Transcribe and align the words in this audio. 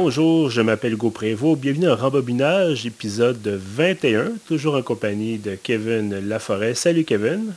Bonjour, 0.00 0.48
je 0.48 0.60
m'appelle 0.60 0.92
Hugo 0.92 1.10
Prévost. 1.10 1.60
Bienvenue 1.60 1.88
à 1.88 1.96
Rembobinage, 1.96 2.86
épisode 2.86 3.44
21, 3.44 4.30
toujours 4.46 4.76
en 4.76 4.82
compagnie 4.82 5.38
de 5.38 5.56
Kevin 5.60 6.20
Laforêt. 6.28 6.74
Salut 6.74 7.02
Kevin. 7.02 7.52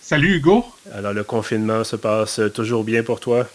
Salut 0.00 0.36
Hugo. 0.36 0.64
Alors 0.94 1.12
le 1.12 1.22
confinement 1.22 1.84
se 1.84 1.96
passe 1.96 2.40
toujours 2.54 2.82
bien 2.84 3.02
pour 3.02 3.20
toi? 3.20 3.46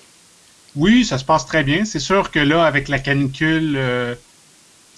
Oui, 0.75 1.03
ça 1.03 1.17
se 1.17 1.25
passe 1.25 1.47
très 1.47 1.63
bien. 1.63 1.83
C'est 1.83 1.97
sûr 1.97 2.29
que 2.29 2.37
là, 2.37 2.63
avec 2.65 2.89
la 2.89 2.99
canicule, 2.99 3.73
euh, 3.75 4.13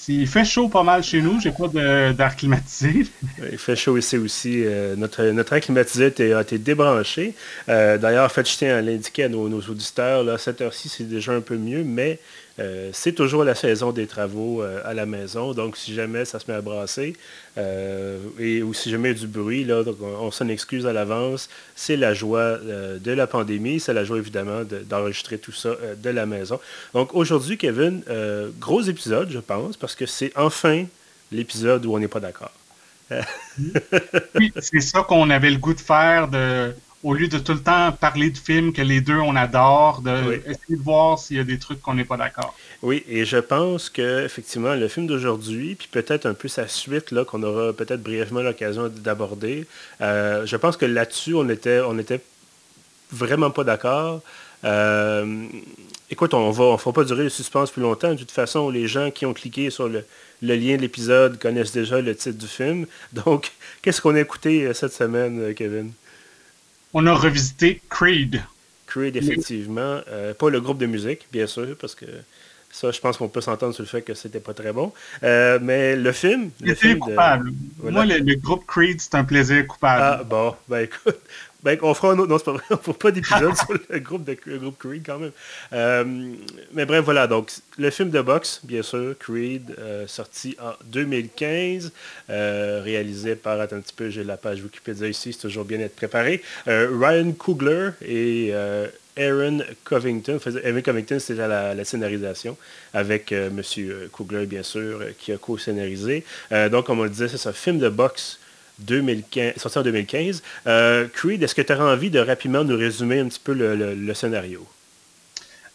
il 0.10 0.28
fait 0.28 0.44
chaud 0.44 0.68
pas 0.68 0.84
mal 0.84 1.04
chez 1.04 1.22
nous. 1.22 1.40
J'ai 1.40 1.52
pas 1.52 1.68
d'air 1.68 2.36
climatisé. 2.36 3.06
Il 3.52 3.58
fait 3.58 3.76
chaud 3.76 3.98
ici 3.98 4.18
aussi. 4.18 4.64
Euh, 4.66 4.96
notre, 4.96 5.24
notre 5.24 5.54
air 5.54 5.62
climatisé 5.62 6.06
a 6.34 6.42
été, 6.42 6.58
débranché. 6.58 7.36
Euh, 7.70 7.98
d'ailleurs, 7.98 8.26
en 8.26 8.30
fait, 8.30 8.50
je 8.50 8.58
tiens 8.58 8.78
à 8.78 8.82
l'indiquer 8.82 9.26
à 9.26 9.30
nos, 9.30 9.48
nos 9.48 9.62
auditeurs, 9.62 10.24
là, 10.24 10.38
cette 10.38 10.62
heure-ci, 10.62 10.90
c'est 10.90 11.08
déjà 11.08 11.32
un 11.32 11.42
peu 11.42 11.58
mieux, 11.58 11.84
mais 11.84 12.20
euh, 12.60 12.90
c'est 12.94 13.14
toujours 13.14 13.44
la 13.44 13.56
saison 13.56 13.92
des 13.92 14.08
travaux 14.08 14.62
euh, 14.62 14.82
à 14.84 14.94
la 14.94 15.06
maison, 15.06 15.54
donc 15.54 15.78
si 15.78 15.94
jamais 15.94 16.26
ça 16.26 16.40
se 16.40 16.50
met 16.50 16.58
à 16.58 16.62
brasser, 16.62 17.16
euh, 17.58 18.18
et 18.38 18.62
ou 18.62 18.74
si 18.74 18.90
jamais 18.90 19.12
il 19.12 19.14
y 19.14 19.18
a 19.18 19.20
du 19.22 19.28
bruit, 19.28 19.64
là, 19.64 19.84
on, 20.20 20.32
s'en 20.32 20.48
excuse 20.48 20.86
à 20.86 20.94
l'avance. 20.94 21.50
C'est 21.76 21.96
la 21.96 22.14
joie 22.14 22.58
de 22.58 23.12
la 23.12 23.28
pandémie, 23.28 23.80
c'est 23.80 23.94
la 23.94 24.04
joie 24.04 24.18
évidemment 24.18 24.64
d'enregistrer 24.90 25.38
tout 25.38 25.52
ça 25.52 25.76
de 25.98 26.10
la 26.10 26.26
maison. 26.26 26.60
Donc 26.94 27.16
aujourd'hui, 27.16 27.58
Kevin, 27.58 28.04
gros 28.60 28.82
épisode, 28.82 29.30
je 29.32 29.40
pense, 29.40 29.78
parce 29.78 29.96
que 29.96 30.06
c'est 30.06 30.32
enfin 30.36 30.86
l'épisode 31.32 31.86
où 31.86 31.94
on 31.94 32.00
n'est 32.00 32.08
pas 32.08 32.20
d'accord. 32.20 32.52
oui, 34.36 34.54
c'est 34.60 34.82
ça 34.82 35.02
qu'on 35.02 35.30
avait 35.30 35.50
le 35.50 35.58
goût 35.58 35.74
de 35.74 35.80
faire, 35.80 36.28
de 36.28 36.74
au 37.04 37.14
lieu 37.14 37.28
de 37.28 37.40
tout 37.40 37.54
le 37.54 37.62
temps 37.62 37.92
parler 37.92 38.30
de 38.30 38.38
films 38.38 38.74
que 38.74 38.82
les 38.82 39.02
deux 39.02 39.18
on 39.18 39.36
adore, 39.36 40.02
de 40.02 40.42
essayer 40.46 40.76
de 40.78 40.84
voir 40.84 41.18
s'il 41.18 41.38
y 41.38 41.40
a 41.40 41.44
des 41.44 41.58
trucs 41.58 41.82
qu'on 41.82 41.94
n'est 41.94 42.04
pas 42.04 42.18
d'accord. 42.18 42.54
Oui, 42.82 43.04
et 43.08 43.26
je 43.26 43.38
pense 43.38 43.90
que 43.90 44.26
effectivement 44.26 44.76
le 44.76 44.88
film 44.88 45.08
d'aujourd'hui, 45.08 45.76
puis 45.76 45.88
peut-être 45.90 46.26
un 46.26 46.34
peu 46.34 46.48
sa 46.48 46.68
suite 46.68 47.12
là 47.12 47.24
qu'on 47.24 47.44
aura 47.44 47.74
peut-être 47.74 48.04
brièvement 48.04 48.42
l'occasion 48.42 48.90
d'aborder, 48.90 49.66
euh, 50.02 50.46
je 50.46 50.56
pense 50.58 50.76
que 50.76 50.86
là-dessus 50.86 51.36
on 51.36 51.48
était 51.50 51.80
on 51.80 51.98
était 51.98 52.22
vraiment 53.12 53.52
pas 53.52 53.64
d'accord. 53.64 54.22
Euh, 54.66 55.46
écoute, 56.10 56.34
on 56.34 56.52
va 56.52 56.64
on 56.66 56.78
fera 56.78 56.94
pas 56.94 57.04
durer 57.06 57.24
le 57.24 57.30
suspense 57.30 57.72
plus 57.72 57.82
longtemps. 57.82 58.12
De 58.14 58.20
toute 58.20 58.32
façon, 58.32 58.70
les 58.70 58.88
gens 58.88 59.10
qui 59.10 59.26
ont 59.26 59.34
cliqué 59.34 59.70
sur 59.70 59.88
le, 59.88 60.04
le 60.42 60.56
lien 60.56 60.76
de 60.76 60.82
l'épisode 60.82 61.40
connaissent 61.40 61.72
déjà 61.72 62.02
le 62.02 62.16
titre 62.16 62.38
du 62.38 62.48
film. 62.48 62.86
Donc, 63.14 63.52
qu'est-ce 63.82 64.02
qu'on 64.02 64.16
a 64.16 64.20
écouté 64.20 64.66
euh, 64.66 64.74
cette 64.74 64.94
semaine, 64.94 65.54
Kevin? 65.54 65.92
On 66.94 67.06
a 67.06 67.14
revisité 67.14 67.82
Creed. 67.90 68.42
Creed, 68.88 69.16
effectivement. 69.16 70.02
Euh, 70.08 70.34
pas 70.34 70.50
le 70.50 70.60
groupe 70.60 70.80
de 70.80 70.88
musique, 70.88 71.28
bien 71.32 71.48
sûr, 71.48 71.76
parce 71.80 71.96
que 71.96 72.06
ça, 72.72 72.92
je 72.92 73.00
pense 73.00 73.18
qu'on 73.18 73.28
peut 73.30 73.42
s'entendre 73.42 73.74
sur 73.74 73.84
le 73.84 73.88
fait 73.88 74.02
que 74.02 74.14
c'était 74.14 74.40
pas 74.40 74.54
très 74.54 74.72
bon. 74.72 74.94
Euh, 75.24 75.60
mais 75.62 75.96
le 75.96 76.12
film. 76.12 76.52
Le 76.62 76.76
film 76.76 77.00
coupable. 77.00 77.52
Moi, 77.82 78.06
le, 78.06 78.36
groupe 78.36 78.66
Creed, 78.66 79.02
c'est 79.02 79.16
un 79.16 79.24
plaisir 79.24 79.66
coupable. 79.68 80.02
Ah, 80.02 80.24
bon, 80.24 80.56
ben 80.68 80.82
écoute. 80.82 81.18
Ben, 81.62 81.78
on 81.82 81.94
fera 81.94 82.14
un 82.14 82.20
autre. 82.20 82.30
Non, 82.30 82.38
c'est 82.38 82.46
pas 82.46 82.54
vrai. 82.54 82.64
On 82.72 82.78
fera 82.78 82.94
pas 82.98 83.12
d'épisode 83.12 83.56
sur 83.58 83.74
le 83.90 84.00
groupe, 84.00 84.24
de, 84.24 84.58
groupe 84.58 84.78
Creed 84.80 85.04
quand 85.06 85.20
même. 85.20 85.32
Euh, 85.74 86.34
mais 86.74 86.86
bref, 86.86 87.04
voilà. 87.04 87.28
Donc, 87.28 87.52
le 87.78 87.90
film 87.90 88.10
de 88.12 88.22
boxe, 88.22 88.62
bien 88.64 88.82
sûr, 88.82 89.16
Creed, 89.20 89.76
euh, 89.78 90.08
sorti 90.08 90.56
en 90.62 90.72
2015, 90.86 91.92
euh, 92.30 92.82
réalisé 92.84 93.36
par. 93.36 93.60
Attends 93.60 93.78
un 93.78 93.82
petit 93.82 93.94
peu, 93.94 94.10
j'ai 94.10 94.24
la 94.24 94.38
page 94.38 94.62
Wikipédia 94.62 95.08
ici, 95.08 95.34
c'est 95.34 95.42
toujours 95.42 95.66
bien 95.66 95.80
être 95.80 95.96
préparé. 95.96 96.42
Ryan 96.66 97.32
Coogler 97.34 97.90
et 98.02 98.54
Aaron 99.18 99.60
Covington. 99.84 100.40
Aaron 100.64 100.82
Covington, 100.82 101.20
c'était 101.20 101.48
la, 101.48 101.74
la, 101.74 101.86
scénarisation 101.86 102.58
avec 102.94 103.32
M. 103.32 103.62
Coogler, 104.12 104.46
bien 104.46 104.64
sûr, 104.64 105.02
qui 105.18 105.32
a 105.32 105.38
co-scénarisé. 105.38 106.24
donc, 106.72 106.86
comme 106.86 107.00
on 107.00 107.04
le 107.04 107.10
disait, 107.10 107.28
c'est 107.28 107.50
un 107.50 107.54
film 107.54 107.80
de 107.80 107.90
boxe 107.90 108.40
2015, 108.80 109.58
sorti 109.58 109.78
en 109.78 109.84
2015. 109.84 110.44
Euh, 110.68 111.08
Creed, 111.14 111.44
est-ce 111.44 111.56
que 111.56 111.62
tu 111.62 111.74
aurais 111.74 111.94
envie 111.94 112.10
de 112.10 112.20
rapidement 112.20 112.64
nous 112.64 112.78
résumer 112.78 113.20
un 113.20 113.28
petit 113.28 113.42
peu 113.44 113.54
le, 113.54 114.14
scénario? 114.14 114.66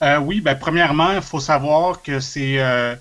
Euh, 0.02 0.18
oui, 0.18 0.40
ben, 0.40 0.54
premièrement, 0.54 1.12
il 1.12 1.22
faut 1.22 1.40
savoir 1.40 2.02
que 2.02 2.20
c'est 2.20 2.58
euh, 2.58 2.94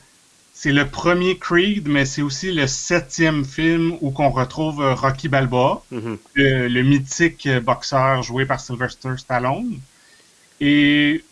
c'est 0.54 0.72
le 0.72 0.88
premier 0.88 1.38
Creed, 1.38 1.88
mais 1.88 2.06
c'est 2.06 2.22
aussi 2.22 2.52
le 2.52 2.68
septième 2.68 3.44
film 3.44 3.98
où 4.02 4.12
qu'on 4.12 4.30
retrouve 4.30 4.80
Rocky 4.94 5.28
Balboa, 5.28 5.84
mm-hmm. 5.92 6.18
le, 6.36 6.82
mythique 6.84 7.50
boxeur 7.64 8.22
joué 8.22 8.46
par 8.46 8.60
Sylvester 8.60 9.10
Stallone. 9.18 9.80
Et 10.66 11.24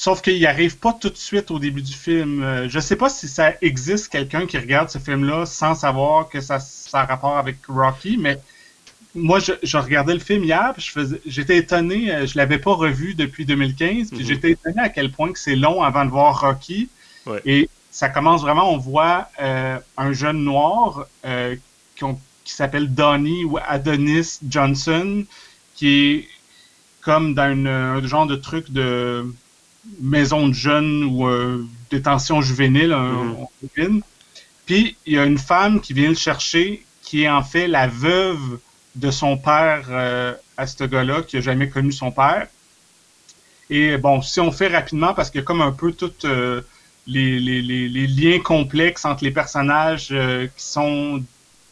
Sauf 0.00 0.22
qu'il 0.22 0.46
arrive 0.46 0.78
pas 0.78 0.94
tout 0.94 1.10
de 1.10 1.16
suite 1.18 1.50
au 1.50 1.58
début 1.58 1.82
du 1.82 1.92
film. 1.92 2.42
Euh, 2.42 2.70
je 2.70 2.80
sais 2.80 2.96
pas 2.96 3.10
si 3.10 3.28
ça 3.28 3.52
existe 3.60 4.08
quelqu'un 4.08 4.46
qui 4.46 4.56
regarde 4.56 4.88
ce 4.88 4.96
film-là 4.98 5.44
sans 5.44 5.74
savoir 5.74 6.30
que 6.30 6.40
ça, 6.40 6.58
ça 6.58 7.00
a 7.00 7.04
rapport 7.04 7.36
avec 7.36 7.58
Rocky, 7.68 8.16
mais 8.16 8.40
moi, 9.14 9.40
je, 9.40 9.76
regardais 9.76 10.14
le 10.14 10.20
film 10.20 10.42
hier, 10.42 10.72
puis 10.74 10.90
j'étais 11.26 11.58
étonné, 11.58 12.14
euh, 12.14 12.26
je 12.26 12.38
l'avais 12.38 12.56
pas 12.56 12.72
revu 12.72 13.12
depuis 13.12 13.44
2015, 13.44 14.08
puis 14.08 14.20
mhm. 14.20 14.24
j'étais 14.24 14.52
étonné 14.52 14.80
à 14.80 14.88
quel 14.88 15.12
point 15.12 15.32
que 15.32 15.38
c'est 15.38 15.54
long 15.54 15.82
avant 15.82 16.06
de 16.06 16.10
voir 16.10 16.40
Rocky. 16.40 16.88
Et 17.44 17.68
ça 17.90 18.08
commence 18.08 18.40
vraiment, 18.40 18.72
on 18.72 18.78
voit 18.78 19.28
euh, 19.42 19.76
un 19.98 20.12
jeune 20.14 20.42
noir 20.42 21.06
qui, 21.94 22.04
qui 22.44 22.52
s'appelle 22.54 22.94
Donnie 22.94 23.44
ou 23.44 23.58
Adonis 23.58 24.38
Johnson, 24.48 25.26
qui 25.74 26.10
est 26.10 26.28
comme 27.00 27.34
dans 27.34 27.66
un 27.66 28.02
genre 28.06 28.26
de 28.26 28.36
truc 28.36 28.70
de 28.70 29.24
maison 30.00 30.48
de 30.48 30.54
jeunes 30.54 31.04
ou 31.04 31.26
euh, 31.26 31.64
détention 31.90 32.40
juvénile, 32.40 32.94
mm 32.94 34.00
Puis 34.66 34.96
il 35.06 35.14
y 35.14 35.18
a 35.18 35.24
une 35.24 35.38
femme 35.38 35.80
qui 35.80 35.92
vient 35.94 36.10
le 36.10 36.14
chercher, 36.14 36.84
qui 37.02 37.22
est 37.22 37.28
en 37.28 37.42
fait 37.42 37.66
la 37.66 37.86
veuve 37.86 38.58
de 38.94 39.10
son 39.10 39.36
père 39.36 39.86
euh, 39.90 40.34
à 40.56 40.66
ce 40.66 40.84
gars-là, 40.84 41.22
qui 41.22 41.38
a 41.38 41.40
jamais 41.40 41.68
connu 41.68 41.92
son 41.92 42.10
père. 42.12 42.46
Et 43.68 43.96
bon, 43.96 44.20
si 44.20 44.40
on 44.40 44.50
fait 44.50 44.68
rapidement, 44.68 45.14
parce 45.14 45.30
qu'il 45.30 45.40
y 45.40 45.42
a 45.42 45.44
comme 45.44 45.62
un 45.62 45.72
peu 45.72 45.92
tous 45.92 46.24
euh, 46.24 46.60
les, 47.06 47.40
liens 48.06 48.40
complexes 48.40 49.04
entre 49.04 49.24
les 49.24 49.30
personnages 49.30 50.08
qui 50.56 50.64
sont 50.64 51.22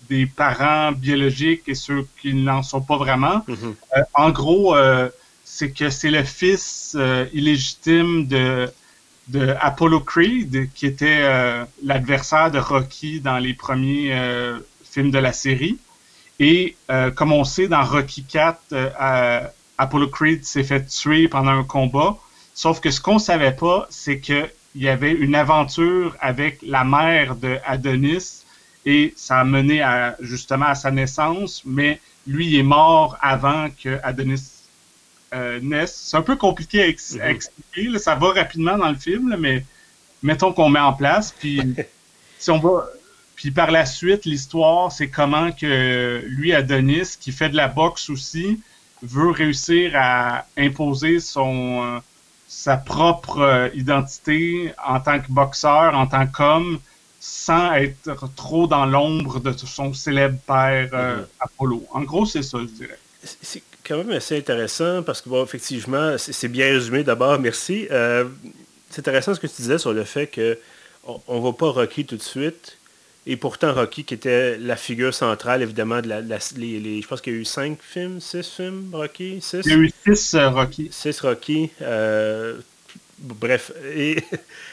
des 0.09 0.27
parents 0.27 0.93
biologiques 0.93 1.63
et 1.67 1.75
ceux 1.75 2.07
qui 2.21 2.35
n'en 2.35 2.63
sont 2.63 2.81
pas 2.81 2.97
vraiment. 2.97 3.45
Mm-hmm. 3.49 4.05
en 4.15 4.31
gros, 4.31 4.75
c'est 5.51 5.71
que 5.71 5.89
c'est 5.89 6.11
le 6.11 6.23
fils 6.25 6.95
euh, 6.95 7.27
illégitime 7.33 8.27
de, 8.27 8.71
de 9.29 9.57
Apollo 9.61 10.01
Creed, 10.01 10.71
qui 10.75 10.87
était 10.87 11.23
euh, 11.23 11.65
l'adversaire 11.83 12.51
de 12.51 12.59
Rocky 12.59 13.21
dans 13.21 13.39
les 13.39 13.55
premiers 13.55 14.13
euh, 14.13 14.59
films 14.85 15.11
de 15.11 15.19
la 15.19 15.33
série. 15.33 15.79
Et 16.39 16.77
comme 17.17 17.33
on 17.33 17.43
sait, 17.43 17.67
dans 17.67 17.83
Rocky 17.83 18.23
4, 18.23 18.93
Apollo 19.77 20.07
Creed 20.07 20.45
s'est 20.45 20.63
fait 20.63 20.87
tuer 20.87 21.27
pendant 21.27 21.51
un 21.51 21.65
combat. 21.65 22.17
Sauf 22.55 22.79
que 22.79 22.93
ce 22.93 23.01
qu'on 23.01 23.19
savait 23.19 23.57
pas, 23.57 23.89
c'est 23.91 24.21
qu'il 24.21 24.49
y 24.77 24.87
avait 24.87 25.11
une 25.11 25.35
aventure 25.35 26.17
avec 26.21 26.61
la 26.63 26.85
mère 26.85 27.35
de 27.35 27.59
Adonis 27.67 28.45
et 28.87 29.13
ça 29.17 29.41
a 29.41 29.45
mené 29.45 29.83
à, 29.83 30.15
justement 30.21 30.67
à 30.67 30.77
sa 30.77 30.93
naissance, 30.93 31.63
mais 31.65 32.01
lui 32.29 32.57
est 32.57 32.63
mort 32.63 33.19
avant 33.21 33.67
que 33.83 33.99
Adonis 34.05 34.58
euh. 35.35 35.87
C'est 35.87 36.17
un 36.17 36.23
peu 36.23 36.37
compliqué 36.37 36.83
à, 36.83 36.87
mhm. 36.87 37.31
expliquer. 37.31 37.99
Ça 37.99 38.15
va 38.15 38.33
rapidement 38.33 38.79
dans 38.79 38.89
le 38.89 38.97
film, 38.97 39.37
mais 39.39 39.65
mettons 40.23 40.53
qu'on 40.53 40.69
met 40.69 40.81
en 40.81 40.93
place. 40.93 41.35
Puis 41.39 41.61
si 42.39 42.51
on 42.51 42.59
va. 42.59 42.87
Puis 43.37 43.53
par 43.53 43.71
la 43.71 43.87
suite, 43.87 44.25
l'histoire, 44.25 44.91
c'est 44.91 45.09
comment 45.09 45.53
que 45.53 46.25
lui, 46.27 46.53
Adonis, 46.53 47.17
qui 47.21 47.31
fait 47.31 47.49
de 47.49 47.57
la 47.57 47.69
boxe 47.69 48.11
aussi, 48.11 48.61
veut 49.03 49.31
réussir 49.31 49.93
à 49.95 50.45
imposer 50.57 51.21
son 51.21 51.85
euh, 51.85 51.99
sa 52.49 52.77
propre 52.77 53.39
euh, 53.39 53.69
identité 53.75 54.73
en 54.85 54.99
tant 54.99 55.21
que 55.21 55.31
boxeur, 55.31 55.95
en 55.95 56.07
tant 56.09 56.27
qu'homme, 56.27 56.81
sans 57.21 57.75
être 57.75 58.35
trop 58.35 58.67
dans 58.67 58.87
l'ombre 58.87 59.39
de 59.39 59.53
son 59.53 59.95
célèbre 59.95 60.39
père 60.47 60.89
mhm. 60.93 61.27
Apollo. 61.39 61.87
En 61.93 62.03
gros, 62.03 62.27
c'est 62.27 62.43
ça, 62.43 62.59
je 62.59 62.65
dirais 62.65 62.99
quand 63.85 63.97
même 63.99 64.11
assez 64.11 64.37
intéressant 64.37 65.03
parce 65.03 65.21
que, 65.21 65.29
bon, 65.29 65.43
effectivement, 65.43 66.17
c'est 66.19 66.49
bien 66.49 66.67
résumé 66.67 67.05
d'abord, 67.05 67.39
merci. 67.39 67.89
Euh, 67.91 68.25
c'est 68.91 69.01
intéressant 69.01 69.35
ce 69.35 69.41
que 69.41 69.47
tu 69.47 69.63
disais 69.63 69.79
sur 69.79 69.93
le 69.93 70.05
fait 70.05 70.27
que 70.27 70.59
on 71.27 71.39
ne 71.39 71.43
va 71.43 71.53
pas 71.53 71.71
Rocky 71.71 72.05
tout 72.05 72.17
de 72.17 72.23
suite. 72.23 72.77
Et 73.27 73.37
pourtant, 73.37 73.75
Rocky, 73.75 74.05
qui 74.05 74.15
était 74.15 74.57
la 74.57 74.77
figure 74.77 75.13
centrale, 75.13 75.63
évidemment, 75.63 76.01
de 76.01 76.09
la, 76.09 76.21
les, 76.57 77.03
je 77.03 77.07
pense 77.07 77.21
qu'il 77.21 77.35
y 77.35 77.37
a 77.37 77.41
eu 77.41 77.45
cinq 77.45 77.79
films, 77.83 78.21
six 78.21 78.49
films, 78.49 78.91
Rocky, 78.93 79.41
six? 79.43 79.61
Il 79.67 79.71
y 79.71 79.75
a 79.75 79.77
eu 79.77 79.93
six 80.07 80.35
euh, 80.35 80.49
Rocky. 80.49 80.89
Six 80.91 81.21
Rocky. 81.21 81.71
Euh, 81.83 82.59
bref, 83.19 83.73
et, 83.95 84.23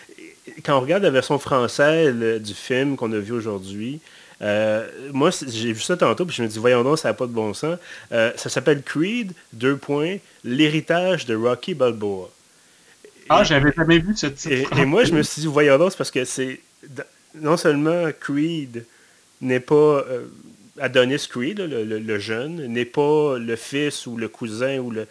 quand 0.63 0.77
on 0.77 0.81
regarde 0.81 1.03
la 1.03 1.09
version 1.09 1.37
française 1.37 2.41
du 2.41 2.53
film 2.53 2.95
qu'on 2.95 3.11
a 3.11 3.19
vu 3.19 3.33
aujourd'hui, 3.33 3.99
euh, 4.41 4.87
moi, 5.11 5.29
j'ai 5.47 5.71
vu 5.71 5.81
ça 5.81 5.95
tantôt, 5.95 6.25
puis 6.25 6.35
je 6.35 6.43
me 6.43 6.47
dis, 6.47 6.59
voyons 6.59 6.83
donc, 6.83 6.99
ça 6.99 7.09
n'a 7.09 7.13
pas 7.13 7.27
de 7.27 7.31
bon 7.31 7.53
sens. 7.53 7.77
Euh, 8.11 8.31
ça 8.35 8.49
s'appelle 8.49 8.81
Creed, 8.83 9.33
deux 9.53 9.77
points, 9.77 10.17
l'héritage 10.43 11.25
de 11.25 11.35
Rocky 11.35 11.73
Balboa. 11.73 12.29
ah, 13.29 13.43
j'avais 13.43 13.71
jamais 13.75 13.99
vu 13.99 14.15
ce 14.15 14.27
titre. 14.27 14.77
Et, 14.77 14.85
moi, 14.85 15.03
je 15.03 15.13
me 15.13 15.21
suis 15.23 15.41
dit, 15.41 15.47
voyons 15.47 15.77
donc, 15.77 15.95
parce 15.95 16.11
que 16.11 16.25
c'est. 16.25 16.59
Non 17.33 17.57
seulement 17.57 18.09
Creed 18.19 18.85
n'est 19.41 19.59
pas. 19.59 19.73
Euh, 19.73 20.25
Adonis 20.79 21.27
Creed, 21.29 21.59
le, 21.59 22.19
jeune, 22.19 22.65
n'est 22.67 22.85
pas 22.85 23.37
le 23.37 23.55
fils 23.55 24.05
ou 24.07 24.17
le 24.17 24.27
cousin 24.27 24.79
ou 24.79 24.91
le. 24.91 25.07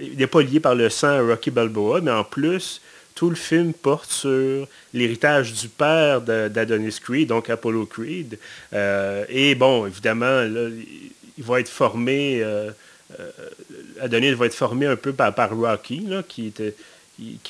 Il 0.00 0.16
n'est 0.16 0.26
pas 0.26 0.42
lié 0.42 0.58
par 0.58 0.74
le 0.74 0.88
sang 0.88 1.08
à 1.08 1.20
Rocky 1.20 1.50
Balboa, 1.50 2.00
mais 2.00 2.10
en 2.10 2.24
plus, 2.24 2.80
tout 3.18 3.30
le 3.30 3.36
film 3.36 3.72
porte 3.72 4.12
sur 4.12 4.68
l'héritage 4.94 5.52
du 5.52 5.68
père 5.68 6.20
d'Adonis 6.20 7.00
Creed, 7.02 7.28
donc 7.28 7.50
Apollo 7.50 7.86
Creed. 7.86 8.38
Euh, 8.72 9.24
et 9.28 9.56
bon, 9.56 9.86
évidemment, 9.86 10.44
il 11.36 11.44
va 11.44 11.58
être 11.58 11.68
formé. 11.68 12.44
Adonis 14.00 14.34
va 14.34 14.46
être 14.46 14.54
formé 14.54 14.86
un 14.86 14.94
peu 14.94 15.12
par, 15.12 15.34
Rocky, 15.50 16.06
qui 16.28 16.52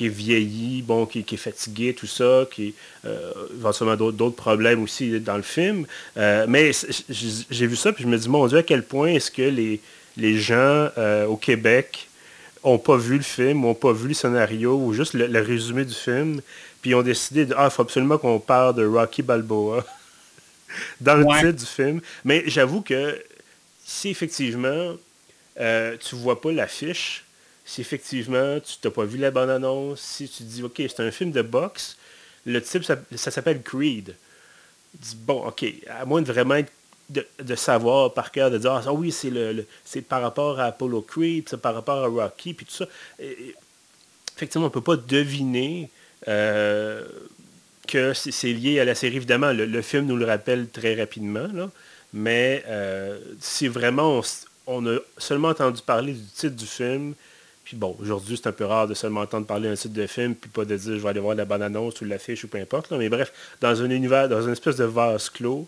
est 0.05 0.09
vieilli, 0.09 0.83
qui, 1.11 1.19
est 1.19 1.37
fatigué, 1.37 1.93
tout 1.93 2.07
ça, 2.07 2.47
qui 2.51 2.73
euh, 3.05 3.31
éventuellement 3.55 3.95
d'autres 3.95 4.35
problèmes 4.35 4.81
aussi 4.81 5.19
dans 5.19 5.37
le 5.37 5.43
film. 5.43 5.85
Euh, 6.17 6.45
mais 6.47 6.71
j'ai 7.09 7.67
vu 7.67 7.75
ça, 7.75 7.93
puis 7.93 8.03
je 8.03 8.09
me 8.09 8.17
dis, 8.17 8.29
mon 8.29 8.47
Dieu, 8.47 8.57
à 8.57 8.63
quel 8.63 8.83
point 8.83 9.09
est-ce 9.09 9.29
que 9.29 9.43
les, 10.17 10.37
gens 10.37 10.89
euh, 10.97 11.25
au 11.27 11.37
Québec 11.37 12.08
n'ont 12.63 12.77
pas 12.77 12.97
vu 12.97 13.17
le 13.17 13.23
film, 13.23 13.61
n'ont 13.61 13.73
pas 13.73 13.93
vu 13.93 14.09
le 14.09 14.13
scénario, 14.13 14.75
ou 14.75 14.93
juste 14.93 15.13
le, 15.13 15.41
résumé 15.41 15.85
du 15.85 15.93
film, 15.93 16.41
puis 16.81 16.95
ont 16.95 17.01
décidé, 17.01 17.45
de, 17.45 17.53
ah, 17.57 17.65
il 17.65 17.71
faut 17.71 17.81
absolument 17.81 18.17
qu'on 18.17 18.39
parle 18.39 18.75
de 18.75 18.85
Rocky 18.85 19.21
Balboa 19.21 19.85
dans 21.01 21.15
le 21.15 21.25
titre 21.25 21.51
du 21.51 21.65
film. 21.65 22.01
Mais 22.23 22.43
j'avoue 22.47 22.81
que 22.81 23.21
si 23.85 24.09
effectivement 24.09 24.95
tu 25.57 26.15
vois 26.15 26.39
pas 26.39 26.51
l'affiche, 26.51 27.25
si 27.65 27.81
effectivement 27.81 28.59
tu 28.59 28.75
n'as 28.83 28.91
pas 28.91 29.05
vu 29.05 29.17
la 29.19 29.29
bande-annonce, 29.29 30.01
si 30.01 30.27
tu 30.27 30.43
dis, 30.43 30.63
OK, 30.63 30.77
c'est 30.77 31.01
un 31.01 31.11
film 31.11 31.31
de 31.31 31.43
boxe, 31.43 31.97
le 32.45 32.61
type, 32.61 32.83
ça, 32.83 33.31
s'appelle 33.31 33.61
Creed. 33.61 34.15
Dis, 34.93 35.15
bon, 35.15 35.45
OK, 35.45 35.65
à 35.87 36.03
moins 36.05 36.21
de 36.21 36.31
vraiment 36.31 36.59
de, 37.09 37.55
savoir 37.55 38.13
par 38.13 38.31
cœur, 38.31 38.51
de 38.51 38.57
dire, 38.57 38.71
ah 38.71 38.93
oui, 38.93 39.11
c'est 39.11 40.01
par 40.01 40.21
rapport 40.21 40.59
à 40.59 40.65
Apollo 40.65 41.01
Creed, 41.01 41.49
c'est 41.49 41.61
par 41.61 41.73
rapport 41.73 42.03
à 42.03 42.07
Rocky, 42.07 42.53
puis 42.53 42.65
tout 42.65 42.73
ça. 42.75 42.85
effectivement, 44.35 44.65
on 44.65 44.69
ne 44.69 44.73
peut 44.73 44.81
pas 44.81 44.95
deviner 44.95 45.89
euh, 46.27 47.03
que 47.87 48.13
c'est 48.13 48.53
lié 48.53 48.79
à 48.79 48.85
la 48.85 48.93
série. 48.93 49.15
Évidemment, 49.15 49.51
le, 49.51 49.81
film 49.81 50.05
nous 50.05 50.17
le 50.17 50.25
rappelle 50.25 50.69
très 50.69 50.93
rapidement, 50.95 51.47
mais 52.13 52.63
euh, 52.67 53.19
si 53.39 53.67
vraiment 53.67 54.21
on, 54.67 54.85
a 54.85 54.99
seulement 55.17 55.49
entendu 55.49 55.81
parler 55.81 56.13
du 56.13 56.25
titre 56.25 56.55
du 56.55 56.67
film, 56.67 57.15
puis 57.63 57.77
bon, 57.77 57.95
aujourd'hui, 57.99 58.37
c'est 58.37 58.49
un 58.49 58.51
peu 58.51 58.65
rare 58.65 58.87
de 58.87 58.93
seulement 58.93 59.21
entendre 59.21 59.45
parler 59.47 59.69
d'un 59.69 59.75
site 59.75 59.93
de 59.93 60.07
film, 60.07 60.35
puis 60.35 60.49
pas 60.49 60.65
de 60.65 60.75
dire 60.75 60.95
je 60.95 60.99
vais 60.99 61.09
aller 61.09 61.19
voir 61.19 61.35
la 61.35 61.45
bande 61.45 61.61
annonce 61.61 62.01
ou 62.01 62.05
l'affiche 62.05 62.43
ou 62.43 62.47
peu 62.47 62.59
importe. 62.59 62.91
Mais 62.91 63.09
bref, 63.09 63.31
dans 63.61 63.81
un 63.81 63.89
univers, 63.89 64.27
dans 64.29 64.41
une 64.41 64.53
espèce 64.53 64.75
de 64.75 64.85
vase 64.85 65.29
clos, 65.29 65.67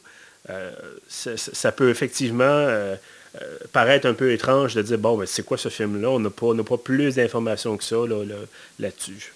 euh, 0.49 0.71
ça, 1.07 1.71
peut 1.71 1.89
effectivement 1.89 2.43
euh, 2.43 2.95
euh, 3.35 3.57
paraître 3.71 4.07
un 4.07 4.13
peu 4.13 4.31
étrange 4.31 4.73
de 4.73 4.81
dire 4.81 4.97
bon, 4.97 5.17
ben, 5.17 5.25
c'est 5.25 5.45
quoi 5.45 5.57
ce 5.57 5.69
film-là? 5.69 6.09
On 6.09 6.19
n'a 6.19 6.29
pas, 6.29 6.53
pas 6.63 6.77
plus 6.77 7.15
d'informations 7.15 7.77
que 7.77 7.83
ça 7.83 7.97
là-dessus. 8.79 9.33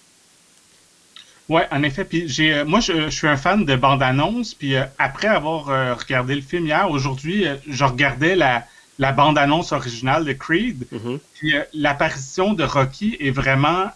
Oui, 1.48 1.62
en 1.70 1.84
effet. 1.84 2.06
Puis 2.06 2.28
j'ai, 2.28 2.64
moi, 2.64 2.80
je, 2.80 3.10
suis 3.10 3.28
un 3.28 3.38
fan 3.38 3.66
de 3.66 3.76
bande 3.76 4.02
annonce. 4.02 4.56
Puis 4.56 4.76
après 4.98 5.28
avoir 5.28 5.98
regardé 6.00 6.34
le 6.34 6.42
film 6.42 6.66
hier, 6.66 6.90
aujourd'hui, 6.90 7.46
je 7.68 7.84
regardais 7.84 8.36
la, 8.36 8.66
la 8.98 9.12
bande-annonce 9.12 9.72
originale 9.72 10.26
de 10.26 10.34
Creed. 10.34 10.88
Mm-hmm. 10.92 11.20
Puis 11.36 11.54
l'apparition 11.74 12.54
de 12.54 12.64
Rocky 12.64 13.16
est 13.20 13.30
vraiment 13.30 13.92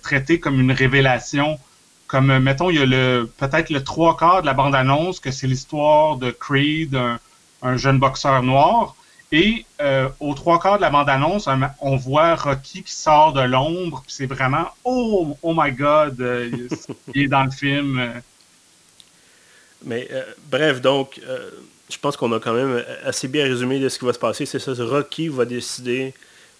traitée 0.00 0.40
comme 0.40 0.58
une 0.58 0.72
révélation. 0.72 1.58
Comme, 2.06 2.30
euh, 2.30 2.40
mettons, 2.40 2.70
il 2.70 2.78
y 2.78 2.82
a 2.82 2.86
le 2.86 3.28
peut-être 3.38 3.70
le 3.70 3.82
trois 3.82 4.16
quarts 4.16 4.42
de 4.42 4.46
la 4.46 4.54
bande-annonce 4.54 5.20
que 5.20 5.30
c'est 5.30 5.46
l'histoire 5.46 6.16
de 6.16 6.30
Creed, 6.30 6.98
un, 7.62 7.76
jeune 7.76 7.98
boxeur 7.98 8.42
noir. 8.42 8.94
Et 9.32 9.66
aux 10.20 10.34
trois 10.34 10.60
quarts 10.60 10.76
de 10.76 10.82
la 10.82 10.90
bande-annonce, 10.90 11.48
on 11.80 11.96
voit 11.96 12.36
Rocky 12.36 12.84
qui 12.84 12.92
sort 12.92 13.32
de 13.32 13.40
l'ombre. 13.40 14.04
C'est 14.06 14.26
vraiment 14.26 14.68
oh, 14.84 15.36
oh 15.42 15.52
my 15.56 15.72
God, 15.72 16.16
il 17.12 17.22
est 17.22 17.26
dans 17.26 17.42
le 17.42 17.50
film. 17.50 18.12
Mais 19.84 20.08
bref, 20.48 20.80
donc 20.80 21.20
je 21.90 21.98
pense 21.98 22.16
qu'on 22.16 22.32
a 22.32 22.40
quand 22.40 22.52
même 22.52 22.84
assez 23.04 23.28
bien 23.28 23.44
résumé 23.44 23.78
de 23.78 23.88
ce 23.88 23.98
qui 23.98 24.04
va 24.04 24.12
se 24.12 24.18
passer. 24.18 24.46
C'est 24.46 24.58
ça, 24.58 24.72
Rocky 24.78 25.28
va 25.28 25.44
décider 25.44 26.14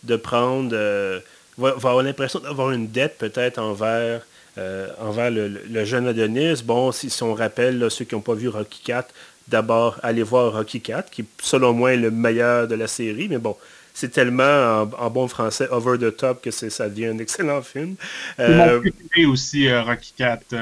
de 0.04 0.16
prendre, 0.16 0.70
euh, 0.72 1.20
va, 1.58 1.70
avoir 1.70 2.02
l'impression 2.02 2.38
d'avoir 2.38 2.70
une 2.70 2.88
dette 2.88 3.18
peut-être 3.18 3.58
envers, 3.58 4.26
euh, 4.58 4.88
envers 5.00 5.30
le, 5.30 5.84
jeune 5.84 6.06
Adonis. 6.06 6.62
Bon, 6.64 6.92
si, 6.92 7.12
on 7.22 7.34
rappelle 7.34 7.90
ceux 7.90 8.04
qui 8.04 8.14
n'ont 8.14 8.20
pas 8.20 8.34
vu 8.34 8.48
Rocky 8.48 8.80
4, 8.84 9.12
d'abord 9.48 9.98
aller 10.02 10.22
voir 10.22 10.52
Rocky 10.52 10.80
4, 10.80 11.10
qui 11.10 11.24
selon 11.40 11.72
moi 11.72 11.94
est 11.94 11.98
le 11.98 12.10
meilleur 12.10 12.68
de 12.68 12.74
la 12.74 12.86
série, 12.86 13.28
mais 13.28 13.38
bon, 13.38 13.56
c'est 13.94 14.10
tellement 14.10 14.88
en, 14.98 15.10
bon 15.10 15.28
français 15.28 15.68
over 15.70 15.98
the 15.98 16.14
top 16.14 16.42
que 16.42 16.50
ça 16.50 16.88
devient 16.88 17.06
un 17.06 17.18
excellent 17.18 17.62
film. 17.62 17.96
Euh, 18.38 18.82
aussi 19.26 19.72
Rocky 19.72 20.12
4. 20.16 20.54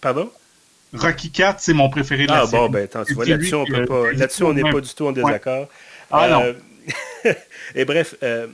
Pardon? 0.00 0.30
Rocky 0.92 1.30
4, 1.30 1.60
c'est 1.60 1.72
mon 1.72 1.88
préféré 1.88 2.26
de 2.26 2.32
la 2.32 2.42
ah, 2.42 2.46
bon, 2.46 2.68
ben 2.68 2.84
attends, 2.84 3.04
tu 3.04 3.14
vois, 3.14 3.24
là-dessus, 3.24 3.54
on 3.54 3.64
peut 3.64 3.84
pas. 3.84 4.12
Là-dessus, 4.12 4.42
on 4.42 4.52
n'est 4.52 4.68
pas 4.68 4.80
du 4.80 4.92
tout 4.92 5.06
en 5.06 5.12
désaccord. 5.12 5.68
Ah 6.10 6.28
non. 6.28 6.42
Euh, 7.26 7.32
et 7.74 7.84
bref, 7.84 8.16
euh, 8.22 8.48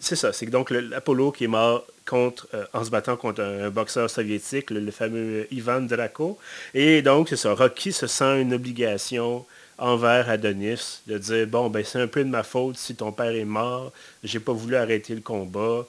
c'est 0.00 0.16
ça. 0.16 0.32
C'est 0.32 0.46
donc 0.46 0.70
l'Apollo 0.70 1.30
qui 1.30 1.44
est 1.44 1.48
mort 1.48 1.86
euh, 2.12 2.30
en 2.72 2.84
se 2.84 2.90
battant 2.90 3.16
contre 3.16 3.40
un, 3.42 3.70
boxeur 3.70 4.10
soviétique, 4.10 4.70
le, 4.70 4.90
fameux 4.90 5.46
Ivan 5.52 5.80
Draco. 5.82 6.38
Et 6.74 7.02
donc, 7.02 7.28
c'est 7.28 7.36
ça. 7.36 7.54
Rocky 7.54 7.92
se 7.92 8.08
sent 8.08 8.42
une 8.42 8.54
obligation 8.54 9.46
envers 9.78 10.28
Adonis 10.28 11.00
de 11.06 11.16
dire 11.16 11.46
bon 11.46 11.70
ben 11.70 11.82
c'est 11.84 12.00
un 12.00 12.06
peu 12.06 12.22
de 12.22 12.28
ma 12.28 12.42
faute 12.42 12.76
si 12.76 12.94
ton 12.94 13.12
père 13.12 13.34
est 13.34 13.46
mort 13.46 13.94
j'ai 14.22 14.38
pas 14.38 14.52
voulu 14.52 14.76
arrêter 14.76 15.14
le 15.14 15.22
combat 15.22 15.86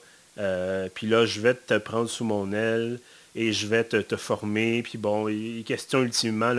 puis 0.94 1.06
là 1.06 1.26
je 1.26 1.40
vais 1.42 1.52
te 1.52 1.76
prendre 1.76 2.08
sous 2.08 2.24
mon 2.24 2.54
aile 2.54 2.98
et 3.34 3.52
je 3.52 3.66
vais 3.66 3.84
te, 3.84 4.16
former. 4.16 4.82
Puis 4.82 4.98
bon, 4.98 5.28
il 5.28 5.60
est 5.60 5.62
question 5.62 6.02
ultimement 6.02 6.54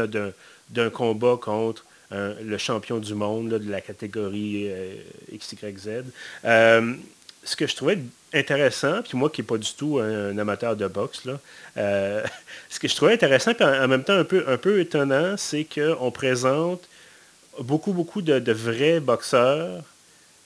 d'un 0.69 0.89
combat 0.89 1.37
contre 1.41 1.85
le 2.11 2.57
champion 2.57 2.99
du 2.99 3.15
monde 3.15 3.49
de 3.49 3.71
la 3.71 3.81
catégorie 3.81 4.67
euh, 4.67 4.95
XYZ. 5.35 6.03
Euh, 6.45 6.93
ce 7.43 7.55
que 7.55 7.67
je 7.67 7.75
trouvais 7.75 7.99
intéressant, 8.33 9.01
puis 9.03 9.17
moi 9.17 9.29
qui 9.29 9.41
n'ai 9.41 9.47
pas 9.47 9.57
du 9.57 9.73
tout 9.73 9.99
un, 9.99 10.37
amateur 10.37 10.75
de 10.75 10.87
boxe, 10.87 11.25
là, 11.25 11.39
euh, 11.77 12.23
ce 12.69 12.79
que 12.79 12.87
je 12.87 12.95
trouvais 12.95 13.13
intéressant, 13.13 13.53
puis 13.53 13.65
en, 13.65 13.87
même 13.87 14.03
temps 14.03 14.13
un 14.13 14.23
peu, 14.23 14.45
un 14.47 14.57
peu 14.57 14.79
étonnant, 14.79 15.35
c'est 15.37 15.65
qu'on 15.65 16.11
présente 16.11 16.81
beaucoup, 17.59 17.93
beaucoup 17.93 18.21
de 18.21 18.51
vrais 18.51 18.99
boxeurs 18.99 19.83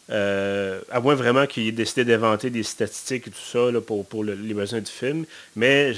euh, 0.10 0.80
à 0.90 1.02
moins 1.02 1.16
vraiment 1.16 1.46
qu'il 1.48 1.68
ait 1.68 1.72
décidé 1.72 2.06
d'inventer 2.06 2.50
des 2.50 2.64
statistiques 2.64 3.28
et 3.28 3.32
tout 3.32 3.38
ça 3.52 3.82
pour, 3.86 4.06
pour 4.06 4.24
les 4.24 4.54
besoins 4.54 4.80
du 4.80 4.92
film. 4.92 5.26
Mais 5.56 5.94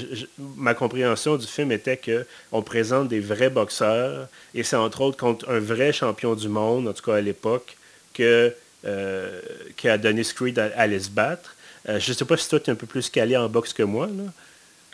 ma 0.57 0.73
compréhension 0.73 1.37
du 1.37 1.45
film 1.45 1.71
était 1.71 1.97
qu'on 1.97 2.61
présente 2.63 3.07
des 3.07 3.19
vrais 3.19 3.51
boxeurs 3.51 4.27
et 4.55 4.63
c'est 4.63 4.75
entre 4.75 5.01
autres 5.01 5.17
contre 5.17 5.47
un 5.49 5.59
vrai 5.59 5.93
champion 5.93 6.33
du 6.33 6.49
monde, 6.49 6.87
en 6.87 6.93
tout 6.93 7.03
cas 7.03 7.15
à 7.15 7.21
l'époque, 7.21 7.77
que, 8.13 8.53
euh, 8.85 9.41
Adonis 9.83 10.31
Creed 10.35 10.59
allait 10.75 10.99
se 10.99 11.09
battre. 11.09 11.55
Euh, 11.87 11.99
je 11.99 12.11
ne 12.11 12.15
sais 12.15 12.25
pas 12.25 12.37
si 12.37 12.49
toi 12.49 12.59
tu 12.59 12.69
es 12.69 12.73
un 12.73 12.75
peu 12.75 12.87
plus 12.87 13.09
calé 13.09 13.35
en 13.37 13.49
boxe 13.49 13.73
que 13.73 13.83
moi. 13.83 14.07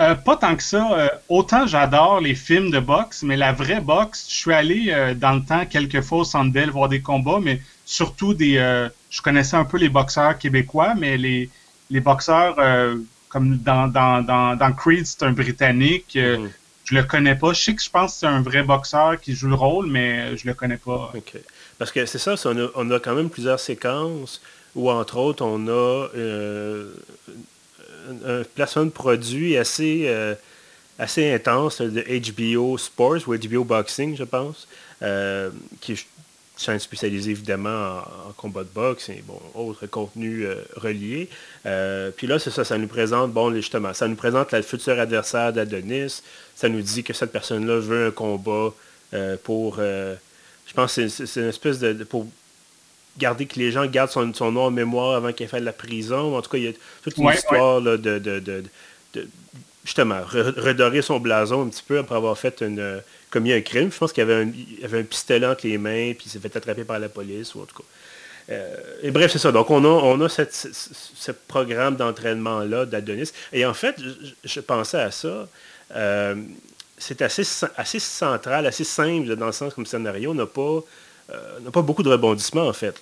Euh, 0.01 0.15
pas 0.15 0.35
tant 0.35 0.55
que 0.55 0.63
ça. 0.63 1.19
autant 1.29 1.67
j'adore 1.67 2.19
les 2.19 2.35
films 2.35 2.69
de 2.69 2.79
boxe, 2.79 3.23
mais 3.23 3.37
la 3.37 3.53
vraie 3.53 3.79
boxe, 3.79 4.25
je 4.29 4.35
suis 4.35 4.53
allé 4.53 5.13
dans 5.15 5.33
le 5.33 5.41
temps 5.43 5.65
quelques 5.65 6.01
fois 6.01 6.19
au 6.19 6.23
Centre 6.23 6.59
voir 6.71 6.89
des 6.89 7.01
combats, 7.01 7.39
mais 7.41 7.61
surtout 7.85 8.33
des. 8.33 8.55
Je 9.09 9.21
connaissais 9.21 9.55
un 9.55 9.65
peu 9.65 9.77
les 9.77 9.89
boxeurs 9.89 10.37
québécois, 10.37 10.95
mais 10.97 11.17
les, 11.17 11.49
les 11.89 12.01
boxeurs, 12.01 12.55
comme 13.29 13.57
dans, 13.57 13.87
dans, 13.87 14.21
dans, 14.21 14.55
dans, 14.55 14.73
Creed, 14.73 15.05
c'est 15.05 15.23
un 15.23 15.31
Britannique. 15.31 16.15
Mhm. 16.17 16.51
Je 16.83 16.93
le 16.93 17.03
connais 17.03 17.35
pas. 17.35 17.53
Je 17.53 17.61
sais 17.61 17.73
que 17.73 17.81
je 17.81 17.89
pense 17.89 18.13
que 18.13 18.19
c'est 18.19 18.27
un 18.27 18.41
vrai 18.41 18.61
boxeur 18.61 19.19
qui 19.19 19.33
joue 19.33 19.47
le 19.47 19.55
rôle, 19.55 19.87
mais 19.87 20.35
je 20.37 20.45
le 20.45 20.53
connais 20.53 20.77
pas. 20.77 21.13
Parce 21.77 21.91
que 21.91 22.05
c'est 22.05 22.19
ça, 22.19 22.35
on, 22.45 22.91
a, 22.91 22.99
quand 22.99 23.15
même 23.15 23.29
plusieurs 23.29 23.59
séquences 23.59 24.41
où, 24.75 24.89
entre 24.89 25.17
autres, 25.17 25.43
on 25.43 25.67
a 25.67 26.07
un 28.25 28.43
placement 28.55 28.85
de 28.85 28.91
produit 28.91 29.57
assez, 29.57 30.09
assez 30.97 31.33
intense 31.33 31.81
de 31.81 32.03
HBO 32.31 32.77
Sports 32.77 33.27
ou 33.27 33.35
HBO 33.35 33.63
Boxing, 33.63 34.15
je 34.15 34.23
pense, 34.23 34.67
qui 35.81 36.05
chaîne 36.57 36.79
spécialisée 36.79 37.31
évidemment 37.31 37.99
en, 38.27 38.31
combat 38.37 38.63
de 38.63 38.69
boxe 38.73 39.09
et 39.09 39.23
bon, 39.25 39.39
autres 39.53 39.87
contenus 39.87 40.45
euh, 40.45 40.63
reliés. 40.75 41.29
Euh, 41.65 42.11
puis 42.15 42.27
là, 42.27 42.39
c'est 42.39 42.51
ça, 42.51 42.63
ça 42.63 42.77
nous 42.77 42.87
présente, 42.87 43.31
bon, 43.31 43.53
justement, 43.53 43.93
ça 43.93 44.07
nous 44.07 44.15
présente 44.15 44.51
la 44.51 44.61
future 44.61 44.99
adversaire 44.99 45.53
d'Adonis. 45.53 46.21
Ça 46.55 46.69
nous 46.69 46.81
dit 46.81 47.03
que 47.03 47.13
cette 47.13 47.31
personne-là 47.31 47.79
veut 47.79 48.07
un 48.07 48.11
combat 48.11 48.73
euh, 49.13 49.37
pour. 49.43 49.79
Je 50.67 50.73
pense 50.73 50.95
que 50.95 51.07
c'est 51.07 51.39
une 51.39 51.49
espèce 51.49 51.79
de, 51.79 52.03
pour 52.03 52.27
garder 53.17 53.45
que 53.45 53.57
les 53.59 53.71
gens 53.71 53.85
gardent 53.85 54.11
son, 54.11 54.33
son 54.33 54.51
nom 54.51 54.63
en 54.63 54.71
mémoire 54.71 55.15
avant 55.15 55.31
qu'il 55.31 55.47
fasse 55.47 55.61
de 55.61 55.65
la 55.65 55.73
prison. 55.73 56.35
En 56.35 56.41
tout 56.41 56.49
cas, 56.49 56.57
il 56.57 56.63
y 56.65 56.67
a 56.67 56.73
toute 57.03 57.17
une 57.17 57.29
histoire 57.29 57.81
de, 57.81 57.95
de, 57.97 58.63
justement, 59.83 60.21
redorer 60.23 61.01
son 61.01 61.19
blason 61.19 61.63
un 61.63 61.69
petit 61.69 61.83
peu 61.87 61.99
après 61.99 62.15
avoir 62.15 62.37
fait 62.37 62.61
une, 62.61 63.01
commis 63.29 63.53
un 63.53 63.61
crime. 63.61 63.91
Je 63.91 63.97
pense 63.97 64.11
qu'il 64.11 64.23
avait 64.23 64.43
un, 64.43 64.51
avait 64.83 64.99
un 64.99 65.03
pistolet 65.03 65.45
entre 65.45 65.67
les 65.67 65.77
mains, 65.77 66.13
puis 66.13 66.25
il 66.25 66.29
s'est 66.29 66.39
fait 66.39 66.55
attraper 66.55 66.83
par 66.83 66.99
la 66.99 67.09
police, 67.09 67.53
ou 67.55 67.61
en 67.61 67.65
tout 67.65 67.77
cas. 67.77 67.83
Euh, 68.49 68.75
et 69.01 69.11
bref, 69.11 69.31
c'est 69.31 69.39
ça. 69.39 69.51
Donc, 69.51 69.69
on 69.71 69.83
a, 69.83 69.87
on 69.87 70.21
a 70.21 70.29
ce 70.29 71.31
programme 71.47 71.95
d'entraînement-là 71.95 72.85
d'Adonis. 72.85 73.31
Et 73.51 73.65
en 73.65 73.73
fait, 73.73 73.95
je, 74.43 74.59
pensais 74.59 74.99
à 74.99 75.11
ça. 75.11 75.47
Euh, 75.95 76.35
c'est 76.97 77.21
assez, 77.21 77.43
assez 77.77 77.99
central, 77.99 78.65
assez 78.65 78.83
simple 78.83 79.35
dans 79.35 79.47
le 79.47 79.51
sens 79.51 79.73
comme 79.73 79.85
scénario. 79.85 80.31
On 80.31 80.35
n'a 80.35 80.45
pas, 80.45 80.79
euh, 81.31 81.59
pas 81.71 81.81
beaucoup 81.81 82.03
de 82.03 82.09
rebondissements, 82.09 82.67
en 82.67 82.73
fait. 82.73 83.01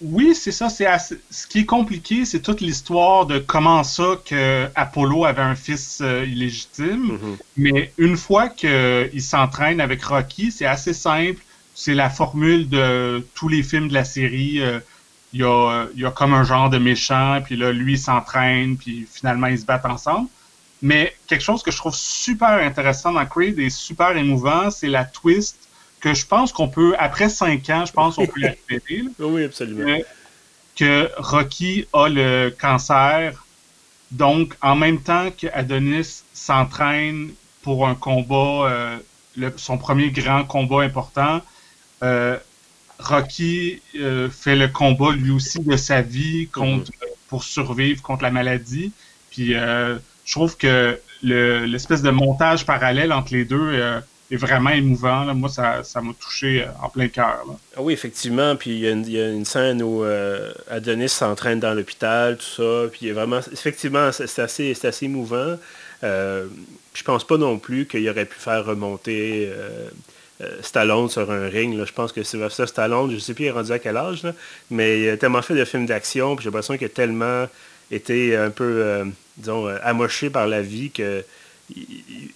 oui, 0.00 0.34
c'est 0.34 0.52
ça. 0.52 0.68
C'est 0.68 0.86
Ce 1.30 1.46
qui 1.46 1.60
est 1.60 1.66
compliqué, 1.66 2.24
c'est 2.24 2.40
toute 2.40 2.60
l'histoire 2.60 3.26
de 3.26 3.38
comment 3.38 3.84
ça 3.84 4.18
que 4.24 4.66
Apollo 4.74 5.24
avait 5.24 5.42
un 5.42 5.54
fils 5.54 6.00
illégitime. 6.00 7.18
Mm-hmm. 7.18 7.36
Mais 7.56 7.92
une 7.98 8.16
fois 8.16 8.48
qu'il 8.48 9.22
s'entraîne 9.22 9.80
avec 9.80 10.02
Rocky, 10.04 10.50
c'est 10.50 10.66
assez 10.66 10.94
simple 10.94 11.42
c'est 11.74 11.94
la 11.94 12.08
formule 12.08 12.68
de 12.68 13.26
tous 13.34 13.48
les 13.48 13.62
films 13.62 13.88
de 13.88 13.94
la 13.94 14.04
série. 14.04 14.62
Euh, 14.62 14.78
il 15.32 15.40
y, 15.40 15.44
a, 15.44 16.10
comme 16.14 16.32
un 16.32 16.44
genre 16.44 16.70
de 16.70 16.78
méchant, 16.78 17.40
puis 17.44 17.56
là, 17.56 17.72
lui 17.72 17.98
s'entraîne, 17.98 18.76
puis 18.76 19.04
finalement, 19.10 19.48
ils 19.48 19.58
se 19.58 19.64
battent 19.64 19.84
ensemble. 19.84 20.28
Mais 20.84 21.16
quelque 21.26 21.40
chose 21.40 21.62
que 21.62 21.70
je 21.70 21.78
trouve 21.78 21.94
super 21.94 22.50
intéressant 22.50 23.10
dans 23.10 23.24
Creed 23.24 23.58
et 23.58 23.70
super 23.70 24.14
émouvant, 24.18 24.70
c'est 24.70 24.88
la 24.88 25.06
twist 25.06 25.56
que 25.98 26.12
je 26.12 26.26
pense 26.26 26.52
qu'on 26.52 26.68
peut, 26.68 26.94
après 26.98 27.30
cinq 27.30 27.70
ans, 27.70 27.86
je 27.86 27.92
pense 27.92 28.16
qu'on 28.16 28.26
peut 28.26 28.40
la 28.40 28.50
répéter. 28.50 29.04
Oui, 29.18 29.44
absolument. 29.44 29.96
Que, 30.76 31.08
Rocky 31.16 31.86
a 31.94 32.10
le 32.10 32.50
cancer. 32.50 33.46
Donc, 34.10 34.54
en 34.60 34.76
même 34.76 35.00
temps 35.00 35.30
qu'Adonis 35.30 36.22
s'entraîne 36.34 37.30
pour 37.62 37.88
un 37.88 37.94
combat, 37.94 38.68
euh, 38.68 38.98
son 39.56 39.78
premier 39.78 40.10
grand 40.10 40.44
combat 40.44 40.82
important, 40.82 41.40
euh, 42.02 42.36
Rocky 42.98 43.80
euh, 43.96 44.28
fait 44.28 44.54
le 44.54 44.68
combat 44.68 45.12
lui 45.12 45.30
aussi 45.30 45.60
de 45.60 45.78
sa 45.78 46.02
vie 46.02 46.46
contre, 46.48 46.90
mhm. 46.90 47.08
pour 47.28 47.42
survivre 47.42 48.02
contre 48.02 48.22
la 48.22 48.30
maladie. 48.30 48.92
Puis 49.30 49.54
euh, 49.54 49.98
je 50.24 50.32
trouve 50.32 50.56
que 50.56 50.98
l'espèce 51.22 52.02
de 52.02 52.10
montage 52.10 52.66
parallèle 52.66 53.12
entre 53.12 53.32
les 53.32 53.44
deux 53.44 53.74
est 54.30 54.36
vraiment 54.36 54.70
émouvant. 54.70 55.34
Moi, 55.34 55.48
ça, 55.48 55.82
m'a 56.02 56.12
touché 56.18 56.66
en 56.82 56.88
plein 56.88 57.08
cœur. 57.08 57.44
Ah 57.76 57.80
oui, 57.82 57.92
effectivement. 57.92 58.56
Puis 58.56 58.70
il 58.70 59.10
y, 59.10 59.20
a 59.20 59.28
une 59.28 59.44
scène 59.44 59.82
où 59.82 60.02
Adonis 60.70 61.10
s'entraîne 61.10 61.60
dans 61.60 61.74
l'hôpital, 61.74 62.38
tout 62.38 62.62
ça. 62.62 62.88
Puis 62.90 63.10
vraiment, 63.10 63.40
effectivement, 63.52 64.10
c'est 64.12 64.38
assez, 64.38 64.74
assez 64.82 65.04
émouvant. 65.04 65.56
je 66.02 67.02
pense 67.04 67.26
pas 67.26 67.36
non 67.36 67.58
plus 67.58 67.86
qu'il 67.86 68.08
aurait 68.08 68.26
pu 68.26 68.38
faire 68.38 68.64
remonter 68.64 69.50
euh, 70.40 70.62
Stallone 70.62 71.08
sur 71.08 71.30
un 71.30 71.48
ring. 71.48 71.84
Je 71.84 71.92
pense 71.92 72.12
que 72.12 72.24
Sylvester 72.24 72.66
Stallone, 72.66 73.10
je 73.10 73.14
ne 73.14 73.20
sais 73.20 73.34
plus 73.34 73.44
est 73.44 73.50
rendu 73.52 73.70
à 73.70 73.78
quel 73.78 73.96
âge, 73.96 74.22
mais 74.68 75.02
il 75.02 75.08
a 75.10 75.16
tellement 75.16 75.42
fait 75.42 75.54
de 75.54 75.64
films 75.64 75.86
d'action, 75.86 76.36
j'ai 76.38 76.46
l'impression 76.46 76.76
qu'il 76.76 76.86
a 76.86 76.90
tellement 76.90 77.46
été 77.94 78.36
un 78.36 78.50
peu, 78.50 78.64
euh, 78.64 79.04
disons, 79.36 79.68
euh, 79.68 79.78
amoché 79.82 80.30
par 80.30 80.46
la 80.46 80.62
vie 80.62 80.90
que 80.90 81.24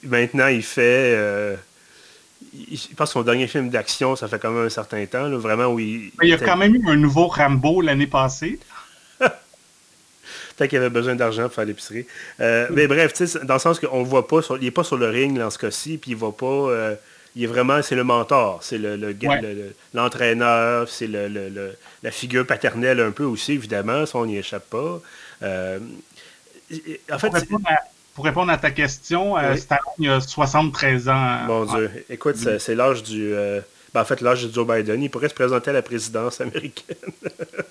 maintenant 0.03 0.47
il 0.47 0.62
fait... 0.62 1.12
je 2.55 2.95
pense 2.97 3.11
que 3.11 3.12
son 3.12 3.23
dernier 3.23 3.47
film 3.47 3.69
d'action, 3.69 4.17
ça 4.17 4.29
fait 4.29 4.38
quand 4.38 4.50
même 4.50 4.67
un 4.67 4.71
certain 4.71 5.05
temps, 5.07 5.29
vraiment 5.38 5.67
où 5.67 5.79
il... 5.79 6.12
Il 6.23 6.29
y 6.29 6.33
a 6.33 6.38
quand 6.38 6.57
même 6.57 6.75
eu 6.75 6.83
un 6.88 6.97
nouveau 6.97 7.27
Rambo 7.27 7.81
l'année 7.81 8.07
passée. 8.07 8.59
Peut-être 9.19 10.71
qu'il 10.71 10.79
avait 10.79 10.91
besoin 10.91 11.15
d'argent 11.15 11.43
pour 11.43 11.53
faire 11.53 11.67
l'épicerie. 11.67 12.07
mais 12.38 12.87
bref, 12.87 13.12
dans 13.45 13.55
le 13.55 13.61
sens 13.61 13.79
qu'on 13.79 14.00
ne 14.00 14.07
voit 14.07 14.27
pas, 14.27 14.41
il 14.57 14.65
n'est 14.65 14.71
pas 14.71 14.85
sur 14.85 14.97
le 14.97 15.09
ring 15.09 15.38
dans 15.38 15.50
ce 15.50 15.59
cas-ci, 15.59 15.99
puis 15.99 16.12
il 16.12 16.15
ne 16.15 16.21
va 16.21 16.33
pas 16.33 16.97
il 17.38 17.45
est 17.45 17.47
vraiment, 17.47 17.81
c'est 17.83 17.95
le 17.95 18.03
mentor, 18.03 18.59
c'est 18.62 18.79
le, 18.79 19.15
l'entraîneur, 19.95 20.88
c'est 20.88 21.07
le, 21.07 21.77
la 22.03 22.11
figure 22.11 22.45
paternelle 22.45 22.99
un 22.99 23.12
peu 23.12 23.23
aussi, 23.23 23.53
évidemment, 23.53 24.07
ça 24.07 24.19
on 24.19 24.27
n'y 24.27 24.38
échappe 24.38 24.69
pas. 24.69 25.00
Euh, 25.42 25.78
en 27.12 27.18
fait, 27.18 27.30
pour 28.14 28.25
répondre, 28.25 28.50
à, 28.50 28.59
ta 28.59 28.71
question, 28.71 29.38
euh, 29.38 29.54
il 29.99 30.11
a 30.11 30.21
73 30.21 31.09
ans. 31.09 31.45
Mon 31.47 31.64
Dieu, 31.64 31.90
écoute, 32.11 32.37
c'est, 32.37 32.75
l'âge 32.75 33.02
du... 33.02 33.33
Euh, 33.33 33.61
ben, 33.95 34.02
en 34.02 34.04
fait, 34.04 34.21
l'âge 34.21 34.45
de 34.45 34.52
Joe 34.52 34.66
Biden, 34.66 35.02
il 35.02 35.11
pourrait 35.11 35.28
se 35.28 35.35
présenter 35.35 35.71
à 35.71 35.75
la 35.75 35.83
présidence 35.83 36.40
américaine. 36.40 36.97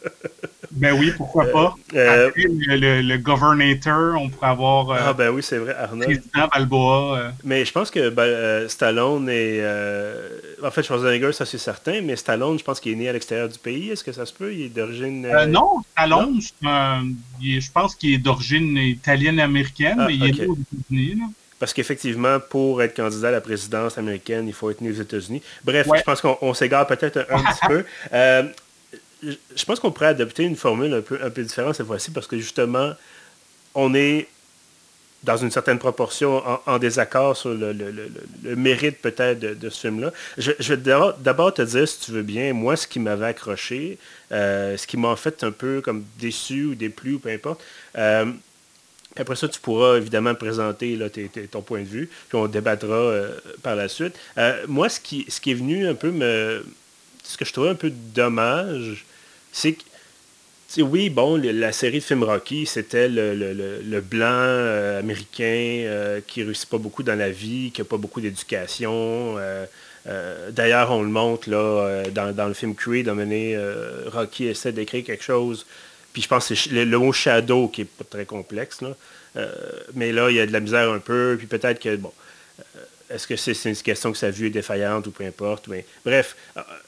Ben 0.78 0.94
oui, 0.94 1.12
pourquoi 1.16 1.46
pas. 1.46 1.76
Euh, 1.96 2.32
le, 2.36 3.02
le, 3.02 3.18
governator, 3.18 4.22
on 4.22 4.30
pourrait 4.30 4.50
avoir. 4.50 4.92
Euh, 4.92 4.98
ah 5.00 5.14
ben 5.14 5.30
oui, 5.30 5.42
c'est 5.42 5.58
vrai, 5.58 5.76
Arnold. 5.76 6.06
Président 6.06 6.48
Balboa. 6.54 7.18
Euh. 7.18 7.30
Mais 7.44 7.66
je 7.66 7.72
pense 7.72 7.90
que 7.90 8.10
ben, 8.10 8.70
Stallone 8.70 9.28
est. 9.30 9.64
En 10.64 10.72
fait, 10.72 10.84
Schwarzenegger, 10.84 11.32
ça 11.32 11.46
c'est 11.46 11.58
certain, 11.58 12.02
mais 12.02 12.16
Stallone, 12.16 12.60
je 12.60 12.64
pense 12.64 12.80
qu'il 12.80 12.92
est 12.92 12.96
né 12.96 13.10
à 13.10 13.14
l'extérieur 13.14 13.50
du 13.50 13.60
pays. 13.60 13.90
Est-ce 13.90 14.04
que 14.04 14.12
ça 14.12 14.26
se 14.26 14.34
peut? 14.34 14.54
Il 14.54 14.62
est 14.62 14.70
d'origine. 14.70 15.28
non, 15.48 15.82
Stallone, 15.92 16.40
je 16.62 17.72
pense 17.72 17.96
qu'il 17.96 18.14
est 18.14 18.20
d'origine 18.20 18.78
italienne-américaine, 18.78 19.98
ah, 20.00 20.06
mais 20.08 20.16
il 20.16 20.24
est 20.26 20.40
né 20.40 20.48
aux 20.48 20.56
États-Unis. 20.56 21.22
Parce 21.60 21.74
qu'effectivement, 21.74 22.38
pour 22.40 22.84
être 22.84 22.96
candidat 22.96 23.30
à 23.30 23.32
la 23.32 23.42
présidence 23.42 23.98
américaine, 23.98 24.48
il 24.48 24.54
faut 24.54 24.70
être 24.70 24.82
né 24.82 24.92
aux 24.92 25.02
États-Unis. 25.02 25.42
Bref, 25.64 25.88
je 25.96 26.04
pense 26.04 26.22
qu'on 26.22 26.54
s'égare 26.54 26.86
peut-être 26.86 27.26
un, 27.32 27.40
petit 27.40 27.68
peu 27.68 27.84
je 29.56 29.66
pense 29.66 29.80
qu'on 29.80 29.92
pourrait 29.92 30.08
adopter 30.08 30.44
une 30.44 30.56
formule 30.56 30.94
un 30.94 31.02
peu, 31.02 31.20
un 31.22 31.30
peu 31.30 31.44
différente 31.44 31.76
cette 31.76 31.88
fois-ci 31.88 32.12
parce 32.12 32.28
que 32.28 32.38
justement, 32.38 32.94
on 33.76 33.94
est 33.94 34.28
dans 35.24 35.38
une 35.38 35.52
certaine 35.52 35.80
proportion 35.80 36.42
en, 36.66 36.80
désaccord 36.80 37.36
sur 37.36 37.50
le, 37.50 37.76
mérite 38.56 39.00
peut-être 39.02 39.40
de, 39.40 39.70
ce 39.70 39.82
film-là. 39.82 40.14
Je, 40.38 40.52
vais 40.74 40.78
d'abord 41.20 41.54
te 41.54 41.62
dire, 41.62 41.88
si 41.88 42.00
tu 42.00 42.12
veux 42.12 42.22
bien, 42.22 42.54
moi, 42.54 42.76
ce 42.76 42.88
qui 42.88 43.00
m'avait 43.00 43.26
accroché, 43.26 43.98
euh, 44.32 44.78
ce 44.78 44.86
qui 44.86 44.96
m'a 44.96 45.10
en 45.10 45.16
fait 45.16 45.44
un 45.44 45.52
peu 45.52 45.82
comme 45.82 46.06
déçu 46.20 46.66
ou 46.66 46.76
déplu 46.76 47.16
ou 47.16 47.20
peu 47.20 47.30
importe. 47.30 47.62
Euh, 47.98 48.32
après 49.16 49.36
ça, 49.36 49.48
tu 49.48 49.60
pourras 49.60 49.98
évidemment 49.98 50.36
présenter 50.36 50.98
ton 51.52 51.62
point 51.64 51.80
de 51.80 51.88
vue, 51.88 52.10
puis 52.30 52.38
on 52.38 52.46
débattra 52.46 52.94
euh, 52.94 53.32
par 53.64 53.76
la 53.76 53.90
suite. 53.90 54.16
moi, 54.68 54.88
ce 54.90 55.00
qui, 55.00 55.26
ce 55.28 55.42
qui 55.42 55.52
est 55.52 55.56
venu 55.56 55.88
un 55.88 55.96
peu 55.96 56.12
me... 56.12 56.64
Ce 57.24 57.36
que 57.36 57.44
je 57.44 57.52
trouvais 57.52 57.70
un 57.70 57.76
peu 57.76 57.90
dommage, 57.90 59.06
c'est 59.58 59.74
que, 59.74 60.82
oui, 60.84 61.10
bon, 61.10 61.36
la 61.42 61.72
série 61.72 61.98
de 61.98 62.04
films 62.04 62.24
Rocky, 62.24 62.68
c'était 62.68 63.10
le, 63.10 64.02
blanc 64.02 64.28
euh, 64.30 65.00
américain 65.00 65.82
euh, 65.84 66.22
qui 66.26 66.44
réussit 66.44 66.70
pas 66.70 66.78
beaucoup 66.78 67.02
dans 67.02 67.18
la 67.18 67.32
vie, 67.32 67.72
qui 67.72 67.82
n'a 67.82 67.86
pas 67.86 67.98
beaucoup 67.98 68.22
d'éducation. 68.22 69.36
Euh, 69.40 69.66
d'ailleurs, 70.52 70.92
on 70.92 71.02
le 71.02 71.10
montre 71.10 71.50
là, 71.50 72.04
dans, 72.12 72.48
le 72.48 72.54
film 72.54 72.76
Creed, 72.76 73.10
à 73.10 73.16
Rocky 74.12 74.46
essaie 74.46 74.72
d'écrire 74.72 75.04
quelque 75.04 75.24
chose. 75.24 75.66
Puis 76.14 76.22
je 76.22 76.28
pense 76.28 76.50
que 76.50 76.54
c'est 76.54 76.70
le, 76.70 76.98
mot 77.00 77.12
shadow 77.12 77.68
qui 77.68 77.82
est 77.82 77.86
pas 77.86 78.06
très 78.08 78.26
complexe. 78.26 78.82
mais 79.96 80.12
là, 80.12 80.30
il 80.30 80.36
y 80.36 80.40
a 80.40 80.46
de 80.46 80.54
la 80.54 80.60
misère 80.60 80.92
un 80.92 81.00
peu. 81.00 81.36
Puis 81.36 81.48
peut-être 81.48 81.82
que, 81.82 81.96
bon, 81.96 82.14
est-ce 83.10 83.26
que 83.26 83.36
c'est 83.36 83.54
une 83.68 83.76
question 83.76 84.12
que 84.12 84.20
sa 84.20 84.30
vue 84.30 84.48
est 84.48 84.52
défaillante 84.52 85.08
ou 85.08 85.12
peu 85.12 85.26
importe. 85.26 85.68
Mais 85.68 85.84
bref, 86.06 86.36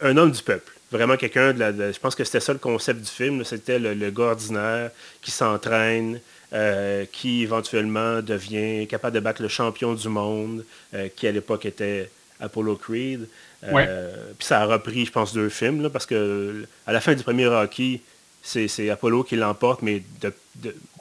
un 0.01 0.15
homme 0.17 0.31
du 0.31 0.43
peuple 0.43 0.73
vraiment 0.91 1.17
quelqu'un 1.17 1.53
de 1.53 1.59
la. 1.59 1.91
je 1.91 1.99
pense 1.99 2.15
que 2.15 2.23
c'était 2.23 2.39
ça 2.39 2.53
le 2.53 2.59
concept 2.59 3.01
du 3.01 3.09
film. 3.09 3.43
C'était 3.43 3.79
le, 3.79 4.09
gars 4.09 4.25
ordinaire 4.25 4.91
qui 5.21 5.31
s'entraîne, 5.31 6.19
euh, 6.53 7.05
qui 7.11 7.43
éventuellement 7.43 8.21
devient 8.21 8.87
capable 8.87 9.15
de 9.15 9.19
battre 9.19 9.41
le 9.41 9.47
champion 9.47 9.93
du 9.93 10.09
monde, 10.09 10.65
euh, 10.93 11.07
qui 11.15 11.27
à 11.27 11.31
l'époque 11.31 11.65
était 11.65 12.09
Apollo 12.39 12.75
Creed. 12.75 13.27
Euh, 13.63 14.15
puis 14.37 14.47
ça 14.47 14.61
a 14.61 14.65
repris, 14.65 15.05
je 15.05 15.11
pense, 15.11 15.33
deux 15.33 15.49
films, 15.49 15.89
parce 15.89 16.05
que 16.05 16.65
à 16.87 16.93
la 16.93 17.01
fin 17.01 17.13
du 17.13 17.23
premier 17.23 17.47
Rocky, 17.47 18.01
c'est 18.41 18.89
Apollo 18.89 19.23
qui 19.23 19.35
l'emporte, 19.35 19.81
mais 19.81 20.01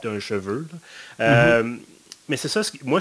d'un 0.03 0.19
cheveu. 0.19 0.67
Mm-hmm. 1.19 1.77
Mais 2.27 2.37
c'est 2.37 2.47
ça, 2.47 2.61
moi, 2.83 2.99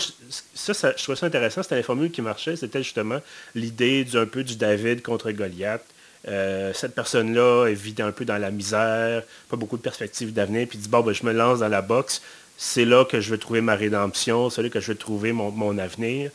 ça, 0.54 0.72
ça, 0.72 0.94
je 0.96 1.02
trouvais 1.02 1.16
ça 1.16 1.26
intéressant, 1.26 1.62
c'était 1.62 1.76
la 1.76 1.82
formule 1.82 2.10
qui 2.10 2.22
marchait, 2.22 2.56
c'était 2.56 2.82
justement 2.82 3.20
l'idée 3.54 4.04
d'un 4.04 4.24
peu 4.24 4.42
du 4.42 4.56
David 4.56 5.02
contre 5.02 5.30
Goliath. 5.32 5.84
Euh, 6.28 6.72
cette 6.74 6.94
personne-là 6.94 7.70
vide 7.72 8.02
un 8.02 8.12
peu 8.12 8.24
dans 8.24 8.36
la 8.36 8.50
misère, 8.50 9.22
pas 9.48 9.56
beaucoup 9.56 9.76
de 9.76 9.82
perspectives 9.82 10.32
d'avenir, 10.32 10.66
puis 10.68 10.78
dit, 10.78 10.88
bon, 10.88 11.00
ben, 11.00 11.12
je 11.12 11.24
me 11.24 11.32
lance 11.32 11.60
dans 11.60 11.68
la 11.68 11.82
boxe, 11.82 12.20
c'est 12.56 12.84
là 12.84 13.04
que 13.04 13.20
je 13.20 13.30
veux 13.30 13.38
trouver 13.38 13.60
ma 13.60 13.74
rédemption, 13.74 14.50
c'est 14.50 14.62
là 14.62 14.68
que 14.68 14.80
je 14.80 14.88
veux 14.88 14.98
trouver 14.98 15.32
mon, 15.32 15.78
avenir. 15.78 16.30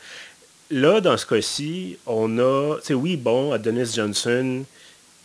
Là, 0.70 1.00
dans 1.00 1.16
ce 1.16 1.26
cas-ci, 1.26 1.98
on 2.06 2.38
a, 2.38 2.78
tu 2.78 2.86
sais, 2.86 2.94
oui, 2.94 3.16
bon, 3.16 3.52
Adonis 3.52 3.92
Johnson, 3.94 4.64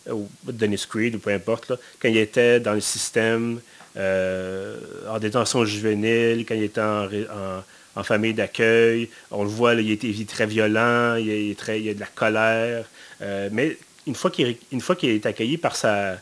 ou 0.08 0.28
Dennis 0.44 0.84
Creed, 0.88 1.16
ou 1.16 1.18
peu 1.18 1.30
importe, 1.30 1.72
quand 2.00 2.08
il 2.08 2.18
était 2.18 2.60
dans 2.60 2.74
le 2.74 2.80
système 2.80 3.60
euh, 3.96 4.76
en 5.08 5.18
détention 5.18 5.64
juvénile, 5.64 6.44
quand 6.46 6.54
il 6.54 6.64
était 6.64 6.80
en, 6.80 7.62
famille 8.02 8.32
d'accueil, 8.32 9.10
on 9.30 9.42
le 9.42 9.50
voit, 9.50 9.74
il, 9.74 9.90
est, 9.90 10.28
très 10.28 10.46
violent, 10.46 11.16
il, 11.16 11.28
est 11.28 11.58
très, 11.58 11.82
il 11.82 11.90
a 11.90 11.94
de 11.94 12.00
la 12.00 12.06
colère, 12.06 12.86
euh, 13.20 13.50
mais 13.52 13.76
une 14.10 14.80
fois 14.80 14.96
qu'il 14.96 15.10
est, 15.10 15.26
accueilli 15.26 15.56
par 15.56 15.76
sa, 15.76 16.16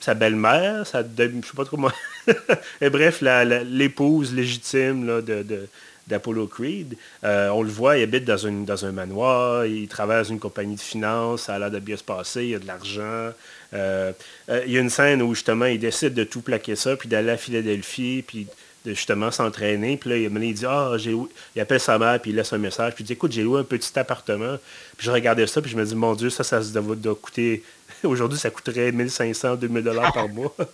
sa 0.00 0.14
belle-mère, 0.14 0.86
sa 0.86 1.02
je 1.02 1.24
sais 1.24 1.56
pas 1.56 1.64
trop 1.64 1.76
comment, 1.76 1.92
Et 2.80 2.90
bref, 2.90 3.22
l'épouse 3.22 4.32
légitime 4.34 5.06
là, 5.06 5.20
de, 5.20 5.68
d'Apollo 6.06 6.46
Creed. 6.46 6.96
Euh, 7.24 7.48
on 7.48 7.62
le 7.62 7.70
voit, 7.70 7.98
il 7.98 8.02
habite 8.02 8.24
dans, 8.24 8.36
une, 8.36 8.64
dans 8.64 8.84
un 8.84 8.92
manoir, 8.92 9.66
il 9.66 9.88
travaille 9.88 10.22
dans 10.22 10.30
une 10.30 10.38
compagnie 10.38 10.76
de 10.76 10.80
finances, 10.80 11.42
ça 11.42 11.54
a 11.54 11.58
l'air 11.58 11.70
de 11.70 11.78
bien 11.78 11.96
se 11.96 12.04
passer, 12.04 12.44
il 12.44 12.50
y 12.50 12.54
a 12.54 12.58
de 12.58 12.66
l'argent. 12.66 13.32
Euh, 13.72 14.12
euh, 14.48 14.62
il 14.66 14.72
y 14.72 14.78
a 14.78 14.80
une 14.80 14.90
scène 14.90 15.22
où 15.22 15.34
justement 15.34 15.66
il 15.66 15.78
décide 15.78 16.14
de 16.14 16.24
tout 16.24 16.42
plaquer 16.42 16.76
ça, 16.76 16.96
puis 16.96 17.08
d'aller 17.08 17.30
à 17.30 17.36
Philadelphie, 17.36 18.22
puis 18.26 18.46
de 18.84 18.92
justement 18.92 19.30
s'entraîner. 19.30 19.96
Puis 19.96 20.10
là, 20.10 20.16
il, 20.16 20.54
dit, 20.54 20.66
ah, 20.66 20.92
j'ai 20.96 21.16
il 21.56 21.60
appelle 21.60 21.80
sa 21.80 21.98
mère, 21.98 22.20
puis 22.20 22.32
il 22.32 22.36
laisse 22.36 22.52
un 22.52 22.58
message. 22.58 22.94
Puis 22.94 23.04
il 23.04 23.06
dit, 23.06 23.12
écoute, 23.14 23.32
j'ai 23.32 23.42
loué 23.42 23.60
un 23.60 23.64
petit 23.64 23.98
appartement. 23.98 24.58
Puis 24.96 25.06
je 25.06 25.10
regardais 25.10 25.46
ça, 25.46 25.62
puis 25.62 25.70
je 25.70 25.76
me 25.76 25.84
dis, 25.84 25.94
mon 25.94 26.14
Dieu, 26.14 26.30
ça, 26.30 26.44
ça 26.44 26.60
doit, 26.60 27.14
coûter... 27.14 27.62
Aujourd'hui, 28.04 28.38
ça 28.38 28.50
coûterait 28.50 28.92
1500, 28.92 29.56
2000 29.56 29.82
dollars 29.82 30.12
par 30.12 30.28
mois. 30.28 30.54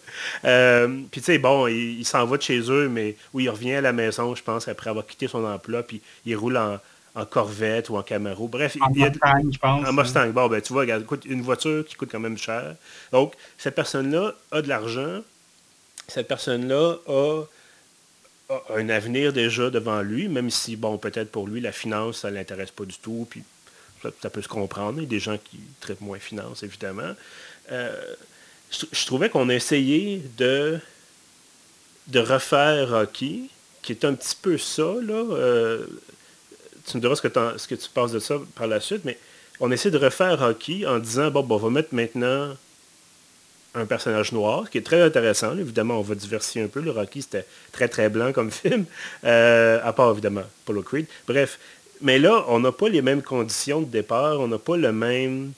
Euh, 0.45 0.87
puis 1.11 1.21
tu 1.21 1.27
sais, 1.27 1.39
bon, 1.39 1.67
il, 1.67 2.05
s'en 2.05 2.25
va 2.25 2.37
de 2.37 2.43
chez 2.43 2.61
eux, 2.71 2.89
mais 2.89 3.17
oui, 3.33 3.45
il 3.45 3.51
revient 3.51 3.75
à 3.75 3.81
la 3.81 3.93
maison, 3.93 4.35
je 4.35 4.43
pense, 4.43 4.69
après 4.69 4.91
avoir 4.91 5.07
quitté 5.07 5.29
son 5.29 5.45
emploi, 5.45 5.83
puis 5.83 6.01
il 6.25 6.37
roule 6.37 6.57
en, 6.57 6.79
Corvette 7.29 7.91
ou 7.91 7.97
en 7.97 8.03
Camaro. 8.03 8.49
Bref, 8.49 8.77
en 8.81 8.93
il, 8.95 9.05
Mustang, 9.05 9.53
je 9.53 9.59
pense. 9.59 9.87
En 9.87 9.93
Mustang. 9.93 10.31
Bon, 10.31 10.49
ben 10.49 10.61
tu 10.61 10.73
vois, 10.73 10.83
regarde, 10.83 11.03
écoute, 11.03 11.25
une 11.27 11.43
voiture 11.43 11.85
qui 11.85 11.95
coûte 11.95 12.09
quand 12.11 12.21
même 12.21 12.39
cher. 12.39 12.75
Donc, 13.13 13.35
cette 13.59 13.75
personne-là 13.75 14.33
a 14.53 14.63
de 14.63 14.69
l'argent. 14.69 15.21
Cette 16.09 16.29
personne-là 16.29 16.97
a 17.07 17.45
un 18.75 18.89
avenir 18.89 19.33
déjà 19.33 19.71
devant 19.71 20.03
lui, 20.03 20.29
même 20.29 20.51
si, 20.51 20.77
bon, 20.77 20.99
peut-être 20.99 21.31
pour 21.31 21.47
lui, 21.47 21.61
la 21.61 21.73
finance, 21.73 22.19
ça 22.19 22.31
ne 22.31 22.37
l'intéresse 22.37 22.71
pas 22.71 22.85
du 22.85 22.99
tout, 22.99 23.27
puis 23.29 23.43
ça, 24.03 24.31
peut 24.31 24.43
se 24.43 24.49
comprendre. 24.49 24.99
Il 24.99 25.03
y 25.03 25.07
a 25.07 25.09
des 25.09 25.21
gens 25.21 25.39
qui 25.39 25.59
traitent 25.81 26.01
moins 26.01 26.19
finance, 26.19 26.63
évidemment. 26.63 27.15
Euh, 27.71 28.15
je, 28.71 29.07
trouvais 29.07 29.29
qu'on 29.29 29.49
a 29.49 29.55
essayé 29.55 30.23
de, 30.37 30.79
de 32.09 32.21
refaire 32.21 32.91
Rocky, 32.91 33.51
qui 33.83 33.93
est 33.93 34.05
un 34.05 34.15
petit 34.15 34.37
peu 34.41 34.59
ça, 34.59 34.95
là. 35.03 35.25
Euh, 35.35 35.87
tu 36.87 36.97
me 36.97 37.01
diras 37.03 37.15
ce 37.15 37.23
que, 37.67 37.75
tu 37.75 37.89
penses 37.93 38.13
de 38.13 38.19
ça 38.19 38.37
par 38.55 38.67
la 38.67 38.81
suite, 38.81 39.05
mais 39.05 39.19
on 39.61 39.71
essaie 39.71 39.91
de 39.91 39.99
refaire 39.99 40.39
Rocky 40.39 40.87
en 40.87 40.99
disant, 40.99 41.31
bon, 41.31 41.43
bon 41.43 41.57
on 41.57 41.59
va 41.59 41.71
mettre 41.71 41.95
maintenant 41.95 42.57
un 43.75 43.87
personnage 43.87 44.33
noir, 44.33 44.69
qui 44.69 44.79
est 44.79 44.83
très 44.83 45.01
intéressant. 45.01 45.57
Évidemment, 45.57 45.99
on 45.99 46.03
va 46.03 46.15
diversifier 46.15 46.63
un 46.63 46.69
peu. 46.69 46.81
Le 46.81 46.91
Rocky, 46.91 47.23
c'était 47.23 47.47
très, 47.73 47.89
très 47.89 48.09
blanc 48.09 48.33
comme 48.33 48.51
film. 48.63 48.85
Euh, 49.25 49.81
à 49.83 49.93
part, 49.93 50.11
évidemment, 50.11 50.45
Polo 50.65 50.83
Creed. 50.83 51.07
Bref. 51.27 51.59
Mais 52.03 52.19
là, 52.19 52.45
on 52.49 52.61
n'a 52.61 52.73
pas 52.73 52.89
les 52.89 53.03
mêmes 53.03 53.23
conditions 53.23 53.81
de 53.83 53.87
départ. 53.87 54.41
On 54.41 54.49
n'a 54.49 54.59
pas 54.59 54.77
le 54.77 54.91
même... 54.91 55.53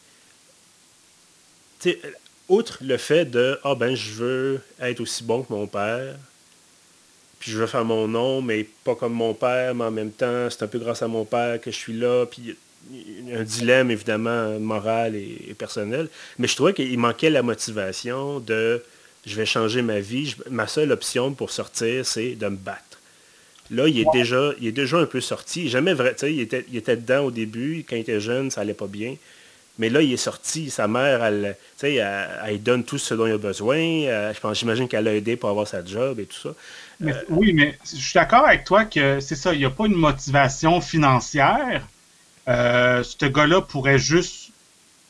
outre 2.48 2.78
le 2.82 2.96
fait 2.96 3.24
de 3.24 3.58
«Ah 3.64 3.74
ben, 3.76 3.94
je 3.94 4.10
veux 4.12 4.60
être 4.80 5.00
aussi 5.00 5.22
bon 5.22 5.42
que 5.42 5.52
mon 5.52 5.66
père. 5.66 6.16
Puis 7.38 7.52
je 7.52 7.58
veux 7.58 7.66
faire 7.66 7.84
mon 7.84 8.08
nom, 8.08 8.42
mais 8.42 8.66
pas 8.84 8.94
comme 8.94 9.12
mon 9.12 9.34
père. 9.34 9.74
Mais 9.74 9.84
en 9.84 9.90
même 9.90 10.10
temps, 10.10 10.50
c'est 10.50 10.64
un 10.64 10.66
peu 10.66 10.78
grâce 10.78 11.02
à 11.02 11.08
mon 11.08 11.24
père 11.24 11.60
que 11.60 11.70
je 11.70 11.76
suis 11.76 11.94
là.» 11.94 12.26
Puis 12.30 12.56
un 13.32 13.42
dilemme 13.42 13.90
évidemment 13.90 14.58
moral 14.58 15.14
et, 15.14 15.54
personnel, 15.56 16.08
mais 16.38 16.48
je 16.48 16.56
trouvais 16.56 16.74
qu'il 16.74 16.98
manquait 16.98 17.30
la 17.30 17.42
motivation 17.42 18.40
de 18.40 18.82
je 19.24 19.36
vais 19.36 19.46
changer 19.46 19.82
ma 19.82 20.00
vie, 20.00 20.34
ma 20.50 20.66
seule 20.66 20.90
option 20.90 21.32
pour 21.32 21.50
sortir, 21.50 22.04
c'est 22.04 22.34
de 22.34 22.46
me 22.48 22.56
battre. 22.56 22.98
Là, 23.70 23.88
il 23.88 24.00
est, 24.00 24.06
déjà, 24.12 24.50
il 24.60 24.66
est 24.66 24.72
déjà 24.72 24.98
un 24.98 25.06
peu 25.06 25.20
sorti. 25.20 25.68
Jamais 25.68 25.94
vrai, 25.94 26.14
il 26.22 26.40
était, 26.40 26.64
il 26.68 26.76
était 26.76 26.96
dedans 26.96 27.24
au 27.26 27.30
début, 27.30 27.84
quand 27.88 27.96
il 27.96 28.00
était 28.00 28.20
jeune, 28.20 28.50
ça 28.50 28.60
allait 28.60 28.74
pas 28.74 28.88
bien. 28.88 29.16
Mais 29.78 29.88
là, 29.88 30.02
il 30.02 30.12
est 30.12 30.18
sorti. 30.18 30.68
Sa 30.68 30.86
mère, 30.86 31.24
elle, 31.24 31.56
elle, 31.82 32.62
donne 32.62 32.84
tout 32.84 32.98
ce 32.98 33.14
dont 33.14 33.26
il 33.26 33.32
a 33.32 33.38
besoin. 33.38 33.78
Euh, 33.78 34.32
j'imagine 34.52 34.88
qu'elle 34.88 35.04
l'a 35.04 35.14
aidé 35.14 35.36
pour 35.36 35.48
avoir 35.48 35.66
sa 35.66 35.82
job 35.84 36.20
et 36.20 36.26
tout 36.26 36.36
ça. 36.36 36.54
oui, 37.30 37.52
mais 37.54 37.78
je 37.84 37.96
suis 37.96 38.14
d'accord 38.14 38.46
avec 38.46 38.64
toi 38.64 38.84
que 38.84 39.20
c'est 39.20 39.36
ça, 39.36 39.54
il 39.54 39.60
n'y 39.60 39.64
a 39.64 39.70
pas 39.70 39.86
une 39.86 39.94
motivation 39.94 40.80
financière, 40.80 41.86
euh, 42.48 43.02
ce 43.02 43.26
gars-là 43.26 43.60
pourrait 43.60 43.98
juste 43.98 44.50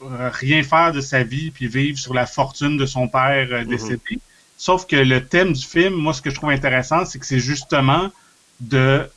euh, 0.02 0.30
rien 0.32 0.62
faire 0.62 0.92
de 0.92 1.00
sa 1.00 1.22
vie 1.22 1.50
puis 1.50 1.66
vivre 1.66 1.98
sur 1.98 2.12
la 2.12 2.26
fortune 2.26 2.76
de 2.76 2.86
son 2.86 3.08
père 3.08 3.48
euh, 3.50 3.64
décédé. 3.64 4.02
Mhm. 4.10 4.18
Sauf 4.58 4.86
que 4.86 4.96
le 4.96 5.24
thème 5.24 5.52
du 5.52 5.64
film, 5.64 5.94
moi, 5.94 6.12
ce 6.12 6.22
que 6.22 6.30
je 6.30 6.36
trouve 6.36 6.50
intéressant, 6.50 7.04
c'est 7.04 7.18
que 7.18 7.26
c'est 7.26 7.40
justement 7.40 8.10
de 8.60 9.08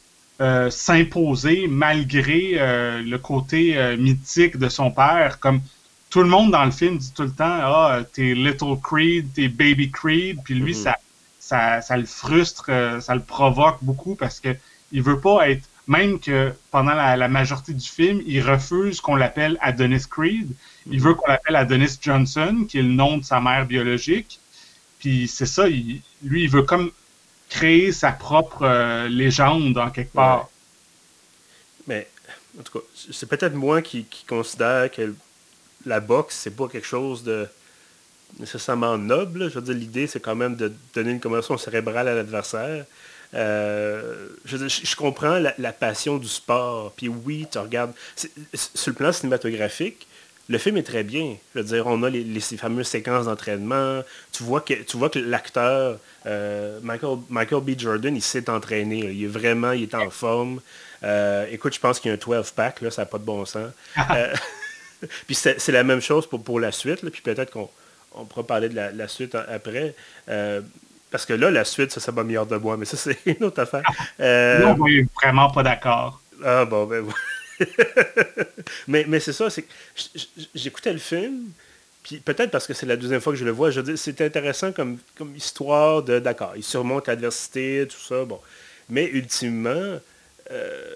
s'imposer 0.69 1.67
malgré 1.69 2.57
le 3.03 3.15
côté 3.17 3.95
mythique 3.97 4.57
de 4.57 4.67
son 4.69 4.89
père. 4.89 5.39
Comme 5.39 5.61
tout 6.09 6.23
le 6.23 6.27
monde 6.27 6.51
dans 6.51 6.65
le 6.65 6.71
film 6.71 6.97
dit 6.97 7.13
tout 7.13 7.23
le 7.23 7.31
temps, 7.31 7.45
ah, 7.61 7.99
t'es 8.11 8.33
Little 8.33 8.75
Creed, 8.81 9.31
t'es 9.33 9.47
Baby 9.47 9.91
Creed, 9.91 10.39
puis 10.43 10.55
lui, 10.55 10.73
mhm. 10.73 10.81
ça, 10.83 10.97
ça, 11.39 11.81
ça 11.81 11.95
le 11.95 12.05
frustre, 12.05 12.65
ça 12.99 13.13
le 13.13 13.21
provoque 13.21 13.77
beaucoup 13.81 14.15
parce 14.15 14.39
que 14.39 14.49
il 14.91 15.03
veut 15.03 15.19
pas 15.19 15.47
être 15.47 15.69
même 15.87 16.19
que 16.19 16.53
pendant 16.71 16.93
la, 16.93 17.27
majorité 17.27 17.73
du 17.73 17.87
film, 17.87 18.21
il 18.25 18.41
refuse 18.41 19.01
qu'on 19.01 19.15
l'appelle 19.15 19.57
Adonis 19.61 20.05
Creed. 20.09 20.49
Il 20.89 21.01
veut 21.01 21.13
qu'on 21.13 21.27
l'appelle 21.27 21.55
Adonis 21.55 21.97
Johnson, 22.01 22.65
qui 22.67 22.79
est 22.79 22.83
le 22.83 22.89
nom 22.89 23.17
de 23.17 23.23
sa 23.23 23.39
mère 23.39 23.65
biologique. 23.65 24.39
Puis 24.99 25.27
c'est 25.27 25.45
ça, 25.45 25.67
lui, 25.67 26.01
il 26.23 26.49
veut 26.49 26.63
comme 26.63 26.91
créer 27.49 27.91
sa 27.91 28.11
propre 28.11 28.63
euh, 28.63 29.07
légende 29.07 29.77
en 29.77 29.91
quelque 29.91 30.13
part. 30.13 30.49
Mais, 31.87 32.07
en 32.59 32.63
tout 32.63 32.79
cas, 32.79 32.85
c'est 33.11 33.29
peut-être 33.29 33.53
moi 33.53 33.81
qui, 33.81 34.07
considère 34.27 34.89
que 34.91 35.13
la 35.85 35.99
boxe, 35.99 36.35
c'est 36.35 36.55
pas 36.55 36.67
quelque 36.67 36.87
chose 36.87 37.23
de 37.23 37.47
nécessairement 38.39 38.97
noble. 38.97 39.49
Je 39.49 39.59
veux 39.59 39.61
dire, 39.61 39.75
l'idée, 39.75 40.07
c'est 40.07 40.19
quand 40.19 40.35
même 40.35 40.55
de 40.55 40.73
donner 40.95 41.11
une 41.11 41.19
commotion 41.19 41.57
cérébrale 41.57 42.07
à 42.07 42.15
l'adversaire. 42.15 42.85
Euh, 43.35 44.29
je, 44.45 44.95
comprends 44.95 45.39
la, 45.39 45.73
passion 45.73 46.17
du 46.17 46.27
sport. 46.27 46.93
Puis 46.95 47.07
oui, 47.07 47.47
tu 47.51 47.57
regardes. 47.57 47.93
Sur 48.53 48.91
le 48.91 48.93
plan 48.93 49.11
cinématographique, 49.11 50.07
le 50.47 50.57
film 50.57 50.77
est 50.77 50.83
très 50.83 51.03
bien. 51.03 51.35
Je 51.53 51.59
veux 51.59 51.65
dire, 51.65 51.87
on 51.87 52.03
a 52.03 52.09
les, 52.09 52.39
ces 52.39 52.57
fameuses 52.57 52.87
séquences 52.87 53.25
d'entraînement. 53.25 54.01
Tu 54.31 54.43
vois 54.43 54.61
que, 54.61 54.73
tu 54.73 54.97
vois 54.97 55.09
que 55.09 55.19
l'acteur, 55.19 55.97
euh, 56.25 56.79
Michael, 56.81 57.17
Michael 57.29 57.61
B. 57.61 57.77
Jordan, 57.77 58.15
il 58.15 58.21
s'est 58.21 58.49
entraîné. 58.49 58.99
Il 58.99 59.23
est 59.23 59.27
vraiment, 59.27 59.71
il 59.71 59.83
est 59.83 59.95
en 59.95 60.09
forme. 60.09 60.61
Euh, 61.03 61.45
écoute, 61.51 61.73
je 61.73 61.79
pense 61.79 61.99
qu'il 61.99 62.09
y 62.09 62.13
a 62.13 62.15
un 62.15 62.39
12-pack, 62.39 62.81
là, 62.81 62.91
ça 62.91 63.01
n'a 63.01 63.05
pas 63.05 63.17
de 63.17 63.23
bon 63.23 63.45
sens. 63.45 63.69
puis 65.27 65.35
c'est 65.35 65.67
la 65.69 65.83
même 65.83 66.01
chose 66.01 66.27
pour, 66.27 66.41
pour 66.41 66.59
la 66.59 66.71
suite. 66.71 67.07
puis 67.09 67.21
peut-être 67.21 67.51
qu'on 67.51 67.69
on 68.13 68.25
pourra 68.25 68.45
parler 68.47 68.69
de 68.69 68.75
la, 68.75 69.07
suite 69.07 69.35
après. 69.35 69.93
Parce 71.11 71.25
que 71.25 71.33
là, 71.33 71.51
la 71.51 71.63
suite, 71.63 71.91
ça, 71.91 71.99
ça 71.99 72.11
va 72.11 72.23
meilleur 72.23 72.45
de 72.45 72.57
moi, 72.57 72.77
mais 72.77 72.85
ça, 72.85 72.97
c'est 72.97 73.17
une 73.25 73.43
autre 73.43 73.61
affaire. 73.61 73.83
Euh... 74.19 74.59
Non, 74.59 74.75
oui, 74.79 75.07
vraiment 75.15 75.49
pas 75.49 75.63
d'accord. 75.63 76.21
Ah 76.43 76.65
bon, 76.65 76.85
ben 76.85 77.05
mais 78.87 79.05
mais 79.07 79.21
c'est 79.21 79.31
ça, 79.31 79.49
c'est 79.49 79.65
j'écoutais 80.53 80.91
le 80.91 80.99
film, 80.99 81.51
puis 82.03 82.17
peut-être 82.17 82.51
parce 82.51 82.67
que 82.67 82.73
c'est 82.73 82.85
la 82.85 82.97
deuxième 82.97 83.21
fois 83.21 83.31
que 83.31 83.39
je 83.39 83.45
le 83.45 83.51
vois, 83.51 83.71
je 83.71 83.79
dis 83.79 83.97
c'est 83.97 84.19
intéressant 84.21 84.73
comme, 84.73 84.97
comme 85.17 85.33
histoire 85.35 86.03
de 86.03 86.19
d'accord, 86.19 86.53
il 86.57 86.63
surmonte 86.63 87.07
l'adversité, 87.07 87.87
tout 87.89 87.97
ça, 87.97 88.25
bon. 88.25 88.39
Mais 88.89 89.05
ultimement, 89.05 89.99
euh, 90.51 90.95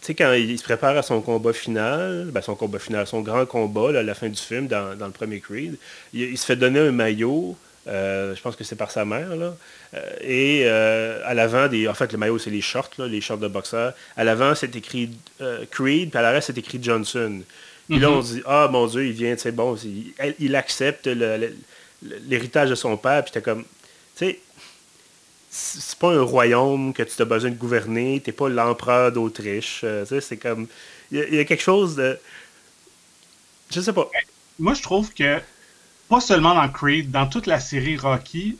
tu 0.00 0.06
sais, 0.06 0.14
quand 0.14 0.32
il 0.32 0.58
se 0.58 0.64
prépare 0.64 0.96
à 0.96 1.02
son 1.02 1.20
combat 1.20 1.52
final, 1.52 2.28
ben 2.32 2.40
son 2.40 2.54
combat 2.54 2.78
final, 2.78 3.06
son 3.06 3.20
grand 3.20 3.44
combat, 3.44 3.90
à 3.98 4.02
la 4.02 4.14
fin 4.14 4.28
du 4.28 4.40
film, 4.40 4.66
dans, 4.66 4.96
le 4.98 5.10
premier 5.10 5.40
Creed, 5.40 5.76
il, 6.14 6.38
se 6.38 6.46
fait 6.46 6.56
donner 6.56 6.80
un 6.80 6.92
maillot 6.92 7.56
euh, 7.90 8.36
je 8.36 8.40
pense 8.40 8.56
que 8.56 8.64
c'est 8.64 8.76
par 8.76 8.90
sa 8.90 9.04
mère. 9.04 9.34
Là. 9.36 9.56
Euh, 9.94 10.12
et 10.20 10.62
euh, 10.64 11.20
à 11.24 11.34
l'avant, 11.34 11.66
des, 11.68 11.88
en 11.88 11.94
fait, 11.94 12.12
le 12.12 12.18
maillot, 12.18 12.38
c'est 12.38 12.50
les 12.50 12.60
shorts, 12.60 12.90
les 12.98 13.20
shorts 13.20 13.38
de 13.38 13.48
boxeur. 13.48 13.94
À 14.16 14.24
l'avant, 14.24 14.54
c'est 14.54 14.74
écrit 14.76 15.10
Creed, 15.70 16.10
puis 16.10 16.18
à 16.18 16.22
l'arrière, 16.22 16.42
c'est 16.42 16.56
écrit 16.56 16.78
Johnson. 16.82 17.42
Puis 17.88 17.98
là, 17.98 18.10
on 18.10 18.22
se 18.22 18.34
dit, 18.34 18.42
ah, 18.46 18.68
mon 18.70 18.86
Dieu, 18.86 19.04
il 19.06 19.12
vient, 19.12 19.34
c'est 19.36 19.50
bon, 19.50 19.76
il, 20.38 20.54
accepte 20.54 21.08
l'héritage 21.08 22.70
de 22.70 22.76
son 22.76 22.96
père, 22.96 23.24
puis 23.24 23.32
t'es 23.32 23.42
comme, 23.42 23.64
tu 24.16 24.26
sais, 24.26 24.38
c'est 25.50 25.98
pas 25.98 26.12
un 26.12 26.22
royaume 26.22 26.92
que 26.92 27.02
tu 27.02 27.20
as 27.20 27.24
besoin 27.24 27.50
de 27.50 27.56
gouverner, 27.56 28.20
t'es 28.24 28.30
pas 28.30 28.48
l'empereur 28.48 29.10
d'Autriche, 29.10 29.84
c'est 30.20 30.36
comme, 30.36 30.68
il 31.10 31.18
y, 31.18 31.36
y, 31.36 31.40
a 31.40 31.44
quelque 31.44 31.64
chose 31.64 31.96
de, 31.96 32.16
je 33.72 33.80
sais 33.80 33.92
pas. 33.92 34.08
Moi, 34.60 34.74
je 34.74 34.82
trouve 34.82 35.12
que 35.12 35.40
pas 36.10 36.20
seulement 36.20 36.54
dans 36.54 36.68
Creed, 36.68 37.10
dans 37.10 37.26
toute 37.26 37.46
la 37.46 37.60
série 37.60 37.96
Rocky, 37.96 38.58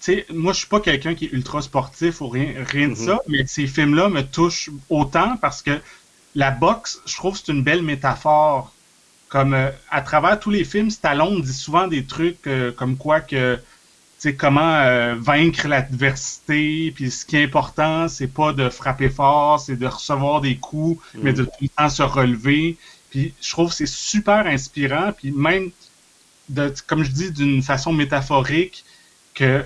sais, 0.00 0.26
moi, 0.30 0.52
je 0.52 0.58
suis 0.58 0.68
pas 0.68 0.80
quelqu'un 0.80 1.14
qui 1.14 1.26
est 1.26 1.32
ultra 1.32 1.62
sportif 1.62 2.20
ou 2.20 2.28
rien, 2.28 2.54
rien 2.66 2.88
de 2.88 2.94
mhm. 2.94 3.06
ça, 3.06 3.18
mais 3.28 3.46
ces 3.46 3.66
films-là 3.66 4.08
me 4.08 4.22
touchent 4.22 4.70
autant 4.88 5.36
parce 5.36 5.62
que 5.62 5.78
la 6.34 6.50
boxe, 6.50 7.00
je 7.06 7.16
trouve 7.16 7.34
que 7.38 7.44
c'est 7.44 7.52
une 7.52 7.62
belle 7.62 7.82
métaphore. 7.82 8.72
Comme 9.28 9.54
euh, 9.54 9.70
à 9.90 10.00
travers 10.00 10.40
tous 10.40 10.50
les 10.50 10.64
films, 10.64 10.90
Stallone 10.90 11.40
dit 11.42 11.52
souvent 11.52 11.86
des 11.86 12.04
trucs 12.04 12.46
euh, 12.46 12.72
comme 12.72 12.96
quoi 12.96 13.20
que 13.20 13.58
sais 14.18 14.34
comment 14.34 14.74
euh, 14.74 15.14
vaincre 15.18 15.66
l'adversité, 15.66 16.92
puis 16.94 17.10
ce 17.10 17.24
qui 17.24 17.36
est 17.36 17.44
important, 17.44 18.08
c'est 18.08 18.26
pas 18.26 18.52
de 18.52 18.68
frapper 18.68 19.08
fort, 19.08 19.60
c'est 19.60 19.76
de 19.76 19.86
recevoir 19.86 20.40
des 20.40 20.56
coups, 20.56 21.02
mais 21.14 21.32
de 21.32 21.42
mhm. 21.42 21.48
tout 21.48 21.62
le 21.62 21.68
temps 21.68 21.88
se 21.88 22.02
relever. 22.02 22.76
Puis 23.10 23.32
je 23.40 23.50
trouve 23.50 23.70
que 23.70 23.76
c'est 23.76 23.88
super 23.88 24.46
inspirant, 24.46 25.12
puis 25.16 25.30
même 25.30 25.70
comme 26.86 27.02
je 27.02 27.12
dis, 27.12 27.30
d'une 27.32 27.62
façon 27.62 27.92
métaphorique, 27.92 28.84
que 29.34 29.64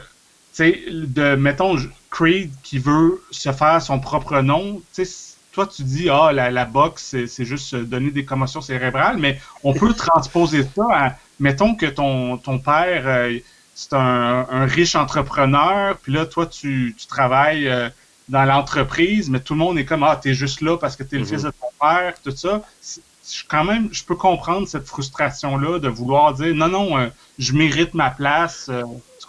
sais, 0.55 0.85
de, 0.89 1.35
mettons, 1.35 1.77
Creed 2.11 2.51
qui 2.63 2.79
veut 2.79 3.23
se 3.31 3.53
faire 3.53 3.83
son 3.83 3.99
propre 3.99 4.41
nom, 4.41 4.81
tu 4.95 5.05
sais, 5.05 5.35
toi, 5.53 5.67
tu 5.67 5.83
dis, 5.83 6.09
ah, 6.09 6.33
la, 6.33 6.51
la 6.51 6.65
boxe, 6.65 7.17
c'est 7.27 7.45
juste 7.45 7.75
donner 7.75 8.11
des 8.11 8.25
commotions 8.25 8.61
cérébrales, 8.61 9.19
mais 9.19 9.41
on 9.63 9.73
peut 9.73 9.93
transposer 9.95 10.65
ça 10.75 10.85
à, 10.91 11.13
mettons 11.39 11.75
que 11.75 11.87
ton, 11.87 12.39
ton 12.39 12.59
père, 12.59 13.07
euh, 13.07 13.39
c'est 13.75 13.93
un, 13.95 14.47
un, 14.51 14.67
riche 14.67 14.95
entrepreneur, 14.95 15.97
puis 15.99 16.13
là, 16.13 16.27
toi, 16.27 16.47
tu, 16.47 16.95
tu 16.99 17.07
travailles 17.07 17.69
euh, 17.69 17.89
dans 18.29 18.45
l'entreprise, 18.45 19.29
mais 19.29 19.41
tout 19.41 19.55
le 19.55 19.59
monde 19.59 19.79
est 19.79 19.85
comme, 19.85 20.03
ah, 20.03 20.19
t'es 20.21 20.35
juste 20.35 20.61
là 20.61 20.77
parce 20.79 20.97
que 20.97 21.03
t'es 21.03 21.19
le 21.19 21.25
fils 21.25 21.43
mhm. 21.43 21.51
de 21.51 21.55
ton 21.61 21.67
père, 21.81 22.15
tout 22.23 22.35
ça. 22.35 22.63
Je, 22.83 23.43
quand 23.49 23.65
même, 23.65 23.89
je 23.93 24.05
peux 24.05 24.17
comprendre 24.17 24.69
cette 24.69 24.87
frustration-là 24.87 25.79
de 25.79 25.89
vouloir 25.89 26.35
dire, 26.35 26.55
non, 26.55 26.69
non, 26.69 26.99
euh, 26.99 27.09
je 27.39 27.53
mérite 27.55 27.95
ma 27.95 28.11
place. 28.11 28.71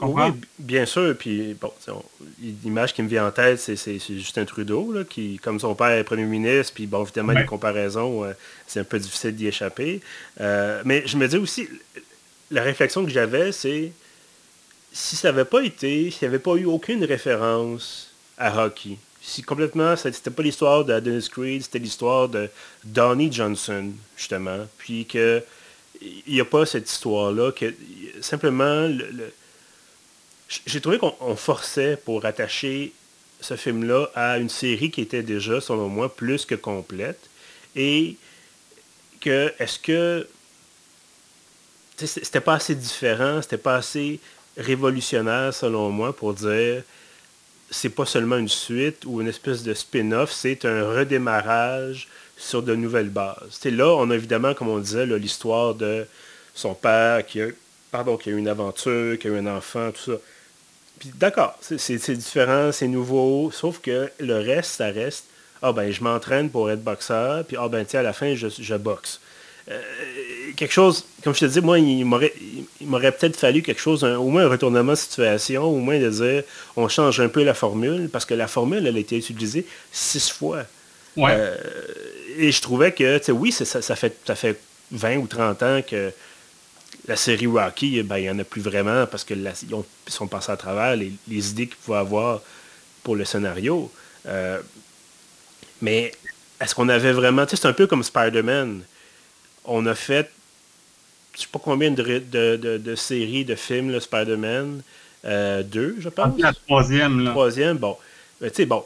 Oui, 0.01 0.23
bien 0.59 0.85
sûr. 0.85 1.15
Puis, 1.17 1.55
bon, 1.59 1.71
l'image 2.63 2.93
qui 2.93 3.01
me 3.01 3.07
vient 3.07 3.27
en 3.27 3.31
tête, 3.31 3.59
c'est 3.59 3.99
Justin 3.99 4.45
Trudeau, 4.45 4.91
là, 4.91 5.03
qui, 5.03 5.39
comme 5.39 5.59
son 5.59 5.75
père 5.75 5.91
est 5.91 6.03
premier 6.03 6.25
ministre, 6.25 6.73
puis, 6.73 6.87
bon, 6.87 7.03
évidemment, 7.03 7.33
les 7.33 7.45
comparaisons, 7.45 8.23
euh, 8.23 8.33
c'est 8.67 8.81
un 8.81 8.83
peu 8.83 8.99
difficile 8.99 9.35
d'y 9.35 9.47
échapper. 9.47 10.01
Euh, 10.41 10.81
mais 10.85 11.03
je 11.05 11.17
me 11.17 11.27
dis 11.27 11.37
aussi, 11.37 11.67
la 12.51 12.63
réflexion 12.63 13.05
que 13.05 13.11
j'avais, 13.11 13.51
c'est 13.51 13.91
si 14.91 15.15
ça 15.15 15.31
n'avait 15.31 15.45
pas 15.45 15.61
été, 15.61 16.09
s'il 16.11 16.27
n'y 16.27 16.33
avait 16.33 16.43
pas 16.43 16.55
eu 16.55 16.65
aucune 16.65 17.03
référence 17.03 18.04
à 18.37 18.69
si 19.21 19.41
complètement, 19.41 19.95
c'était 19.95 20.29
pas 20.29 20.43
l'histoire 20.43 20.85
de 20.85 20.99
Dennis 20.99 21.29
Creed, 21.29 21.63
c'était 21.63 21.79
l'histoire 21.79 22.29
de 22.29 22.49
Donnie 22.83 23.31
Johnson, 23.31 23.91
justement, 24.15 24.67
puis 24.77 25.05
que 25.05 25.43
il 26.01 26.33
n'y 26.35 26.41
a 26.41 26.45
pas 26.45 26.65
cette 26.65 26.89
histoire-là, 26.89 27.51
que 27.51 27.73
simplement 28.21 28.87
le 28.87 29.33
j'ai 30.65 30.81
trouvé 30.81 30.99
qu'on 30.99 31.35
forçait 31.35 31.97
pour 31.97 32.25
attacher 32.25 32.93
ce 33.41 33.55
film-là 33.55 34.09
à 34.15 34.37
une 34.37 34.49
série 34.49 34.91
qui 34.91 35.01
était 35.01 35.23
déjà, 35.23 35.59
selon 35.59 35.87
moi, 35.87 36.13
plus 36.13 36.45
que 36.45 36.55
complète. 36.55 37.19
Et 37.75 38.17
que, 39.21 39.53
est-ce 39.59 39.79
que 39.79 40.27
c'était 41.97 42.41
pas 42.41 42.55
assez 42.55 42.75
différent, 42.75 43.41
c'était 43.41 43.57
pas 43.57 43.75
assez 43.75 44.19
révolutionnaire, 44.57 45.53
selon 45.53 45.89
moi, 45.89 46.15
pour 46.15 46.33
dire 46.33 46.83
c'est 47.75 47.89
pas 47.89 48.05
seulement 48.05 48.37
une 48.37 48.49
suite 48.49 49.03
ou 49.05 49.21
une 49.21 49.27
espèce 49.27 49.63
de 49.63 49.73
spin-off, 49.73 50.31
c'est 50.31 50.65
un 50.65 50.87
redémarrage 50.87 52.07
sur 52.37 52.63
de 52.63 52.75
nouvelles 52.75 53.09
bases. 53.09 53.59
là, 53.63 53.95
on 53.95 54.09
a 54.09 54.15
évidemment, 54.15 54.53
comme 54.53 54.69
on 54.69 54.79
disait, 54.79 55.05
l'histoire 55.05 55.75
de 55.75 56.05
son 56.53 56.73
père 56.73 57.25
qui 57.25 57.41
a, 57.41 57.47
pardon, 57.91 58.17
qui 58.17 58.29
a 58.29 58.33
eu 58.33 58.37
une 58.37 58.47
aventure, 58.47 59.17
qui 59.17 59.27
a 59.27 59.31
eu 59.31 59.37
un 59.37 59.47
enfant, 59.47 59.91
tout 59.91 60.11
ça 60.11 60.17
d'accord, 61.15 61.57
c'est 61.61 62.15
différent, 62.15 62.71
c'est 62.71 62.87
nouveau, 62.87 63.51
sauf 63.51 63.79
que 63.79 64.09
le 64.19 64.35
reste, 64.35 64.71
ça 64.71 64.87
reste, 64.87 65.25
ah 65.61 65.71
ben 65.71 65.91
je 65.91 66.03
m'entraîne 66.03 66.49
pour 66.49 66.69
être 66.71 66.83
boxeur, 66.83 67.45
puis 67.45 67.57
ah 67.59 67.67
ben 67.67 67.85
tiens, 67.85 68.01
à 68.01 68.03
la 68.03 68.13
fin, 68.13 68.35
je, 68.35 68.75
boxe. 68.75 69.19
Euh, 69.69 69.81
quelque 70.55 70.71
chose, 70.71 71.05
comme 71.23 71.33
je 71.33 71.41
te 71.41 71.45
dis, 71.45 71.61
moi, 71.61 71.79
il 71.79 72.05
m'aurait 72.05 73.11
peut-être 73.11 73.35
fallu 73.35 73.61
quelque 73.61 73.81
chose, 73.81 74.03
au 74.03 74.29
moins 74.29 74.45
un 74.45 74.49
retournement 74.49 74.93
de 74.93 74.97
situation, 74.97 75.63
au 75.63 75.77
moins 75.77 75.99
de 75.99 76.09
dire, 76.09 76.43
on 76.75 76.87
change 76.87 77.19
un 77.19 77.29
peu 77.29 77.43
la 77.43 77.53
formule, 77.53 78.09
parce 78.09 78.25
que 78.25 78.33
la 78.33 78.47
formule, 78.47 78.85
elle 78.87 78.95
a 78.95 78.99
été 78.99 79.17
utilisée 79.17 79.65
six 79.91 80.29
fois. 80.29 80.65
Euh, 81.17 81.55
et 82.37 82.51
je 82.51 82.61
trouvais 82.61 82.91
que, 82.91 83.17
tu 83.17 83.25
sais, 83.25 83.31
oui, 83.31 83.51
ça, 83.51 83.65
ça, 83.65 83.95
fait, 83.95 84.17
ça 84.25 84.35
fait 84.35 84.59
20 84.91 85.17
ou 85.17 85.27
30 85.27 85.63
ans 85.63 85.81
que 85.87 86.11
la 87.07 87.15
série 87.15 87.47
Rocky, 87.47 88.01
ben, 88.03 88.17
il 88.17 88.23
n'y 88.23 88.29
en 88.29 88.39
a 88.39 88.43
plus 88.43 88.61
vraiment 88.61 89.05
parce 89.05 89.23
qu'ils 89.23 89.51
sont 90.07 90.27
passés 90.27 90.51
à 90.51 90.57
travers 90.57 90.95
les, 90.95 91.11
idées 91.27 91.67
qu'ils 91.67 91.77
pouvaient 91.77 91.99
avoir 91.99 92.41
pour 93.03 93.15
le 93.15 93.25
scénario. 93.25 93.91
Euh, 94.25 94.59
mais 95.81 96.11
est-ce 96.59 96.73
qu'on 96.73 96.89
avait 96.89 97.11
vraiment... 97.11 97.45
Tu 97.45 97.51
sais, 97.55 97.61
c'est 97.61 97.67
un 97.67 97.73
peu 97.73 97.87
comme 97.87 98.03
Spider-Man. 98.03 98.81
On 99.65 99.85
a 99.85 99.95
fait, 99.95 100.31
je 101.35 101.41
ne 101.41 101.43
sais 101.43 101.49
pas 101.51 101.59
combien 101.61 101.91
de, 101.91 102.95
séries, 102.95 103.43
de 103.43 103.55
films, 103.55 103.99
Spider-Man. 103.99 104.81
Euh, 105.25 105.63
deux, 105.63 105.97
je 105.99 106.09
pense. 106.09 106.39
La 106.39 106.53
troisième, 106.53 107.23
là. 107.23 107.31
Troisième, 107.31 107.77
bon. 107.77 107.97
tu 108.41 108.49
sais, 108.53 108.65
bon, 108.65 108.83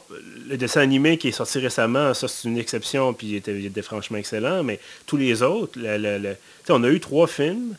le 0.48 0.58
dessin 0.58 0.82
animé 0.82 1.18
qui 1.18 1.28
est 1.28 1.34
sorti 1.34 1.60
récemment, 1.60 2.14
ça 2.14 2.28
c'est 2.28 2.48
une 2.48 2.58
exception, 2.58 3.14
puis 3.14 3.28
il 3.28 3.36
était, 3.36 3.82
franchement 3.82 4.18
excellent, 4.18 4.64
mais 4.64 4.80
tous 5.06 5.18
les 5.18 5.44
autres, 5.44 5.78
le, 5.78 6.36
on 6.70 6.84
a 6.84 6.90
eu 6.90 7.00
trois 7.00 7.28
films, 7.28 7.76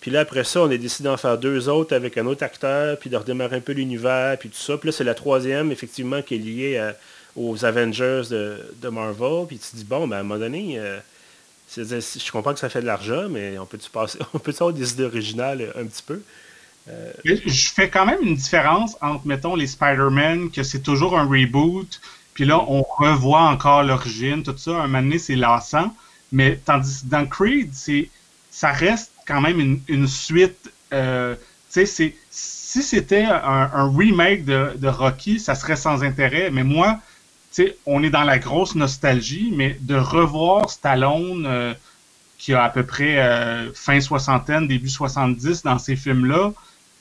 puis 0.00 0.10
là, 0.10 0.20
après 0.20 0.42
ça, 0.42 0.62
on 0.62 0.70
a 0.70 0.76
décidé 0.76 1.08
d'en 1.08 1.16
faire 1.16 1.38
deux 1.38 1.68
autres 1.68 1.94
avec 1.94 2.18
un 2.18 2.26
autre 2.26 2.42
acteur, 2.42 2.98
puis 2.98 3.08
de 3.08 3.16
redémarrer 3.16 3.56
un 3.56 3.60
peu 3.60 3.72
l'univers, 3.72 4.36
puis 4.36 4.48
tout 4.48 4.58
ça. 4.58 4.76
Puis 4.76 4.88
là, 4.88 4.92
c'est 4.92 5.04
la 5.04 5.14
troisième, 5.14 5.70
effectivement, 5.70 6.22
qui 6.22 6.34
est 6.34 6.38
liée 6.38 6.92
aux 7.36 7.64
Avengers 7.64 8.22
de, 8.28 8.88
Marvel. 8.88 9.46
Puis 9.46 9.58
tu 9.58 9.70
te 9.70 9.76
dis, 9.76 9.84
bon, 9.84 10.08
ben, 10.08 10.16
à 10.16 10.20
un 10.20 10.22
moment 10.24 10.40
donné, 10.40 10.74
euh, 10.76 10.98
je 11.76 12.32
comprends 12.32 12.52
que 12.52 12.60
ça 12.60 12.68
fait 12.68 12.80
de 12.80 12.86
l'argent, 12.86 13.28
mais 13.30 13.58
on 13.58 13.66
peut-tu 13.66 13.90
passer, 13.90 14.18
on 14.34 14.38
peut 14.38 14.52
avoir 14.52 14.72
des 14.72 14.92
idées 14.92 15.04
originales 15.04 15.72
un 15.76 15.84
petit 15.84 16.02
peu? 16.02 16.22
Euh, 16.88 17.12
je 17.24 17.70
fais 17.70 17.88
quand 17.88 18.06
même 18.06 18.20
une 18.22 18.34
différence 18.34 18.96
entre, 19.00 19.26
mettons, 19.26 19.54
les 19.54 19.68
Spider-Man, 19.68 20.50
que 20.50 20.62
c'est 20.62 20.80
toujours 20.80 21.18
un 21.18 21.24
reboot, 21.24 22.00
puis 22.34 22.44
là, 22.44 22.64
on 22.68 22.82
revoit 22.82 23.42
encore 23.42 23.82
l'origine, 23.82 24.42
tout 24.42 24.56
ça. 24.56 24.72
Un 24.72 24.86
moment 24.86 25.02
donné, 25.02 25.18
c'est 25.18 25.36
lassant. 25.36 25.94
Mais 26.32 26.58
tandis 26.64 27.02
que 27.02 27.10
dans 27.10 27.26
Creed, 27.26 27.70
ça 28.50 28.72
reste 28.72 29.12
quand 29.26 29.40
même 29.40 29.80
une, 29.86 30.08
suite. 30.08 30.72
Euh, 30.92 31.34
si 31.68 32.82
c'était 32.82 33.24
un, 33.24 33.90
remake 33.94 34.44
de, 34.44 34.88
Rocky, 34.88 35.38
ça 35.38 35.54
serait 35.54 35.76
sans 35.76 36.02
intérêt. 36.02 36.50
Mais 36.50 36.64
moi, 36.64 36.98
on 37.86 38.02
est 38.02 38.10
dans 38.10 38.24
la 38.24 38.38
grosse 38.38 38.74
nostalgie, 38.74 39.52
mais 39.54 39.76
de 39.80 39.94
revoir 39.94 40.70
Stallone, 40.70 41.44
euh, 41.46 41.74
qui 42.38 42.54
a 42.54 42.64
à 42.64 42.70
peu 42.70 42.84
près 42.84 43.18
euh, 43.18 43.72
fin 43.74 44.00
soixantaine, 44.00 44.66
début 44.66 44.88
70 44.88 45.62
dans 45.62 45.78
ces 45.78 45.96
films-là, 45.96 46.52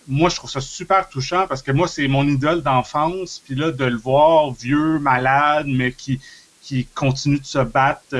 moi, 0.08 0.30
je 0.30 0.36
trouve 0.36 0.50
ça 0.50 0.62
super 0.62 1.08
touchant 1.10 1.46
parce 1.48 1.62
que 1.62 1.72
moi, 1.72 1.88
c'est 1.88 2.08
mon 2.08 2.28
idole 2.28 2.64
d'enfance. 2.64 3.42
Puis 3.46 3.54
là, 3.54 3.72
de 3.72 3.86
le 3.86 3.98
voir 3.98 4.52
vieux, 4.52 4.98
malade, 4.98 5.68
mais 5.68 5.92
qui, 5.92 6.20
qui 6.62 6.86
continue 6.86 7.40
de 7.40 7.46
se 7.46 7.60
battre 7.60 8.16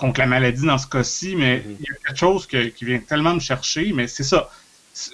contre 0.00 0.18
la 0.18 0.26
maladie 0.26 0.64
dans 0.64 0.78
ce 0.78 0.86
cas-ci, 0.86 1.36
mais 1.36 1.58
mhm. 1.58 1.76
il 1.78 1.86
y 1.86 1.90
a 1.90 1.94
quelque 2.06 2.18
chose 2.18 2.46
qui 2.46 2.84
vient 2.84 2.98
tellement 2.98 3.34
me 3.34 3.40
chercher, 3.40 3.92
mais 3.92 4.08
c'est 4.08 4.24
ça. 4.24 4.50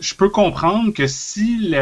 Je 0.00 0.14
peux 0.14 0.30
comprendre 0.30 0.92
que 0.92 1.06
si 1.06 1.74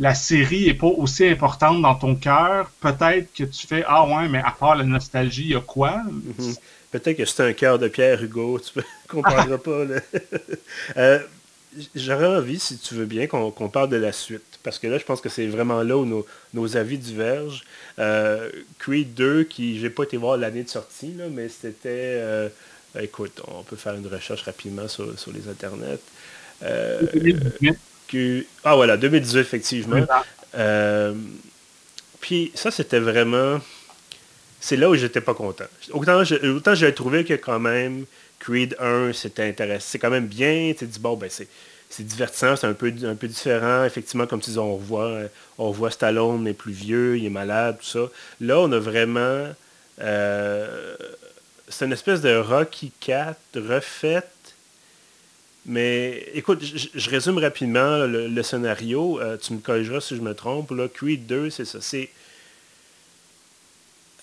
la 0.00 0.14
série 0.14 0.66
n'est 0.66 0.74
pas 0.74 0.86
aussi 0.86 1.26
importante 1.26 1.82
dans 1.82 1.94
ton 1.94 2.16
cœur, 2.16 2.70
peut-être 2.80 3.34
que 3.34 3.44
tu 3.44 3.66
fais 3.66 3.84
Ah 3.86 4.06
ouais, 4.06 4.28
mais 4.28 4.38
à 4.38 4.50
part 4.50 4.74
la 4.74 4.84
nostalgie, 4.84 5.42
il 5.42 5.50
y 5.50 5.54
a 5.54 5.60
quoi? 5.60 6.02
Mhm. 6.38 6.54
Peut-être 6.90 7.18
que 7.18 7.24
c'est 7.26 7.42
un 7.42 7.52
cœur 7.52 7.78
de 7.78 7.86
pierre, 7.86 8.22
Hugo, 8.22 8.58
tu 8.58 8.78
ne 8.78 8.82
comprendras 9.08 9.58
pas. 9.64 9.84
Euh, 10.96 11.18
j'aurais 11.94 12.26
envie, 12.26 12.58
si 12.58 12.78
tu 12.78 12.94
veux 12.94 13.04
bien, 13.04 13.26
qu'on 13.26 13.68
parle 13.68 13.90
de 13.90 13.96
la 13.96 14.12
suite. 14.12 14.58
Parce 14.62 14.78
que 14.78 14.86
là, 14.86 14.96
je 14.96 15.04
pense 15.04 15.20
que 15.20 15.28
c'est 15.28 15.46
vraiment 15.46 15.82
là 15.82 15.98
où 15.98 16.24
nos, 16.54 16.76
avis 16.76 16.96
divergent. 16.96 17.62
Euh, 17.98 18.50
Creed 18.78 19.12
2, 19.14 19.44
qui 19.44 19.78
j'ai 19.78 19.90
pas 19.90 20.04
été 20.04 20.16
voir 20.16 20.38
l'année 20.38 20.64
de 20.64 20.68
sortie, 20.68 21.14
mais 21.30 21.48
c'était. 21.50 21.88
Euh, 21.88 22.48
écoute, 22.98 23.42
on 23.46 23.62
peut 23.62 23.76
faire 23.76 23.94
une 23.94 24.06
recherche 24.06 24.42
rapidement 24.42 24.88
sur, 24.88 25.06
les 25.32 25.48
internets. 25.48 26.00
Euh, 28.14 28.42
ah 28.64 28.74
voilà, 28.74 28.96
2018, 28.96 29.38
effectivement. 29.40 30.06
puis 32.20 32.52
ça, 32.54 32.70
c'était 32.70 33.00
vraiment. 33.00 33.60
C'est 34.60 34.76
là 34.76 34.90
où 34.90 34.94
j'étais 34.94 35.22
pas 35.22 35.34
content. 35.34 35.64
Autant, 35.92 36.22
autant 36.44 36.74
j'avais 36.74 36.92
trouvé 36.92 37.24
que 37.24 37.34
quand 37.34 37.58
même 37.58 38.04
Creed 38.38 38.76
1, 38.78 39.12
c'était 39.14 39.48
intéressant. 39.48 39.86
C'est 39.88 39.98
quand 39.98 40.10
même 40.10 40.26
bien. 40.26 40.72
Tu 40.76 40.86
dis, 40.86 40.98
bon, 40.98 41.16
ben 41.16 41.30
c'est 41.30 41.48
c'est 41.90 42.06
divertissant, 42.06 42.54
c'est 42.54 42.68
un 42.68 42.72
peu, 42.72 42.94
un 43.02 43.16
peu 43.16 43.26
différent. 43.26 43.84
Effectivement, 43.84 44.26
comme 44.26 44.40
tu 44.40 44.50
dis, 44.50 44.58
on 44.58 44.76
revoit, 44.76 45.22
on 45.58 45.68
revoit 45.68 45.90
Stallone, 45.90 46.40
mais 46.40 46.54
plus 46.54 46.72
vieux, 46.72 47.18
il 47.18 47.26
est 47.26 47.30
malade, 47.30 47.78
tout 47.80 47.86
ça. 47.86 48.10
Là, 48.40 48.60
on 48.60 48.70
a 48.72 48.78
vraiment... 48.78 49.48
Euh, 50.00 50.96
c'est 51.68 51.84
une 51.84 51.92
espèce 51.92 52.20
de 52.20 52.36
Rocky 52.36 52.92
4 53.00 53.36
refaite. 53.56 54.30
Mais 55.66 56.26
écoute, 56.34 56.62
je, 56.62 57.10
résume 57.10 57.38
rapidement 57.38 58.06
le, 58.06 58.42
scénario. 58.42 59.20
Euh, 59.20 59.36
tu 59.36 59.52
me 59.52 59.58
corrigeras 59.58 60.00
si 60.00 60.16
je 60.16 60.22
me 60.22 60.34
trompe. 60.34 60.70
Là, 60.70 60.88
Creed 60.88 61.26
2, 61.26 61.50
c'est 61.50 61.64
ça. 61.64 61.80
C'est 61.80 62.08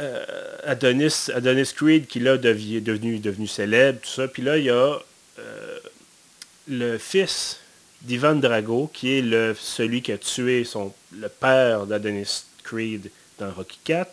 euh, 0.02 0.26
Adonis, 0.64 1.30
Adonis 1.34 1.72
Creed 1.76 2.08
qui 2.08 2.20
là 2.20 2.38
devenu, 2.38 3.20
devenu 3.20 3.48
célèbre, 3.48 4.00
tout 4.02 4.10
ça. 4.10 4.28
Puis 4.28 4.42
là, 4.42 4.58
il 4.58 4.66
y 4.66 4.70
a 4.70 4.98
le 6.68 6.98
fils 6.98 7.60
d'Ivan 8.02 8.36
Drago, 8.36 8.90
qui 8.94 9.18
est 9.18 9.22
le, 9.22 9.56
celui 9.60 10.02
qui 10.02 10.12
a 10.12 10.18
tué 10.18 10.64
son, 10.64 10.94
le 11.18 11.30
père 11.30 11.86
d'Adonis 11.86 12.44
Creed 12.64 13.10
dans 13.40 13.52
Rocky 13.52 13.80
4, 13.84 14.12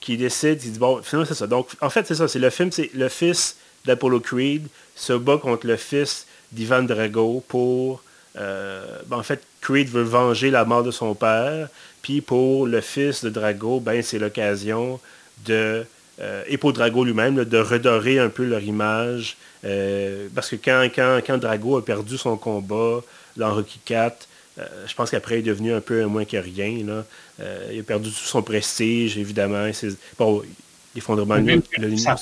qui 0.00 0.16
décide, 0.16 0.62
il 0.64 0.72
dit, 0.72 0.78
bon, 0.78 1.02
finalement 1.02 1.26
c'est 1.26 1.34
ça. 1.34 1.46
Donc, 1.46 1.68
en 1.80 1.90
fait, 1.90 2.06
c'est 2.06 2.14
ça, 2.14 2.28
c'est 2.28 2.38
le 2.38 2.50
film, 2.50 2.70
c'est 2.72 2.90
le 2.94 3.08
fils 3.08 3.56
d'Apollo 3.84 4.20
Creed 4.20 4.66
se 4.94 5.12
bat 5.12 5.38
contre 5.38 5.66
le 5.66 5.76
fils 5.76 6.26
d'Ivan 6.52 6.82
Drago 6.82 7.44
pour 7.48 8.02
ben, 8.34 9.16
en 9.16 9.22
fait, 9.22 9.42
Creed 9.62 9.88
veut 9.88 10.02
venger 10.02 10.50
la 10.50 10.66
mort 10.66 10.82
de 10.82 10.90
son 10.90 11.14
père. 11.14 11.68
Puis 12.02 12.20
pour 12.20 12.66
le 12.66 12.82
fils 12.82 13.24
de 13.24 13.30
Drago, 13.30 13.80
ben, 13.80 14.02
c'est 14.02 14.18
l'occasion 14.18 15.00
de, 15.46 15.86
et 16.46 16.58
pour 16.58 16.74
Drago 16.74 17.02
lui-même, 17.02 17.44
de 17.44 17.58
redorer 17.58 18.18
un 18.18 18.28
peu 18.28 18.44
leur 18.44 18.62
image. 18.62 19.38
parce 20.34 20.50
que 20.50 20.56
quand, 20.56 20.86
quand, 20.94 21.20
quand 21.26 21.38
Drago 21.38 21.78
a 21.78 21.84
perdu 21.84 22.18
son 22.18 22.36
combat 22.36 23.00
dans 23.38 23.54
Rocky 23.54 23.80
4, 23.86 24.28
je 24.86 24.94
pense 24.94 25.10
qu'après, 25.10 25.36
il 25.36 25.38
est 25.38 25.42
devenu 25.50 25.72
un 25.72 25.80
peu 25.80 26.04
moins 26.04 26.26
que 26.26 26.36
rien. 26.36 26.84
Là. 26.84 27.04
il 27.72 27.80
a 27.80 27.82
perdu 27.82 28.10
tout 28.10 28.16
son 28.16 28.42
prestige, 28.42 29.16
évidemment. 29.16 29.70
Bon, 30.18 30.42
l'effondrement 30.94 31.38
de 31.38 31.60
l'Union. 31.78 32.16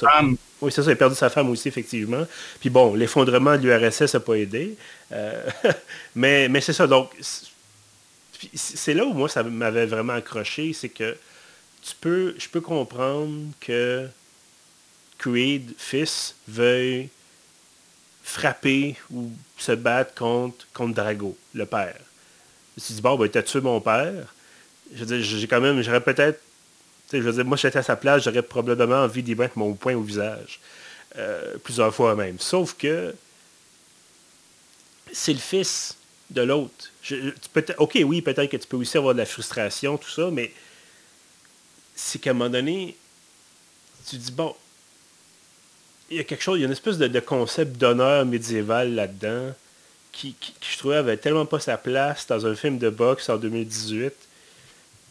Oui, 0.65 0.73
c'est 0.73 0.83
ça, 0.83 0.91
il 0.91 0.95
a 0.95 0.97
perdu 0.97 1.15
sa 1.15 1.29
femme 1.29 1.51
aussi, 1.51 1.69
effectivement. 1.69 2.27
Puis 2.59 2.71
bon, 2.71 2.95
l'effondrement 2.95 3.59
de 3.59 3.69
l'URSS 3.69 4.15
n'a 4.15 4.21
pas 4.21 4.35
aidé. 4.35 4.77
Euh, 5.13 5.47
mais 6.15 6.49
mais 6.49 6.61
c'est 6.63 6.73
ça, 6.73 6.87
donc 6.87 7.11
c'est 8.55 8.95
là 8.95 9.05
où 9.05 9.13
moi 9.13 9.29
ça 9.29 9.43
m'avait 9.43 9.87
vraiment 9.87 10.15
accroché, 10.15 10.73
c'est 10.73 10.89
que 10.89 11.17
tu 11.83 11.95
peux, 12.01 12.35
je 12.39 12.49
peux 12.49 12.63
comprendre 12.63 13.51
que 13.61 14.09
Creed, 15.19 15.75
fils, 15.77 16.35
veuille 16.49 17.11
frapper 18.23 18.97
ou 19.13 19.31
se 19.59 19.73
battre 19.73 20.15
contre, 20.15 20.67
contre 20.73 20.95
Drago, 20.95 21.37
le 21.55 21.67
père. 21.67 22.01
Me 22.77 22.81
suis 22.81 22.95
dit, 22.95 23.03
bon, 23.03 23.17
ben, 23.17 23.29
t'as 23.29 23.43
tué 23.43 23.61
mon 23.61 23.81
père? 23.81 24.35
Je 24.93 25.05
veux 25.05 25.07
dire, 25.07 25.23
j'ai 25.23 25.47
quand 25.47 25.61
même, 25.61 25.83
j'aurais 25.83 26.01
peut-être 26.01 26.41
je 27.21 27.27
veux 27.29 27.33
dire, 27.33 27.45
moi, 27.45 27.57
j'étais 27.57 27.79
à 27.79 27.83
sa 27.83 27.97
place, 27.97 28.25
j'aurais 28.25 28.43
probablement 28.43 29.03
envie 29.03 29.23
d'y 29.23 29.35
mettre 29.35 29.59
mon 29.59 29.75
poing 29.75 29.95
au 29.95 30.03
visage. 30.03 30.61
Euh, 31.17 31.57
plusieurs 31.63 31.95
fois 31.95 32.17
même. 32.17 32.41
Sauf 32.41 32.75
que 32.75 33.15
c'est 35.13 35.33
le 35.33 35.39
fils 35.39 35.97
de 36.31 36.43
l'autre. 36.43 36.91
Ok, 37.79 37.99
oui, 38.05 38.21
peut-être 38.21 38.51
que 38.51 38.57
tu 38.57 38.67
peux 38.67 38.77
aussi 38.77 38.97
avoir 38.97 39.15
de 39.15 39.21
la 39.21 39.27
frustration, 39.27 39.97
tout 39.97 40.11
ça, 40.11 40.31
mais 40.33 40.53
c'est 41.95 42.19
qu'à 42.19 42.31
un 42.31 42.33
moment 42.33 42.51
donné, 42.51 42.97
tu 44.09 44.17
dis, 44.17 44.33
bon, 44.33 44.57
il 46.11 46.17
y 46.17 46.21
a 46.21 46.25
quelque 46.25 46.43
chose, 46.43 46.59
il 46.59 46.63
y 46.63 46.65
a 46.65 46.67
une 46.67 46.73
espèce 46.73 46.99
de, 46.99 47.21
concept 47.21 47.77
d'honneur 47.77 48.27
médiéval 48.27 48.95
là-dedans 48.95 49.55
qui, 50.13 50.37
je 50.61 50.79
trouvais 50.79 50.97
avait 50.97 51.17
tellement 51.17 51.47
pas 51.47 51.61
sa 51.61 51.77
place 51.77 52.27
dans 52.27 52.47
un 52.47 52.55
film 52.55 52.79
de 52.79 52.89
boxe 52.89 53.29
en 53.29 53.37
2018 53.37 54.13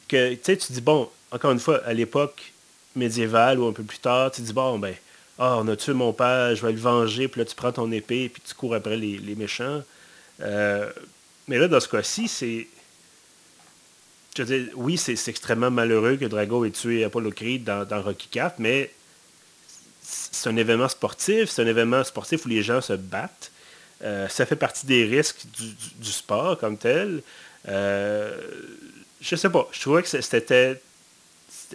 que 0.07 0.33
tu 0.33 0.39
sais, 0.43 0.57
tu 0.57 0.73
dis, 0.73 0.81
bon, 0.81 1.09
encore 1.33 1.51
une 1.51 1.59
fois, 1.59 1.83
à 1.85 1.93
l'époque 1.93 2.53
médiévale 2.95 3.59
ou 3.59 3.67
un 3.67 3.73
peu 3.73 3.83
plus 3.83 3.97
tard, 3.97 4.31
tu 4.31 4.41
dis, 4.41 4.53
bon, 4.53 4.77
ben, 4.77 4.93
ah, 5.39 5.57
on 5.57 5.67
a 5.67 5.75
tué 5.75 5.93
mon 5.93 6.13
père, 6.13 6.55
je 6.55 6.63
vais 6.63 6.71
le 6.71 6.79
venger, 6.79 7.27
puis 7.27 7.39
là, 7.39 7.45
tu 7.45 7.55
prends 7.55 7.71
ton 7.71 7.91
épée, 7.91 8.29
puis 8.29 8.41
tu 8.45 8.53
cours 8.53 8.75
après 8.75 8.95
les, 8.95 9.35
méchants. 9.35 9.81
Euh, 10.41 10.91
mais 11.47 11.57
là, 11.57 11.67
dans 11.67 11.79
ce 11.79 11.87
cas-ci, 11.87 12.27
c'est. 12.27 12.67
Je 14.37 14.43
veux 14.43 14.59
dire, 14.59 14.73
oui, 14.75 14.97
c'est 14.97 15.27
extrêmement 15.27 15.71
malheureux 15.71 16.17
que 16.17 16.25
Drago 16.25 16.65
ait 16.65 16.71
tué 16.71 17.03
Apollo 17.03 17.31
Creed 17.31 17.63
dans, 17.63 18.01
Rocky 18.01 18.29
IV, 18.33 18.51
mais 18.57 18.91
c'est 20.01 20.49
un 20.49 20.55
événement 20.55 20.89
sportif, 20.89 21.49
c'est 21.49 21.61
un 21.61 21.67
événement 21.67 22.03
sportif 22.03 22.45
où 22.45 22.49
les 22.49 22.63
gens 22.63 22.81
se 22.81 22.93
battent. 22.93 23.51
Euh, 24.03 24.27
ça 24.27 24.45
fait 24.45 24.55
partie 24.55 24.85
des 24.85 25.05
risques 25.05 25.45
du, 25.99 26.11
sport 26.11 26.57
comme 26.57 26.77
tel. 26.77 27.21
Euh, 27.67 28.35
je 29.21 29.35
sais 29.35 29.49
pas, 29.49 29.67
je 29.71 29.81
trouvais 29.81 30.01
que 30.01 30.09
c'était 30.21 30.81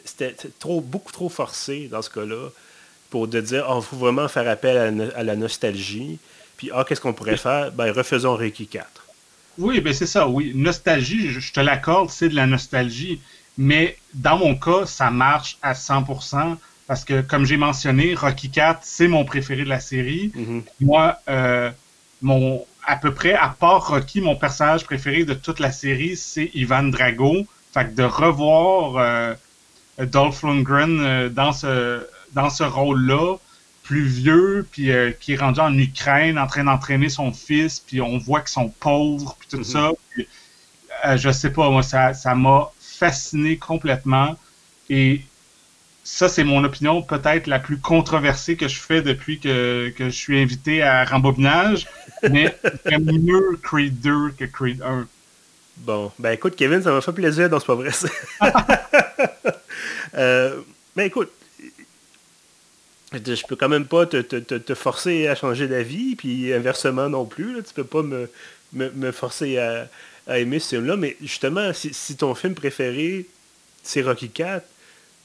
c'était 0.05 0.35
trop, 0.59 0.81
beaucoup 0.81 1.13
trop 1.13 1.29
forcé 1.29 1.89
dans 1.89 2.03
ce 2.03 2.11
cas-là 2.11 2.49
pour 3.11 3.29
de 3.29 3.41
dire, 3.41 3.67
oh, 3.69 3.81
il 3.81 3.85
faut 3.85 3.97
vraiment 3.97 4.29
faire 4.29 4.49
appel 4.49 5.11
à, 5.15 5.23
la 5.23 5.37
nostalgie. 5.37 6.19
Puis, 6.57 6.71
ah, 6.75 6.85
qu'est-ce 6.87 7.01
qu'on 7.01 7.13
pourrait 7.13 7.37
faire? 7.37 7.73
Ben, 7.73 7.91
refaisons 7.91 8.35
Reiki 8.35 8.67
4. 8.67 8.87
Oui, 9.59 9.81
ben 9.81 9.93
c'est 9.93 10.07
ça, 10.07 10.29
oui. 10.29 10.53
Nostalgie, 10.55 11.31
je, 11.31 11.53
te 11.53 11.61
l'accorde, 11.61 12.11
c'est 12.11 12.29
de 12.29 12.35
la 12.35 12.47
nostalgie. 12.47 13.21
Mais 13.57 13.97
dans 14.15 14.39
mon 14.39 14.55
cas, 14.55 14.87
ça 14.87 15.11
marche 15.11 15.59
à 15.63 15.73
100% 15.73 16.57
parce 16.87 17.05
que, 17.05 17.21
comme 17.21 17.45
j'ai 17.45 17.57
mentionné, 17.57 18.15
Rocky 18.15 18.51
4, 18.51 18.81
c'est 18.83 19.09
mon 19.09 19.25
préféré 19.25 19.65
de 19.65 19.69
la 19.69 19.81
série. 19.81 20.33
Mm-hmm. 20.35 20.63
Moi, 20.81 21.19
euh, 21.29 21.71
mon, 22.23 22.65
à 22.87 22.97
peu 22.97 23.13
près, 23.13 23.35
à 23.35 23.49
part 23.49 23.89
Rocky, 23.89 24.21
mon 24.21 24.37
personnage 24.37 24.85
préféré 24.85 25.25
de 25.25 25.35
toute 25.35 25.61
la 25.61 25.73
série, 25.73 26.17
c'est 26.17 26.51
Ivan 26.55 26.85
Drago. 26.85 27.47
Fait 27.75 27.85
que 27.85 27.95
de 27.95 28.05
revoir 28.05 28.97
euh, 28.97 29.35
Dolph 30.07 30.43
Lundgren 30.43 31.01
euh, 31.01 31.29
dans 31.29 31.53
ce, 31.53 32.07
dans 32.33 32.51
ce 32.51 32.65
rôle-là, 32.65 33.37
plus 33.83 34.05
vieux, 34.05 34.67
puis 34.71 34.93
euh, 34.93 35.13
qui 35.19 35.33
est 35.33 35.37
rendu 35.37 35.61
en 35.61 35.77
Ukraine 35.77 36.39
en 36.39 36.47
train 36.47 36.65
d'entraîner 36.65 37.09
son 37.09 37.33
fils, 37.33 37.81
puis 37.81 38.01
on 38.01 38.19
voit 38.19 38.41
qu'ils 38.41 38.51
sont 38.51 38.69
pauvres, 38.69 39.37
puis 39.39 39.49
tout 39.49 39.65
ça. 39.65 39.93
Mhm. 40.17 40.25
Euh, 41.07 41.17
je 41.17 41.31
sais 41.31 41.51
pas, 41.51 41.71
moi, 41.71 41.83
ça, 41.83 42.13
ça 42.13 42.35
m'a 42.35 42.71
fasciné 42.81 43.57
complètement. 43.57 44.37
Et 44.91 45.23
ça, 46.05 46.29
c'est 46.29 46.45
mon 46.45 46.65
opinion 46.65 47.03
peut-être 47.03 47.47
la 47.47 47.59
plus 47.59 47.79
controversée 47.79 48.57
que 48.57 48.69
je 48.69 48.79
fais 48.79 49.03
depuis 49.03 49.39
que, 49.39 49.93
que 49.97 50.07
je 50.07 50.15
suis 50.15 50.41
invité 50.41 50.83
à 50.83 51.05
Rembobinage. 51.05 51.87
Mais 52.31 52.57
j'aime 52.87 53.05
mieux 53.05 53.59
Creed 53.63 54.01
2 54.01 54.31
que 54.39 54.45
Creed 54.45 54.83
1. 54.83 55.07
Bon, 55.79 56.11
ben 56.19 56.33
écoute, 56.33 56.57
Kevin, 56.57 56.83
ça 56.83 56.91
m'a 56.91 57.01
fait 57.01 57.13
plaisir, 57.13 57.49
donc 57.49 57.61
c'est 57.61 57.67
pas 57.67 57.75
vrai. 57.75 57.91
euh, 60.15 60.61
ben 60.97 61.05
écoute, 61.05 61.31
je 63.13 63.47
peux 63.47 63.57
quand 63.57 63.69
même 63.69 63.87
pas 63.87 64.07
te, 64.07 64.75
forcer 64.75 65.29
à 65.29 65.35
changer 65.35 65.69
d'avis, 65.69 66.17
puis 66.17 66.53
inversement 66.53 67.09
non 67.09 67.25
plus. 67.25 67.57
Là, 67.57 67.63
tu 67.63 67.73
peux 67.73 67.85
pas 67.85 68.03
me, 68.03 68.29
me, 68.73 69.13
forcer 69.13 69.59
à, 69.59 69.89
aimer 70.29 70.59
ce 70.59 70.77
film-là. 70.77 70.97
Mais 70.97 71.17
justement, 71.23 71.73
si, 71.73 72.17
ton 72.17 72.35
film 72.35 72.55
préféré, 72.55 73.27
c'est 73.83 74.03
Rocky 74.03 74.29
4, 74.29 74.67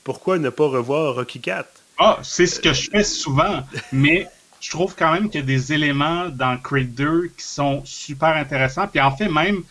pourquoi 0.03 0.37
ne 0.37 0.49
pas 0.49 0.67
revoir 0.67 1.15
Rocky 1.15 1.41
4? 1.41 1.69
Ah, 1.99 2.19
c'est 2.23 2.47
ce 2.47 2.59
que 2.59 2.73
je 2.73 2.89
fais 2.89 3.03
souvent, 3.03 3.63
mais 3.91 4.27
je 4.61 4.69
trouve 4.69 4.95
quand 4.95 5.11
même 5.11 5.29
qu'il 5.29 5.41
y 5.41 5.43
a 5.43 5.45
des 5.45 5.73
éléments 5.73 6.29
dans 6.29 6.57
Creed 6.57 6.95
2 6.95 7.31
qui 7.37 7.43
sont 7.43 7.83
super 7.85 8.29
intéressants. 8.29 8.87
Puis 8.87 9.01
en 9.01 9.15
fait, 9.15 9.27
même, 9.27 9.63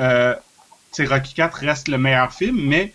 euh, 0.00 0.34
Rocky 0.98 1.34
4 1.34 1.58
reste 1.58 1.88
le 1.88 1.98
meilleur 1.98 2.32
film, 2.32 2.58
mais 2.60 2.92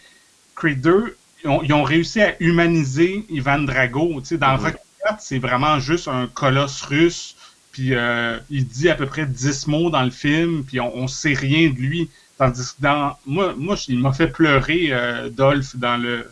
Creed 0.56 0.82
2, 0.82 1.16
ils 1.44 1.74
ont, 1.74 1.84
réussi 1.84 2.22
à 2.22 2.36
humaniser 2.42 3.26
Ivan 3.30 3.60
Drago. 3.60 4.22
Dans 4.32 4.58
mhm. 4.58 4.64
Rocky 4.64 4.78
4, 5.06 5.16
c'est 5.20 5.40
vraiment 5.40 5.80
juste 5.80 6.08
un 6.08 6.28
colosse 6.28 6.82
russe, 6.82 7.36
puis 7.72 7.94
euh, 7.94 8.38
il 8.50 8.68
dit 8.68 8.90
à 8.90 8.96
peu 8.96 9.06
près 9.06 9.26
10 9.26 9.68
mots 9.68 9.90
dans 9.90 10.04
le 10.04 10.12
film, 10.12 10.64
puis 10.64 10.80
on, 10.80 11.04
ne 11.04 11.08
sait 11.08 11.34
rien 11.34 11.70
de 11.70 11.76
lui. 11.76 12.10
Tandis 12.38 12.76
que 12.76 12.82
dans. 12.82 13.18
Moi, 13.26 13.54
moi 13.58 13.76
il 13.88 14.00
m'a 14.00 14.14
fait 14.14 14.28
pleurer, 14.28 14.88
euh, 14.92 15.30
Dolph, 15.30 15.76
dans 15.76 15.98
le 15.98 16.26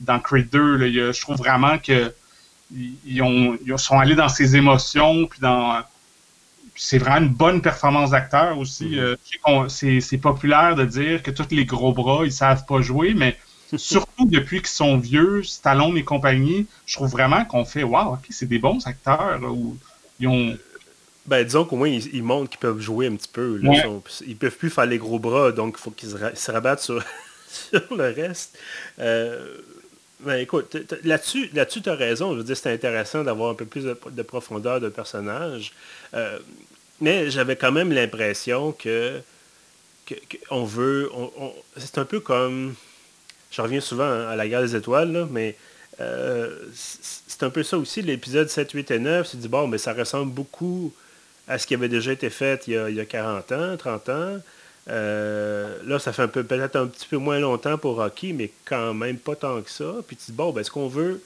dans 0.00 0.18
Creed 0.18 0.48
2. 0.50 1.12
je 1.12 1.20
trouve 1.20 1.36
vraiment 1.36 1.78
que 1.78 2.12
ils, 3.04 3.20
ont, 3.20 3.58
ils 3.66 3.78
sont 3.78 3.98
allés 3.98 4.14
dans 4.14 4.28
ses 4.28 4.56
émotions, 4.56 5.26
puis 5.26 5.40
dans 5.40 5.82
c'est 6.76 6.98
vraiment 6.98 7.26
une 7.26 7.34
bonne 7.34 7.60
performance 7.60 8.10
d'acteur 8.10 8.58
aussi. 8.58 8.96
Mhm. 8.96 9.16
Euh, 9.48 9.68
c'est 9.68 10.18
populaire 10.18 10.74
de 10.76 10.84
dire 10.84 11.22
que 11.22 11.30
tous 11.30 11.48
les 11.50 11.64
gros 11.64 11.92
bras, 11.92 12.22
ils 12.24 12.32
savent 12.32 12.64
pas 12.66 12.80
jouer, 12.80 13.14
mais 13.14 13.36
surtout 13.76 14.26
depuis 14.26 14.58
qu'ils 14.58 14.68
sont 14.68 14.96
vieux, 14.96 15.42
Stallone 15.42 15.96
et 15.96 16.04
compagnie, 16.04 16.66
je 16.86 16.96
trouve 16.96 17.10
vraiment 17.10 17.44
qu'on 17.44 17.64
fait 17.64 17.82
Waouh, 17.82 18.14
ok, 18.14 18.26
c'est 18.30 18.48
des 18.48 18.58
bons 18.58 18.86
acteurs. 18.86 19.40
ils 20.18 20.28
ont. 20.28 20.56
Ben, 21.26 21.44
disons 21.44 21.64
qu'au 21.64 21.76
moins, 21.76 21.88
ils, 21.88 22.22
montrent 22.22 22.50
qu'ils 22.50 22.58
peuvent 22.58 22.80
jouer 22.80 23.06
un 23.06 23.14
petit 23.14 23.28
peu. 23.28 23.60
Ils, 23.62 23.68
ne 23.68 24.34
peuvent 24.34 24.56
plus 24.56 24.70
faire 24.70 24.86
les 24.86 24.98
gros 24.98 25.18
bras, 25.18 25.52
donc 25.52 25.76
il 25.78 25.80
faut 25.80 25.90
qu'ils 25.90 26.10
se, 26.34 26.50
rabattent 26.50 26.80
sur, 26.80 27.04
le 27.72 28.12
reste. 28.12 28.58
Euh, 28.98 29.58
ben, 30.20 30.36
écoute, 30.36 30.76
là-dessus, 31.04 31.50
là-dessus, 31.52 31.82
tu 31.82 31.88
as 31.88 31.94
raison. 31.94 32.32
Je 32.32 32.38
veux 32.38 32.44
dire, 32.44 32.56
c'est 32.56 32.72
intéressant 32.72 33.22
d'avoir 33.22 33.50
un 33.50 33.54
peu 33.54 33.64
plus 33.64 33.84
de, 33.84 34.22
profondeur 34.22 34.80
de 34.80 34.88
personnage. 34.88 35.72
Euh, 36.14 36.38
mais 37.00 37.30
j'avais 37.30 37.56
quand 37.56 37.72
même 37.72 37.92
l'impression 37.92 38.72
que, 38.72 39.20
on 40.50 40.64
veut. 40.64 41.10
c'est 41.76 41.98
un 41.98 42.04
peu 42.04 42.20
comme. 42.20 42.74
Je 43.50 43.60
reviens 43.62 43.80
souvent 43.80 44.28
à 44.28 44.36
la 44.36 44.48
guerre 44.48 44.62
des 44.62 44.76
étoiles, 44.76 45.26
mais 45.30 45.56
euh, 46.00 46.56
c'est 46.72 47.42
un 47.42 47.50
peu 47.50 47.62
ça 47.62 47.78
aussi, 47.78 48.02
l'épisode 48.02 48.48
7, 48.48 48.70
8 48.70 48.90
et 48.90 48.98
9. 48.98 49.28
C'est 49.28 49.38
dit, 49.38 49.48
bon, 49.48 49.66
mais 49.66 49.78
ça 49.78 49.92
ressemble 49.92 50.32
beaucoup 50.32 50.92
à 51.48 51.58
ce 51.58 51.66
qui 51.66 51.74
avait 51.74 51.88
déjà 51.88 52.12
été 52.12 52.30
fait 52.30 52.66
il 52.68 52.74
y 52.74 53.00
a, 53.00 53.04
40 53.04 53.52
ans, 53.52 53.76
30 53.76 54.08
ans. 54.08 54.38
Euh, 54.88 55.76
là, 55.84 55.98
ça 55.98 56.12
fait 56.12 56.22
un 56.22 56.28
peu 56.28 56.42
peut-être 56.42 56.76
un 56.76 56.86
petit 56.86 57.06
peu 57.06 57.16
moins 57.16 57.38
longtemps 57.38 57.76
pour 57.76 57.96
Rocky, 57.96 58.32
mais 58.32 58.50
quand 58.64 58.94
même 58.94 59.18
pas 59.18 59.36
tant 59.36 59.60
que 59.60 59.70
ça. 59.70 59.96
Puis 60.06 60.16
tu 60.16 60.26
dis, 60.26 60.32
bon, 60.32 60.52
ben, 60.52 60.60
est-ce 60.60 60.70
qu'on 60.70 60.88
veut 60.88 61.20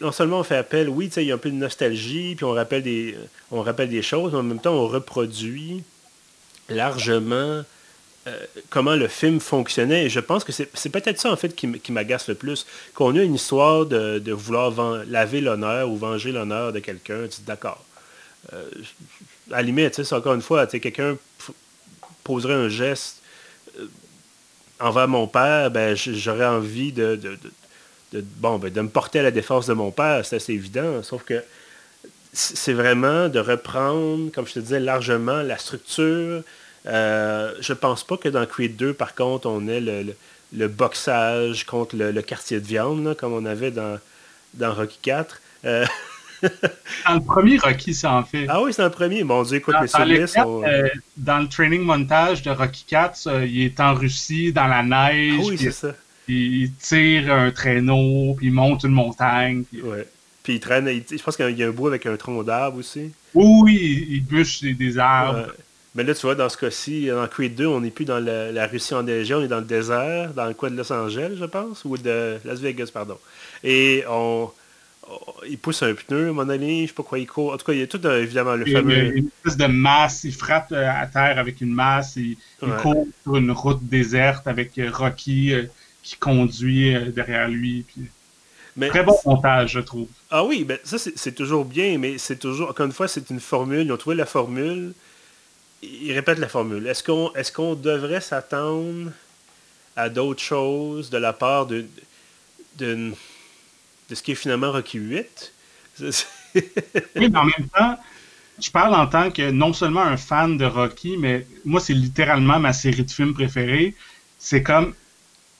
non 0.00 0.12
seulement 0.12 0.40
on 0.40 0.44
fait 0.44 0.56
appel, 0.56 0.88
oui, 0.88 1.10
il 1.16 1.22
y 1.24 1.32
a 1.32 1.34
un 1.34 1.38
peu 1.38 1.50
de 1.50 1.56
nostalgie, 1.56 2.34
puis 2.34 2.44
on 2.44 2.52
rappelle 2.52 2.82
des, 2.82 3.16
on 3.50 3.62
rappelle 3.62 3.88
des 3.88 4.02
choses, 4.02 4.32
mais 4.32 4.38
en 4.38 4.42
même 4.42 4.60
temps, 4.60 4.74
on 4.74 4.86
reproduit 4.86 5.82
largement 6.68 7.62
euh, 8.26 8.44
comment 8.68 8.94
le 8.94 9.08
film 9.08 9.40
fonctionnait. 9.40 10.06
Et 10.06 10.08
je 10.08 10.20
pense 10.20 10.44
que 10.44 10.52
c'est 10.52 10.90
peut-être 10.90 11.20
ça, 11.20 11.30
en 11.30 11.36
fait, 11.36 11.54
qui, 11.54 11.92
m'agace 11.92 12.28
le 12.28 12.34
plus. 12.34 12.66
Qu'on 12.94 13.16
a 13.16 13.22
une 13.22 13.34
histoire 13.34 13.86
de, 13.86 14.32
vouloir 14.32 15.04
laver 15.06 15.40
l'honneur 15.40 15.90
ou 15.90 15.96
venger 15.96 16.32
l'honneur 16.32 16.72
de 16.72 16.80
quelqu'un, 16.80 17.28
tu 17.28 17.42
d'accord. 17.42 17.84
à 18.52 18.56
la 19.50 19.62
limite, 19.62 20.00
encore 20.12 20.34
une 20.34 20.42
fois, 20.42 20.66
quelqu'un 20.66 21.16
poserait 22.24 22.54
un 22.54 22.68
geste 22.68 23.20
envers 24.80 25.08
mon 25.08 25.26
père, 25.26 25.70
ben, 25.70 25.94
j'aurais 25.94 26.46
envie 26.46 26.92
de, 26.92 27.20
bon, 28.12 28.58
ben, 28.58 28.72
de 28.72 28.80
me 28.80 28.88
porter 28.88 29.20
à 29.20 29.22
la 29.22 29.30
défense 29.30 29.66
de 29.66 29.74
mon 29.74 29.90
père, 29.90 30.24
c'est 30.24 30.36
assez 30.36 30.52
évident, 30.52 31.02
sauf 31.02 31.22
que 31.22 31.42
c'est 32.32 32.72
vraiment 32.72 33.28
de 33.28 33.40
reprendre, 33.40 34.30
comme 34.32 34.46
je 34.46 34.54
te 34.54 34.60
disais, 34.60 34.80
largement 34.80 35.42
la 35.42 35.58
structure. 35.58 36.42
Euh, 36.86 37.54
je 37.60 37.72
pense 37.72 38.04
pas 38.04 38.16
que 38.16 38.28
dans 38.28 38.46
Creed 38.46 38.76
2, 38.76 38.94
par 38.94 39.14
contre, 39.14 39.46
on 39.46 39.66
ait 39.68 39.80
le, 39.80 40.68
boxage 40.68 41.64
contre 41.64 41.96
le, 41.96 42.22
quartier 42.22 42.60
de 42.60 42.66
viande, 42.66 43.16
comme 43.18 43.32
on 43.32 43.44
avait 43.44 43.70
dans, 43.70 43.98
dans 44.54 44.74
Rocky 44.74 44.98
4. 45.02 45.40
Euh, 45.66 45.86
dans 46.42 47.14
le 47.14 47.20
premier 47.20 47.58
Rocky, 47.58 47.94
ça 47.94 48.12
en 48.12 48.24
fait. 48.24 48.46
Ah 48.48 48.62
oui, 48.62 48.72
c'est 48.72 48.82
dans 48.82 48.88
le 48.88 48.94
premier. 48.94 49.24
Mon 49.24 49.42
Dieu, 49.42 49.58
écoute, 49.58 49.74
dans, 49.74 50.06
mes 50.06 50.24
dans, 50.34 50.64
euh, 50.64 50.88
dans 51.16 51.38
le 51.38 51.48
training 51.48 51.82
montage 51.82 52.42
de 52.42 52.50
Rocky 52.50 52.84
4, 52.86 53.44
il 53.46 53.62
est 53.62 53.80
en 53.80 53.94
Russie, 53.94 54.52
dans 54.52 54.66
la 54.66 54.82
neige. 54.82 55.40
Ah 55.40 55.46
oui, 55.46 55.58
c'est 55.58 55.72
ça. 55.72 55.94
Il 56.28 56.72
tire 56.74 57.32
un 57.32 57.50
traîneau, 57.50 58.34
puis 58.36 58.46
il 58.46 58.52
monte 58.52 58.84
une 58.84 58.92
montagne. 58.92 59.64
Puis... 59.64 59.82
Ouais. 59.82 60.06
Puis 60.42 60.54
il 60.54 60.60
traîne, 60.60 60.88
je 60.88 61.22
pense 61.22 61.36
qu'il 61.36 61.58
y 61.58 61.62
a 61.62 61.68
un 61.68 61.70
bout 61.70 61.88
avec 61.88 62.06
un 62.06 62.16
tronc 62.16 62.42
d'arbre 62.42 62.78
aussi. 62.78 63.12
Oui, 63.34 64.06
il 64.08 64.24
bûche 64.24 64.62
des, 64.62 64.98
arbres. 64.98 65.52
Mais 65.94 66.04
là, 66.04 66.14
tu 66.14 66.22
vois, 66.22 66.36
dans 66.36 66.48
ce 66.48 66.56
cas-ci, 66.56 67.06
dans 67.08 67.26
Creed 67.26 67.56
2, 67.56 67.66
on 67.66 67.80
n'est 67.80 67.90
plus 67.90 68.04
dans 68.04 68.20
la, 68.20 68.66
Russie 68.66 68.94
enneigée, 68.94 69.34
on 69.34 69.42
est 69.42 69.48
dans 69.48 69.58
le 69.58 69.64
désert, 69.64 70.32
dans 70.34 70.46
le 70.46 70.54
coin 70.54 70.70
de 70.70 70.76
Los 70.76 70.92
Angeles, 70.92 71.32
je 71.36 71.44
pense, 71.44 71.84
ou 71.84 71.98
de 71.98 72.38
Las 72.44 72.60
Vegas, 72.60 72.90
pardon. 72.92 73.18
Et 73.64 74.04
on, 74.08 74.50
il 75.48 75.58
pousse 75.58 75.82
un 75.82 75.94
pneu, 75.94 76.28
à 76.28 76.32
mon 76.32 76.48
ami, 76.48 76.82
je 76.82 76.88
sais 76.88 76.94
pas 76.94 77.02
quoi 77.02 77.18
il 77.18 77.26
court. 77.26 77.52
En 77.52 77.56
tout 77.56 77.66
cas, 77.66 77.72
il 77.72 77.80
y 77.80 77.82
a 77.82 77.86
tout, 77.86 78.04
euh, 78.04 78.22
évidemment, 78.22 78.54
le 78.54 78.66
fameux... 78.66 79.16
Une 79.16 79.28
espèce 79.44 79.56
de 79.56 79.66
masse, 79.66 80.24
il 80.24 80.32
frappe 80.32 80.72
euh, 80.72 80.88
à 80.88 81.06
terre 81.06 81.38
avec 81.38 81.60
une 81.60 81.72
masse, 81.72 82.16
il, 82.16 82.36
court 82.82 83.06
sur 83.22 83.36
une 83.36 83.50
route 83.50 83.82
déserte 83.82 84.46
avec 84.46 84.78
euh, 84.78 84.90
Rocky 84.92 85.52
qui 86.02 86.16
conduit 86.16 86.94
derrière 87.12 87.48
lui. 87.48 87.84
Très 88.88 89.02
bon 89.02 89.16
montage, 89.26 89.72
je 89.72 89.80
trouve. 89.80 90.08
Ah 90.30 90.44
oui, 90.44 90.64
ben 90.64 90.78
ça 90.84 90.96
c'est 90.98 91.34
toujours 91.34 91.64
bien, 91.64 91.98
mais 91.98 92.16
c'est 92.16 92.38
toujours, 92.38 92.70
encore 92.70 92.86
une 92.86 92.92
fois, 92.92 93.08
c'est 93.08 93.28
une 93.28 93.40
formule. 93.40 93.86
Ils 93.86 93.92
ont 93.92 93.96
trouvé 93.96 94.16
la 94.16 94.26
formule. 94.26 94.94
Ils 95.82 96.12
répètent 96.12 96.38
la 96.38 96.48
formule. 96.48 96.86
Est-ce 96.86 97.02
qu'on 97.02 97.32
est 97.34 97.52
qu'on 97.52 97.74
devrait 97.74 98.20
s'attendre 98.20 99.10
à 99.96 100.08
d'autres 100.08 100.42
choses 100.42 101.10
de 101.10 101.18
la 101.18 101.32
part 101.32 101.66
de, 101.66 101.86
de, 102.78 103.12
de, 104.08 104.14
ce 104.14 104.22
qui 104.22 104.32
est 104.32 104.36
finalement 104.36 104.72
Rocky 104.72 104.98
8? 104.98 105.52
oui, 106.00 106.62
mais 107.16 107.36
en 107.36 107.44
même 107.44 107.68
temps, 107.74 107.98
je 108.60 108.70
parle 108.70 108.94
en 108.94 109.06
tant 109.06 109.30
que 109.30 109.50
non 109.50 109.72
seulement 109.72 110.02
un 110.02 110.16
fan 110.16 110.58
de 110.58 110.64
Rocky, 110.64 111.16
mais 111.16 111.46
moi, 111.64 111.80
c'est 111.80 111.94
littéralement 111.94 112.58
ma 112.58 112.72
série 112.72 113.04
de 113.04 113.10
films 113.10 113.34
préférée. 113.34 113.94
C'est 114.38 114.62
comme 114.62 114.94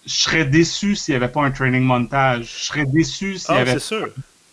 je 0.07 0.15
serais 0.15 0.45
déçu 0.45 0.97
s'il 0.97 1.13
n'y 1.13 1.17
avait 1.17 1.33
pas 1.33 1.43
un 1.43 1.51
training 1.51 1.83
montage. 1.83 2.45
Je 2.59 2.65
serais 2.65 2.87
déçu 2.87 3.39
s'il 3.39 3.55
y 3.55 3.59
ah, 3.59 3.61
avait 3.61 3.79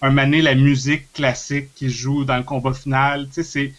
un 0.01 0.11
mané 0.11 0.41
la 0.41 0.55
musique 0.55 1.11
classique 1.13 1.73
qui 1.75 1.89
joue 1.89 2.25
dans 2.25 2.37
le 2.37 2.43
combat 2.43 2.73
final. 2.73 3.27
Tu 3.27 3.35
sais, 3.35 3.43
c'est. 3.43 3.73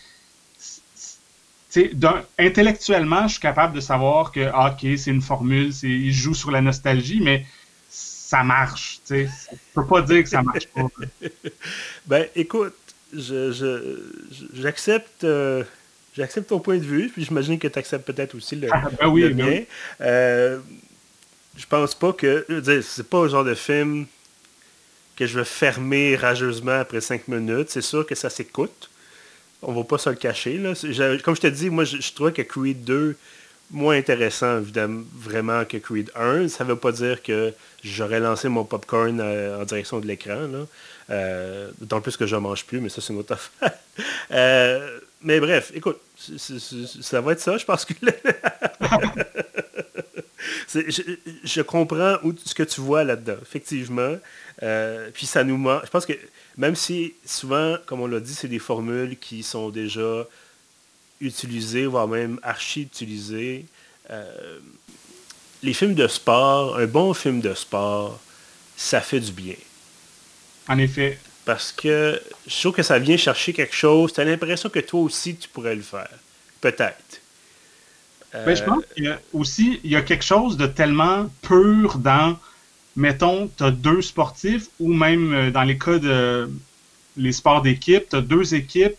Intellectuellement, 2.38 3.26
je 3.26 3.32
suis 3.32 3.40
capable 3.40 3.74
de 3.74 3.80
savoir 3.80 4.32
que, 4.32 4.48
ah, 4.52 4.72
OK, 4.72 4.86
c'est 4.96 5.10
une 5.10 5.22
formule, 5.22 5.72
il 5.82 6.12
joue 6.12 6.34
sur 6.34 6.50
la 6.50 6.60
nostalgie, 6.60 7.20
mais 7.20 7.46
ça 7.88 8.42
marche. 8.44 9.00
Tu 9.06 9.26
sais. 9.26 9.30
peux 9.74 9.86
pas 9.86 10.02
dire 10.02 10.22
que 10.22 10.28
ça 10.28 10.42
marche 10.42 10.66
pas. 10.68 10.86
ben, 12.06 12.26
écoute, 12.36 12.76
j'accepte. 14.54 15.24
Euh, 15.24 15.64
j'accepte 16.14 16.48
ton 16.48 16.60
point 16.60 16.76
de 16.76 16.84
vue, 16.84 17.08
puis 17.08 17.24
j'imagine 17.24 17.58
que 17.58 17.68
tu 17.68 17.78
acceptes 17.78 18.04
peut-être 18.04 18.34
aussi 18.34 18.56
le, 18.56 18.68
ah, 18.70 18.84
ben 19.00 19.08
oui, 19.08 19.30
ben 19.30 19.46
mien. 19.46 19.62
Euh, 20.02 20.58
je 21.56 21.66
pense 21.66 21.94
pas 21.94 22.12
que. 22.12 22.46
C'est 22.82 23.08
pas 23.08 23.22
le 23.22 23.30
genre 23.30 23.44
de 23.44 23.54
film 23.54 24.06
que 25.16 25.26
je 25.26 25.38
vais 25.38 25.44
fermer 25.44 26.14
rageusement 26.14 26.80
après 26.80 27.00
cinq 27.00 27.28
minutes. 27.28 27.70
C'est 27.70 27.82
sûr 27.82 28.06
que 28.06 28.14
ça 28.14 28.30
s'écoute. 28.30 28.90
On 29.62 29.72
va 29.72 29.84
pas 29.84 29.98
se 29.98 30.10
le 30.10 30.16
cacher. 30.16 30.58
Là. 30.58 30.74
Comme 31.24 31.36
je 31.36 31.40
te 31.40 31.46
dis, 31.46 31.70
moi, 31.70 31.84
je, 31.84 32.12
trouvais 32.12 32.32
que 32.32 32.42
Creed 32.42 32.84
2, 32.84 33.16
moins 33.70 33.96
intéressant, 33.96 34.58
évidemment, 34.58 35.02
vraiment, 35.14 35.64
que 35.64 35.76
Creed 35.76 36.10
1. 36.14 36.48
Ça 36.48 36.64
veut 36.64 36.76
pas 36.76 36.92
dire 36.92 37.22
que 37.22 37.52
j'aurais 37.82 38.20
lancé 38.20 38.48
mon 38.48 38.64
popcorn 38.64 39.20
euh, 39.20 39.60
en 39.60 39.64
direction 39.64 39.98
de 39.98 40.06
l'écran. 40.06 40.48
Euh, 41.10 41.70
d'autant 41.78 42.00
plus 42.00 42.16
que 42.16 42.26
je 42.26 42.36
mange 42.36 42.64
plus, 42.64 42.80
mais 42.80 42.88
ça, 42.88 43.00
c'est 43.00 43.12
une 43.12 43.18
autre 43.20 43.34
affaire. 43.34 43.72
Euh, 44.30 45.00
mais 45.22 45.40
bref, 45.40 45.72
écoute, 45.74 45.98
ça 47.00 47.20
va 47.20 47.32
être 47.32 47.40
ça, 47.40 47.56
je 47.56 47.64
pense 47.64 47.84
que... 47.84 47.94
je, 51.44 51.62
comprends 51.62 52.18
ce 52.44 52.54
que 52.54 52.62
tu 52.62 52.80
vois 52.80 53.04
là-dedans, 53.04 53.36
effectivement. 53.42 54.16
Euh, 54.62 55.10
puis 55.12 55.26
ça 55.26 55.44
nous 55.44 55.56
manque. 55.56 55.84
Je 55.86 55.90
pense 55.90 56.06
que 56.06 56.12
même 56.58 56.74
si 56.74 57.14
souvent, 57.24 57.76
comme 57.86 58.00
on 58.00 58.06
l'a 58.06 58.20
dit, 58.20 58.34
c'est 58.34 58.48
des 58.48 58.58
formules 58.58 59.16
qui 59.16 59.42
sont 59.42 59.70
déjà 59.70 60.26
utilisées, 61.20 61.86
voire 61.86 62.08
même 62.08 62.38
archi-utilisées. 62.42 63.64
Euh, 64.10 64.58
les 65.62 65.72
films 65.72 65.94
de 65.94 66.08
sport, 66.08 66.76
un 66.76 66.86
bon 66.86 67.14
film 67.14 67.40
de 67.40 67.54
sport, 67.54 68.20
ça 68.76 69.00
fait 69.00 69.20
du 69.20 69.32
bien. 69.32 69.54
En 70.68 70.78
effet. 70.78 71.18
Parce 71.44 71.72
que 71.72 72.20
je 72.46 72.60
trouve 72.60 72.74
que 72.74 72.82
ça 72.82 72.98
vient 72.98 73.16
chercher 73.16 73.52
quelque 73.52 73.74
chose. 73.74 74.12
Tu 74.12 74.20
as 74.20 74.24
l'impression 74.24 74.68
que 74.68 74.80
toi 74.80 75.00
aussi, 75.00 75.36
tu 75.36 75.48
pourrais 75.48 75.74
le 75.74 75.82
faire. 75.82 76.10
Peut-être. 76.60 77.20
Ben, 78.32 78.54
je 78.54 78.62
pense 78.62 78.84
qu'il 78.94 79.04
y 79.04 79.08
a 79.08 79.18
aussi 79.32 79.80
il 79.84 79.90
y 79.90 79.96
a 79.96 80.02
quelque 80.02 80.24
chose 80.24 80.58
de 80.58 80.66
tellement 80.66 81.30
pur 81.40 81.96
dans, 81.96 82.38
mettons, 82.98 83.48
tu 83.56 83.62
as 83.62 83.70
deux 83.70 84.02
sportifs, 84.02 84.66
ou 84.80 84.92
même 84.92 85.32
euh, 85.32 85.50
dans 85.50 85.62
les 85.62 85.78
cas 85.78 85.98
de 85.98 86.50
les 87.16 87.32
sports 87.32 87.62
d'équipe, 87.62 88.08
tu 88.11 88.16
as 88.16 88.20
deux 88.20 88.54
équipes, 88.54 88.94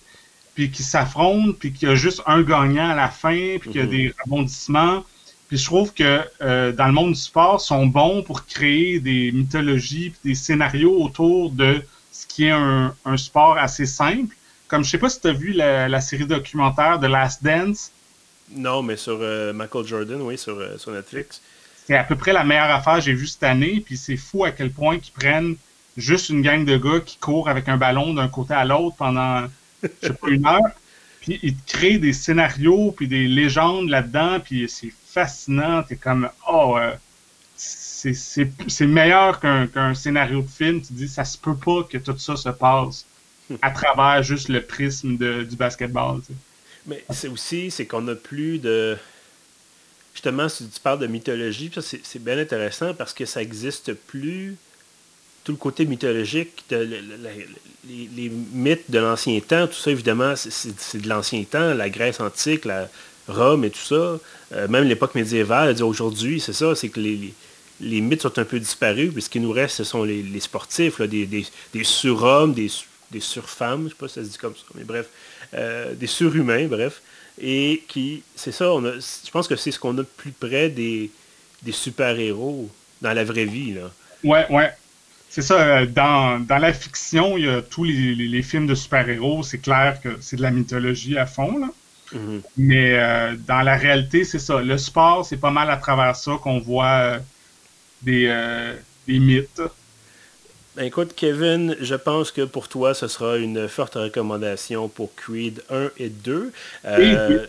puis 0.56 0.72
qui 0.72 0.84
s'affrontent, 0.84 1.54
puis 1.58 1.72
qu'il 1.72 1.88
y 1.88 1.92
a 1.92 1.96
juste 1.96 2.22
un 2.26 2.42
gagnant 2.42 2.90
à 2.90 2.96
la 2.96 3.10
fin, 3.10 3.58
puis 3.60 3.72
qu'il 3.72 3.82
y 3.82 3.84
a 3.84 3.86
mhm. 3.86 3.92
des 3.92 4.14
rebondissements. 4.24 5.06
Puis 5.48 5.58
je 5.58 5.66
trouve 5.66 5.94
que 5.94 6.22
euh, 6.42 6.72
dans 6.72 6.88
le 6.88 6.94
monde 6.94 7.14
du 7.14 7.20
sport, 7.20 7.62
sont 7.62 7.88
bons 7.88 8.24
pour 8.24 8.46
créer 8.46 9.00
des 9.00 9.32
mythologies, 9.32 10.12
puis 10.12 10.32
des 10.32 10.36
scénarios 10.36 11.02
autour 11.02 11.52
de 11.52 11.82
ce 12.12 12.28
qui 12.28 12.46
est 12.46 12.52
un, 12.52 12.94
sport 13.18 13.58
assez 13.58 13.86
simple. 13.86 14.36
Comme 14.68 14.84
je 14.84 14.90
sais 14.90 14.98
pas 14.98 15.10
si 15.10 15.22
tu 15.22 15.28
as 15.28 15.34
vu 15.34 15.52
la, 15.52 15.88
la 15.88 16.02
série 16.02 16.26
documentaire 16.26 17.00
de 17.00 17.08
Last 17.08 17.44
Dance, 17.44 17.92
non, 18.52 18.82
mais 18.82 18.98
sur 18.98 19.20
euh, 19.22 19.54
Michael 19.54 19.86
Jordan, 19.86 20.22
oui, 20.22 20.38
sur, 20.38 20.58
euh, 20.58 20.78
sur 20.78 20.92
Netflix. 20.92 21.42
C'est 21.90 21.98
à 21.98 22.04
peu 22.04 22.16
près 22.16 22.34
la 22.34 22.44
meilleure 22.44 22.70
affaire 22.70 22.98
que 22.98 23.02
j'ai 23.02 23.16
vue 23.16 23.26
cette 23.26 23.42
année, 23.42 23.82
puis 23.84 23.98
c'est 23.98 24.16
fou 24.16 24.44
à 24.44 24.52
quel 24.52 24.70
point 24.70 25.00
qu'ils 25.00 25.12
prennent 25.12 25.56
juste 25.98 26.30
une 26.30 26.44
gang 26.44 26.64
de 26.64 26.78
gars 26.78 27.00
qui 27.04 27.18
courent 27.18 27.50
avec 27.50 27.68
un 27.68 27.78
ballon 27.78 28.14
d'un 28.14 28.28
côté 28.28 28.54
à 28.54 28.64
l'autre 28.64 28.96
pendant, 28.96 29.48
je 29.82 29.88
sais 30.08 30.14
pas, 30.14 30.28
une 30.28 30.46
heure, 30.46 30.70
puis 31.20 31.40
ils 31.42 31.56
créent 31.66 31.98
des 31.98 32.14
scénarios, 32.14 32.92
puis 32.92 33.08
des 33.08 33.28
légendes 33.28 33.90
là-dedans, 33.90 34.40
puis 34.40 34.70
c'est 34.70 34.94
fascinant, 35.08 35.82
t'es 35.82 35.96
comme, 35.96 36.30
oh, 36.48 36.78
euh, 36.78 36.94
c'est 37.56 38.86
meilleur 38.86 39.40
qu'un 39.40 39.96
scénario 39.96 40.44
de 40.44 40.48
film, 40.48 40.84
tu 40.84 40.94
dis, 40.94 41.08
ça 41.08 41.26
se 41.26 41.40
peut 41.40 41.56
pas 41.56 41.82
que 41.90 41.98
tout 41.98 42.16
ça 42.20 42.36
se 42.36 42.50
passe 42.50 43.08
à 43.64 43.72
travers 43.72 44.22
juste 44.22 44.50
le 44.50 44.62
prisme 44.62 45.18
du 45.18 45.56
basketball, 45.56 46.20
tu 46.20 46.28
sais. 46.28 46.40
Mais 46.86 47.04
c'est 47.10 47.30
aussi, 47.30 47.72
c'est 47.72 47.88
qu'on 47.88 48.02
n'a 48.02 48.14
plus 48.14 48.60
de... 48.60 48.96
Justement, 50.20 50.50
si 50.50 50.68
tu 50.68 50.82
parles 50.82 51.00
de 51.00 51.08
mythologie, 51.08 51.72
c'est 51.80 52.22
bien 52.22 52.38
intéressant 52.38 52.94
parce 52.94 53.14
que 53.14 53.24
ça 53.24 53.40
n'existe 53.40 53.94
plus 53.94 54.58
tout 55.46 55.54
le 55.54 55.58
côté 55.58 55.86
mythologique, 55.86 56.66
les, 56.70 58.30
mythes 58.52 58.92
de 58.92 59.00
l'ancien 59.00 59.40
temps, 59.40 59.66
tout 59.66 59.76
ça, 59.76 59.92
évidemment, 59.92 60.34
c'est 60.36 60.98
de 61.02 61.08
l'ancien 61.08 61.42
temps, 61.46 61.74
la 61.74 61.90
Grèce 61.90 62.20
antique, 62.20 62.66
la 62.66 62.90
Rome 63.30 63.64
et 63.64 63.70
tout 63.70 63.80
ça, 63.80 64.20
euh, 64.52 64.68
même 64.68 64.84
l'époque 64.84 65.16
médiévale, 65.16 65.82
aujourd'hui, 65.82 66.42
c'est 66.42 66.52
ça, 66.52 66.76
c'est 66.76 66.90
que 66.90 67.00
les, 67.00 68.02
mythes 68.02 68.24
sont 68.24 68.38
un 68.40 68.44
peu 68.44 68.60
disparus, 68.60 69.14
puis 69.14 69.22
ce 69.22 69.30
qui 69.30 69.40
nous 69.40 69.54
reste, 69.54 69.78
ce 69.78 69.86
sont 69.86 70.04
les, 70.04 70.42
sportifs, 70.42 71.00
des, 71.00 71.28
des, 71.28 71.46
des 71.74 71.84
surhommes, 71.86 72.54
des, 72.54 72.70
des 73.10 73.22
surfemmes, 73.22 73.84
je 73.84 73.86
ne 73.86 73.90
sais 73.92 73.96
pas 73.96 74.08
si 74.10 74.16
ça 74.16 74.24
se 74.26 74.30
dit 74.32 74.38
comme 74.38 74.54
ça, 74.54 74.64
mais 74.76 74.84
bref, 74.84 75.08
euh, 75.54 75.94
des 75.94 76.08
surhumains, 76.08 76.68
bref, 76.68 77.02
et 77.42 77.84
qui, 77.88 78.24
c'est 78.36 78.52
ça, 78.52 78.72
on 78.72 78.84
a, 78.86 78.94
je 78.94 79.32
pense 79.32 79.48
que 79.48 79.56
c'est 79.56 79.72
ce 79.72 79.80
qu'on 79.80 79.94
a 79.94 80.02
de 80.02 80.08
plus 80.18 80.32
près 80.32 80.70
des, 80.70 81.10
des 81.64 81.72
super-héros 81.72 82.70
dans 83.02 83.14
la 83.14 83.24
vraie 83.24 83.46
vie. 83.46 83.74
Là. 83.74 83.92
Ouais, 84.24 84.46
ouais. 84.50 84.72
C'est 85.30 85.42
ça, 85.42 85.62
euh, 85.62 85.86
dans, 85.86 86.40
dans, 86.46 86.58
la 86.58 86.74
fiction, 86.74 87.38
il 87.38 87.46
y 87.46 87.50
a 87.50 87.62
tous 87.62 87.84
les, 87.84 88.16
les, 88.16 88.42
films 88.42 88.66
de 88.66 88.76
super-héros, 88.76 89.44
c'est 89.44 89.60
clair 89.60 90.02
que 90.02 90.18
c'est 90.22 90.38
de 90.38 90.42
la 90.42 90.52
mythologie 90.52 91.18
à 91.18 91.26
fond, 91.26 91.60
là. 91.60 91.68
Mm-hmm. 92.14 92.42
Mais 92.58 92.94
euh, 92.98 93.36
dans 93.48 93.62
la 93.62 93.76
réalité, 93.76 94.24
c'est 94.24 94.40
ça. 94.40 94.62
Le 94.62 94.78
sport, 94.80 95.24
c'est 95.24 95.38
pas 95.38 95.52
mal 95.52 95.70
à 95.70 95.78
travers 95.78 96.16
ça 96.16 96.40
qu'on 96.42 96.60
voit 96.60 97.20
des, 98.02 98.34
des 99.08 99.20
mythes. 99.20 99.62
Ben, 100.80 100.86
écoute, 100.86 101.12
Kevin, 101.14 101.76
je 101.82 101.96
pense 101.96 102.32
que 102.32 102.44
pour 102.44 102.70
toi, 102.70 102.94
ce 102.94 103.10
sera 103.10 103.36
une 103.36 103.68
forte 103.68 103.96
recommandation 103.96 104.88
pour 104.88 105.14
Creed 105.14 105.62
1 105.70 105.90
et 105.98 106.08
2. 106.08 106.54
Euh, 106.86 107.46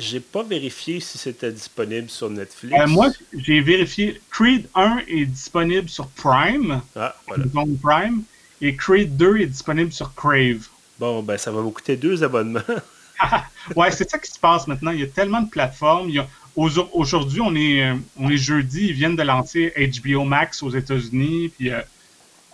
j'ai 0.00 0.18
pas 0.18 0.42
vérifié 0.42 0.98
si 0.98 1.16
c'était 1.16 1.52
disponible 1.52 2.10
sur 2.10 2.28
Netflix. 2.28 2.74
Euh, 2.76 2.88
moi, 2.88 3.10
j'ai 3.32 3.60
vérifié. 3.60 4.20
Creed 4.32 4.66
1 4.74 5.02
est 5.06 5.26
disponible 5.26 5.88
sur 5.88 6.08
Prime. 6.08 6.82
Ah, 6.96 7.14
voilà. 7.28 7.44
Prime. 7.80 8.24
Et 8.60 8.74
Creed 8.74 9.16
2 9.16 9.42
est 9.42 9.46
disponible 9.46 9.92
sur 9.92 10.12
Crave. 10.16 10.66
Bon, 10.98 11.22
ben 11.22 11.38
ça 11.38 11.52
va 11.52 11.60
vous 11.60 11.70
coûter 11.70 11.94
deux 11.94 12.24
abonnements. 12.24 12.62
ouais, 13.76 13.92
c'est 13.92 14.10
ça 14.10 14.18
qui 14.18 14.30
se 14.30 14.40
passe 14.40 14.66
maintenant. 14.66 14.90
Il 14.90 14.98
y 14.98 15.04
a 15.04 15.06
tellement 15.06 15.42
de 15.42 15.50
plateformes. 15.50 16.10
Aujourd'hui, 16.56 17.40
on 17.40 17.54
est, 17.54 17.84
euh, 17.84 17.94
on 18.18 18.28
est 18.28 18.36
jeudi, 18.36 18.88
ils 18.88 18.92
viennent 18.92 19.14
de 19.14 19.22
lancer 19.22 19.72
HBO 19.76 20.24
Max 20.24 20.64
aux 20.64 20.70
États-Unis. 20.70 21.52
Puis 21.56 21.70
euh, 21.70 21.80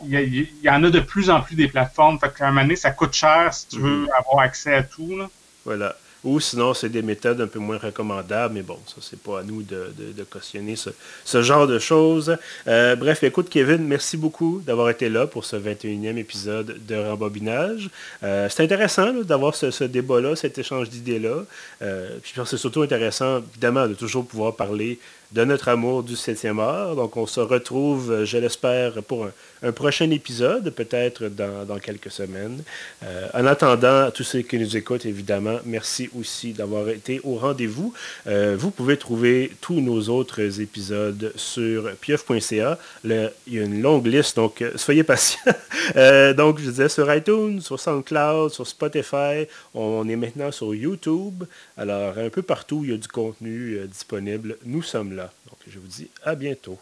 il, 0.04 0.48
y 0.62 0.70
en 0.70 0.82
a 0.84 0.90
de 0.90 1.00
plus 1.00 1.30
en 1.30 1.40
plus 1.40 1.54
des 1.54 1.68
plateformes. 1.68 2.18
Fait 2.18 2.32
qu'à 2.34 2.46
un 2.46 2.50
moment 2.50 2.62
donné, 2.62 2.76
ça 2.76 2.90
coûte 2.90 3.12
cher 3.12 3.52
si 3.52 3.68
tu 3.68 3.80
veux 3.80 4.04
mm-hmm. 4.04 4.18
avoir 4.18 4.44
accès 4.44 4.74
à 4.74 4.82
tout. 4.82 5.18
Voilà. 5.64 5.96
Ou 6.24 6.38
sinon, 6.38 6.72
c'est 6.72 6.88
des 6.88 7.02
méthodes 7.02 7.40
un 7.40 7.48
peu 7.48 7.58
moins 7.58 7.78
recommandables, 7.78 8.54
mais 8.54 8.62
bon, 8.62 8.78
ça, 8.86 8.96
c'est 9.00 9.18
pas 9.20 9.40
à 9.40 9.42
nous 9.42 9.62
de, 9.62 9.92
cautionner 10.30 10.76
ce, 10.76 11.42
genre 11.42 11.66
de 11.66 11.80
choses. 11.80 12.36
Euh, 12.68 12.94
bref, 12.94 13.24
écoute, 13.24 13.48
Kevin, 13.48 13.84
merci 13.84 14.16
beaucoup 14.16 14.62
d'avoir 14.64 14.88
été 14.90 15.08
là 15.08 15.26
pour 15.26 15.44
ce 15.44 15.56
21e 15.56 16.16
épisode 16.16 16.78
de 16.86 16.94
Rembobinage. 16.94 17.90
Euh, 18.22 18.48
c'est 18.48 18.62
intéressant 18.62 19.12
d'avoir 19.24 19.56
ce, 19.56 19.82
débat-là, 19.82 20.36
cet 20.36 20.58
échange 20.58 20.90
d'idées-là. 20.90 21.44
Euh, 21.82 22.16
puis 22.22 22.34
c'est 22.44 22.56
surtout 22.56 22.82
intéressant, 22.82 23.38
évidemment, 23.38 23.88
de 23.88 23.94
toujours 23.94 24.24
pouvoir 24.24 24.54
parler 24.54 25.00
de 25.32 25.44
notre 25.44 25.68
amour 25.68 26.02
du 26.02 26.14
7e 26.14 26.60
art. 26.60 26.94
Donc, 26.94 27.16
on 27.16 27.26
se 27.26 27.40
retrouve, 27.40 28.10
euh, 28.10 28.24
je 28.24 28.38
l'espère, 28.38 29.02
pour 29.02 29.26
un, 29.62 29.72
prochain 29.72 30.10
épisode, 30.10 30.70
peut-être 30.70 31.28
dans, 31.28 31.78
quelques 31.78 32.10
semaines. 32.10 32.62
Euh, 33.04 33.28
en 33.32 33.46
attendant, 33.46 34.10
tous 34.10 34.24
ceux 34.24 34.42
qui 34.42 34.58
nous 34.58 34.76
écoutent, 34.76 35.06
évidemment, 35.06 35.58
merci 35.64 36.10
aussi 36.18 36.52
d'avoir 36.52 36.88
été 36.88 37.20
au 37.22 37.36
rendez-vous. 37.36 37.94
Euh, 38.26 38.56
vous 38.58 38.72
pouvez 38.72 38.96
trouver 38.96 39.52
tous 39.60 39.80
nos 39.80 40.08
autres 40.08 40.60
épisodes 40.60 41.32
sur 41.36 41.92
pieuf.ca. 42.00 42.76
Il 43.04 43.30
y 43.46 43.58
a 43.60 43.62
une 43.62 43.80
longue 43.80 44.06
liste, 44.06 44.34
donc 44.34 44.64
soyez 44.74 45.04
patients. 45.04 45.40
donc, 46.36 46.58
je 46.58 46.68
disais 46.68 46.88
sur 46.88 47.12
iTunes, 47.14 47.60
sur 47.60 47.78
SoundCloud, 47.78 48.50
sur 48.50 48.66
Spotify. 48.66 49.46
On 49.74 50.08
est 50.08 50.16
maintenant 50.16 50.50
sur 50.50 50.74
YouTube. 50.74 51.44
Alors, 51.76 52.18
un 52.18 52.30
peu 52.30 52.42
partout, 52.42 52.80
il 52.82 52.90
y 52.90 52.94
a 52.94 52.96
du 52.96 53.08
contenu 53.08 53.78
disponible. 53.86 54.56
Nous 54.64 54.82
sommes 54.82 55.14
là. 55.14 55.21
Donc, 55.46 55.58
je 55.66 55.78
vous 55.78 55.86
dis 55.86 56.10
à 56.22 56.34
bientôt. 56.34 56.78